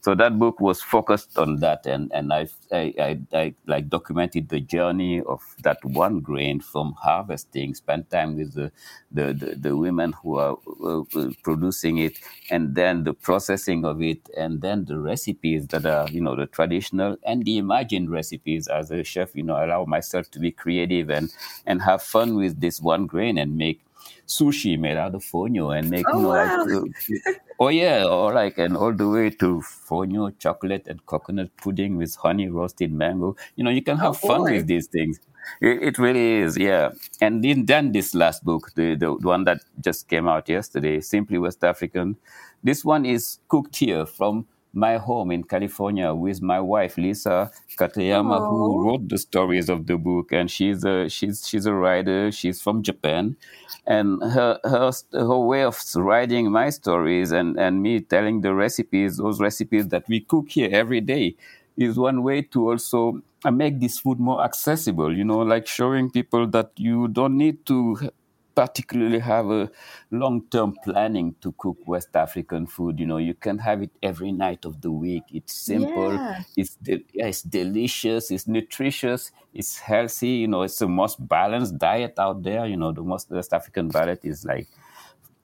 so 0.04 0.14
that 0.14 0.38
book 0.38 0.60
was 0.60 0.82
focused 0.82 1.38
on 1.38 1.60
that 1.62 1.86
and 1.86 2.12
and 2.14 2.34
I, 2.34 2.48
I, 2.72 2.94
I, 3.00 3.20
I 3.34 3.54
like 3.68 3.88
documented 3.88 4.50
the 4.50 4.60
journey 4.60 5.22
of 5.22 5.42
that 5.64 5.78
one 5.84 6.20
grain 6.20 6.60
from 6.60 6.94
harvesting 7.00 7.74
spent 7.74 8.10
time 8.10 8.36
with 8.36 8.54
the 8.54 8.72
the, 9.12 9.34
the, 9.34 9.56
the 9.56 9.78
women 9.78 10.14
who 10.22 10.38
are 10.38 10.58
uh, 10.86 11.30
producing 11.44 12.00
it 12.00 12.20
and 12.50 12.76
then 12.76 13.06
the 13.06 13.14
processing 13.14 13.86
of 13.86 14.02
it 14.02 14.30
and 14.36 14.62
then 14.62 14.86
the 14.86 15.00
recipes 15.00 15.68
that 15.68 15.86
are 15.86 16.10
you 16.10 16.20
know 16.20 16.36
the 16.36 16.48
traditional 16.48 17.16
and 17.24 17.46
the 17.46 17.58
imagined 17.58 18.12
recipes 18.12 18.68
as 18.68 18.92
a 18.92 19.04
chef 19.04 19.34
you 19.34 19.44
know 19.44 19.64
allow 19.64 19.86
myself 19.86 20.30
to 20.32 20.40
be 20.40 20.52
creative 20.52 21.10
and 21.10 21.34
and 21.66 21.82
have 21.82 22.04
fun 22.04 22.36
with 22.36 22.60
this 22.60 22.82
one 22.82 23.06
grain 23.08 23.38
and 23.38 23.58
make 23.58 23.82
sushi 24.28 24.78
made 24.78 24.98
out 24.98 25.16
of 25.16 25.24
fonio 25.24 25.78
and 25.78 25.90
make 25.90 26.06
oh, 26.12 26.18
you 26.18 26.24
know, 26.24 26.30
wow. 26.30 26.66
like, 26.66 27.42
oh 27.64 27.70
yeah, 27.70 28.04
or 28.04 28.34
like 28.34 28.58
and 28.58 28.76
all 28.76 28.94
the 28.94 29.08
way 29.08 29.30
to 29.30 29.64
fonio 29.90 30.38
chocolate 30.38 30.88
and 30.88 31.06
coconut 31.06 31.50
pudding 31.58 31.96
with 31.98 32.16
honey 32.16 32.50
roasted 32.50 32.92
mango. 32.92 33.36
You 33.56 33.64
know, 33.64 33.70
you 33.70 33.82
can 33.82 33.98
have 33.98 34.20
oh, 34.24 34.28
fun 34.28 34.42
boy. 34.42 34.52
with 34.54 34.68
these 34.68 34.88
things. 34.88 35.20
It, 35.62 35.84
it, 35.84 35.98
really 35.98 36.42
is, 36.42 36.58
yeah. 36.58 36.92
And 37.22 37.44
then, 37.44 37.66
then 37.66 37.92
this 37.92 38.16
last 38.16 38.44
book, 38.46 38.72
the, 38.76 38.96
the 38.96 39.14
one 39.14 39.44
that 39.44 39.60
just 39.82 40.08
came 40.08 40.28
out 40.28 40.48
yesterday, 40.48 41.02
Simply 41.02 41.38
West 41.38 41.64
African. 41.64 42.16
This 42.64 42.86
one 42.86 43.06
is 43.06 43.40
cooked 43.50 43.76
here 43.76 44.06
from 44.06 44.46
my 44.74 44.98
home 44.98 45.32
in 45.32 45.44
California 45.44 46.14
with 46.14 46.42
my 46.42 46.60
wife 46.60 46.98
Lisa 46.98 47.52
Katayama, 47.78 48.40
Aww. 48.40 48.50
who 48.50 48.84
wrote 48.84 49.08
the 49.10 49.18
stories 49.18 49.70
of 49.70 49.86
the 49.86 49.98
book, 49.98 50.32
and 50.32 50.50
she's 50.50 50.84
a 50.84 51.08
she's 51.10 51.48
she's 51.48 51.66
a 51.66 51.74
writer. 51.74 52.32
She's 52.32 52.62
from 52.62 52.82
Japan, 52.82 53.38
and 53.86 54.22
her 54.24 54.60
her 54.64 54.92
her 55.12 55.38
way 55.38 55.64
of 55.64 55.78
writing 55.96 56.52
my 56.52 56.70
stories 56.70 57.32
and 57.32 57.58
and 57.60 57.82
me 57.82 58.00
telling 58.02 58.42
the 58.42 58.54
recipes, 58.54 59.18
those 59.18 59.40
recipes 59.40 59.88
that 59.90 60.08
we 60.08 60.22
cook 60.22 60.50
here 60.50 60.70
every 60.72 61.02
day, 61.02 61.36
is 61.78 61.98
one 61.98 62.24
way 62.24 62.42
to 62.42 62.70
also 62.70 63.22
uh, 63.46 63.52
make 63.52 63.80
this 63.80 64.00
food 64.00 64.20
more 64.20 64.44
accessible. 64.44 65.16
You 65.16 65.24
know, 65.24 65.40
like 65.40 65.68
showing 65.68 66.10
people 66.10 66.48
that 66.48 66.72
you 66.78 67.08
don't 67.08 67.38
need 67.38 67.66
to 67.68 68.12
particularly 68.56 69.20
have 69.20 69.50
a 69.50 69.72
long-term 70.12 70.76
planning 70.84 71.36
to 71.42 71.54
cook 71.58 71.78
West 71.86 72.16
African 72.16 72.68
food. 72.68 73.00
You 73.00 73.06
know, 73.06 73.18
you 73.18 73.34
can 73.34 73.58
have 73.60 73.82
it 73.82 73.92
every 74.02 74.32
night 74.32 74.66
of 74.66 74.82
the 74.82 74.92
week. 74.92 75.24
It's 75.32 75.54
simple. 75.54 76.14
Yeah. 76.14 76.44
It's 76.56 76.76
de- 76.76 77.06
it's 77.14 77.42
delicious. 77.42 78.32
It's 78.32 78.48
nutritious. 78.48 79.32
It's 79.54 79.80
healthy. 79.80 80.30
You 80.30 80.48
know, 80.48 80.64
it's 80.64 80.80
the 80.80 80.88
most 80.88 81.28
balanced 81.28 81.78
diet 81.78 82.20
out 82.20 82.44
there. 82.44 82.66
You 82.66 82.78
know, 82.78 82.92
the 82.92 83.04
most 83.04 83.30
West 83.30 83.54
African 83.54 83.90
diet 83.90 84.22
is 84.24 84.46
like 84.46 84.68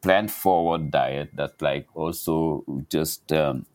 plant-forward 0.01 0.91
diet 0.91 1.29
that 1.35 1.61
like 1.61 1.87
also 1.93 2.63
just 2.89 3.31
um, 3.33 3.65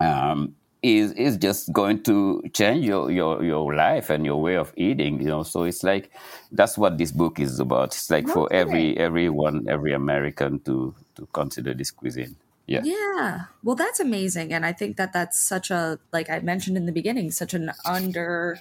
um, 0.00 0.56
is 0.82 1.12
is 1.12 1.36
just 1.36 1.72
going 1.72 2.02
to 2.02 2.42
change 2.54 2.84
your, 2.86 3.10
your 3.10 3.42
your 3.44 3.74
life 3.74 4.08
and 4.10 4.24
your 4.24 4.40
way 4.40 4.56
of 4.56 4.72
eating 4.76 5.20
you 5.20 5.26
know 5.28 5.42
so 5.42 5.64
it's 5.64 5.82
like 5.82 6.10
that's 6.52 6.78
what 6.78 6.96
this 6.98 7.12
book 7.12 7.38
is 7.38 7.60
about 7.60 7.88
it's 7.88 8.10
like 8.10 8.26
for 8.28 8.48
Okay. 8.52 8.56
every 8.58 8.96
everyone 8.96 9.66
every 9.68 9.92
american 9.92 10.58
to 10.60 10.94
to 11.14 11.26
consider 11.32 11.74
this 11.74 11.90
cuisine 11.90 12.36
yeah 12.66 12.84
Yeah. 12.84 13.46
Well, 13.62 13.76
that's 13.76 14.00
amazing. 14.00 14.52
And 14.52 14.64
I 14.64 14.72
think 14.72 14.96
that 14.96 15.12
that's 15.12 15.38
such 15.38 15.70
a, 15.70 15.98
like 16.12 16.30
I 16.30 16.38
mentioned 16.40 16.76
in 16.76 16.86
the 16.86 16.92
beginning, 16.92 17.30
such 17.30 17.52
an 17.52 17.72
under 17.84 18.60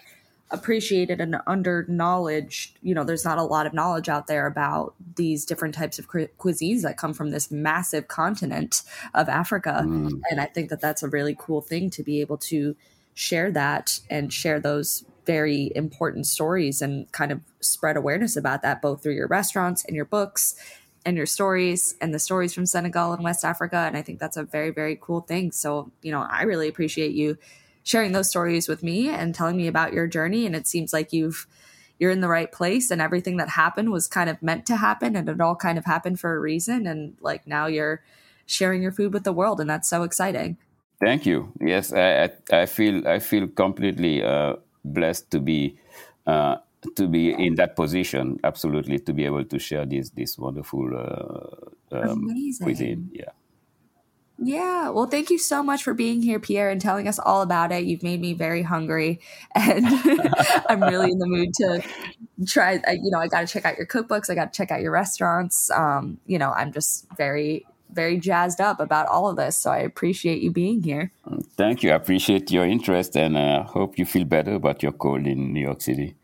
appreciated 0.51 1.21
and 1.21 1.37
under 1.45 1.85
knowledged, 1.87 2.77
you 2.81 2.95
know, 2.95 3.03
there's 3.03 3.25
not 3.25 3.37
a 3.37 3.43
lot 3.43 3.67
of 3.67 3.73
knowledge 3.73 4.09
out 4.09 4.27
there 4.27 4.47
about 4.47 4.95
these 5.15 5.45
different 5.45 5.75
types 5.75 5.99
of 5.99 6.07
cu- 6.07 6.27
cuisines 6.39 6.81
that 6.81 6.97
come 6.97 7.13
from 7.13 7.29
this 7.29 7.51
massive 7.51 8.07
continent 8.07 8.81
of 9.13 9.29
Africa. 9.29 9.83
Mm. 9.85 10.21
And 10.29 10.41
I 10.41 10.45
think 10.45 10.69
that 10.69 10.81
that's 10.81 11.03
a 11.03 11.07
really 11.07 11.35
cool 11.37 11.61
thing 11.61 11.89
to 11.91 12.03
be 12.03 12.21
able 12.21 12.37
to 12.37 12.75
share 13.13 13.51
that 13.51 13.99
and 14.09 14.33
share 14.33 14.59
those 14.59 15.05
very 15.25 15.71
important 15.75 16.25
stories 16.25 16.81
and 16.81 17.11
kind 17.11 17.31
of 17.31 17.41
spread 17.59 17.95
awareness 17.95 18.35
about 18.35 18.63
that 18.63 18.81
both 18.81 19.03
through 19.03 19.13
your 19.13 19.27
restaurants 19.27 19.85
and 19.85 19.95
your 19.95 20.05
books 20.05 20.55
and 21.05 21.15
your 21.15 21.25
stories 21.25 21.95
and 22.01 22.13
the 22.13 22.19
stories 22.19 22.53
from 22.53 22.65
Senegal 22.65 23.13
and 23.13 23.23
West 23.23 23.45
Africa. 23.45 23.77
And 23.77 23.95
I 23.95 24.01
think 24.01 24.19
that's 24.19 24.37
a 24.37 24.43
very, 24.43 24.71
very 24.71 24.97
cool 24.99 25.21
thing. 25.21 25.51
So, 25.51 25.91
you 26.01 26.11
know, 26.11 26.21
I 26.21 26.43
really 26.43 26.67
appreciate 26.67 27.11
you 27.11 27.37
sharing 27.89 28.11
those 28.11 28.29
stories 28.29 28.67
with 28.67 28.83
me 28.83 29.09
and 29.09 29.33
telling 29.33 29.57
me 29.57 29.67
about 29.67 29.93
your 29.93 30.05
journey. 30.05 30.45
And 30.45 30.55
it 30.55 30.67
seems 30.67 30.93
like 30.93 31.11
you've 31.11 31.47
you're 31.97 32.11
in 32.11 32.21
the 32.21 32.29
right 32.29 32.51
place 32.51 32.91
and 32.91 33.01
everything 33.01 33.37
that 33.37 33.49
happened 33.49 33.89
was 33.91 34.07
kind 34.07 34.29
of 34.29 34.41
meant 34.41 34.65
to 34.67 34.75
happen 34.77 35.15
and 35.17 35.27
it 35.27 35.41
all 35.41 35.55
kind 35.55 35.77
of 35.77 35.85
happened 35.85 36.19
for 36.19 36.33
a 36.35 36.39
reason. 36.39 36.85
And 36.85 37.17
like 37.19 37.47
now 37.47 37.65
you're 37.65 38.01
sharing 38.45 38.83
your 38.83 38.91
food 38.91 39.11
with 39.11 39.23
the 39.23 39.33
world 39.33 39.59
and 39.59 39.67
that's 39.69 39.89
so 39.89 40.03
exciting. 40.03 40.57
thank 40.99 41.25
you 41.25 41.37
yes 41.73 41.93
i 41.93 42.07
i, 42.25 42.29
I 42.61 42.65
feel 42.65 42.95
i 43.07 43.19
feel 43.19 43.47
completely 43.63 44.15
uh, 44.33 44.53
blessed 44.83 45.31
to 45.31 45.39
be 45.39 45.59
uh, 46.27 46.55
to 46.99 47.07
be 47.07 47.23
in 47.45 47.55
that 47.55 47.71
position 47.75 48.25
absolutely 48.43 48.99
to 49.07 49.13
be 49.19 49.23
able 49.29 49.45
to 49.53 49.57
share 49.67 49.85
this 49.93 50.09
this 50.19 50.37
wonderful 50.45 50.85
uh, 50.95 51.97
um, 51.97 52.27
cuisine 52.65 53.01
yeah 53.21 53.31
Yeah. 54.41 54.89
Well, 54.89 55.05
thank 55.05 55.29
you 55.29 55.37
so 55.37 55.61
much 55.61 55.83
for 55.83 55.93
being 55.93 56.21
here, 56.21 56.39
Pierre, 56.39 56.69
and 56.69 56.79
telling 56.79 57.07
us 57.07 57.19
all 57.19 57.41
about 57.41 57.71
it. 57.71 57.83
You've 57.83 58.03
made 58.03 58.21
me 58.21 58.33
very 58.33 58.63
hungry, 58.63 59.19
and 59.55 59.85
I'm 60.69 60.81
really 60.81 61.11
in 61.11 61.19
the 61.19 61.27
mood 61.27 61.53
to 61.55 61.83
try. 62.47 62.73
You 62.87 63.11
know, 63.11 63.19
I 63.19 63.27
got 63.27 63.41
to 63.41 63.47
check 63.47 63.65
out 63.65 63.77
your 63.77 63.87
cookbooks. 63.87 64.29
I 64.29 64.35
got 64.35 64.53
to 64.53 64.57
check 64.57 64.71
out 64.71 64.81
your 64.81 64.91
restaurants. 64.91 65.69
Um, 65.71 66.19
you 66.25 66.39
know, 66.39 66.51
I'm 66.51 66.71
just 66.71 67.05
very, 67.17 67.65
very 67.91 68.17
jazzed 68.17 68.61
up 68.61 68.79
about 68.79 69.07
all 69.07 69.29
of 69.29 69.35
this. 69.35 69.57
So 69.57 69.71
I 69.71 69.79
appreciate 69.79 70.41
you 70.41 70.51
being 70.51 70.83
here. 70.83 71.11
thank 71.57 71.83
you 71.83 71.91
i 71.91 71.95
appreciate 71.95 72.51
your 72.51 72.65
interest 72.65 73.15
and 73.15 73.37
uh, 73.37 73.63
hope 73.63 73.97
you 73.99 74.05
feel 74.05 74.25
better 74.25 74.53
about 74.53 74.81
your 74.81 74.91
cold 74.93 75.27
in 75.27 75.53
new 75.53 75.61
york 75.61 75.81
city 75.81 76.15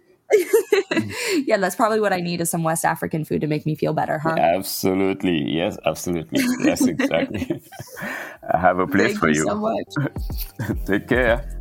yeah, 1.46 1.58
that's 1.58 1.76
probably 1.76 2.00
what 2.00 2.14
I 2.14 2.20
need 2.20 2.42
is 2.42 2.50
some 2.50 2.64
West 2.64 2.86
African 2.86 3.26
food 3.26 3.42
to 3.42 3.48
make 3.48 3.66
me 3.66 3.76
feel 3.76 3.94
better, 3.94 4.20
huh? 4.20 4.36
Absolutely. 4.38 5.44
Yes, 5.44 5.78
absolutely. 5.86 6.44
Yes, 6.60 6.86
exactly. 6.86 7.62
I 8.54 8.58
have 8.58 8.80
a 8.80 8.88
place 8.88 9.08
Thank 9.08 9.20
for 9.20 9.30
you 9.30 9.36
you. 9.36 9.46
so 9.46 9.56
much. 9.56 10.86
Take 10.86 11.08
care. 11.08 11.56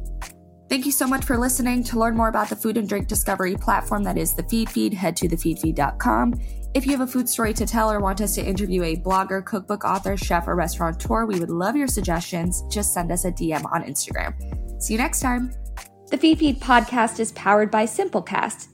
Thank 0.68 0.86
you 0.86 0.92
so 0.92 1.06
much 1.06 1.24
for 1.24 1.36
listening. 1.36 1.84
To 1.84 1.98
learn 1.98 2.16
more 2.16 2.28
about 2.28 2.48
the 2.48 2.56
food 2.56 2.76
and 2.76 2.88
drink 2.88 3.06
discovery 3.06 3.54
platform 3.56 4.02
that 4.04 4.16
is 4.16 4.34
the 4.34 4.42
Feedfeed, 4.42 4.92
head 4.92 5.16
to 5.16 5.28
thefeedfeed.com. 5.28 6.40
If 6.74 6.86
you 6.86 6.92
have 6.92 7.02
a 7.02 7.06
food 7.06 7.28
story 7.28 7.54
to 7.54 7.66
tell 7.66 7.92
or 7.92 8.00
want 8.00 8.20
us 8.20 8.34
to 8.34 8.44
interview 8.44 8.82
a 8.82 8.96
blogger, 8.96 9.44
cookbook 9.44 9.84
author, 9.84 10.16
chef, 10.16 10.48
or 10.48 10.56
restaurateur, 10.56 11.26
we 11.26 11.38
would 11.38 11.50
love 11.50 11.76
your 11.76 11.86
suggestions. 11.86 12.64
Just 12.70 12.92
send 12.92 13.12
us 13.12 13.24
a 13.24 13.30
DM 13.30 13.64
on 13.72 13.84
Instagram. 13.84 14.34
See 14.82 14.94
you 14.94 14.98
next 14.98 15.20
time. 15.20 15.52
The 16.10 16.18
Feedfeed 16.18 16.58
podcast 16.58 17.20
is 17.20 17.32
powered 17.32 17.70
by 17.70 17.84
Simplecast. 17.84 18.73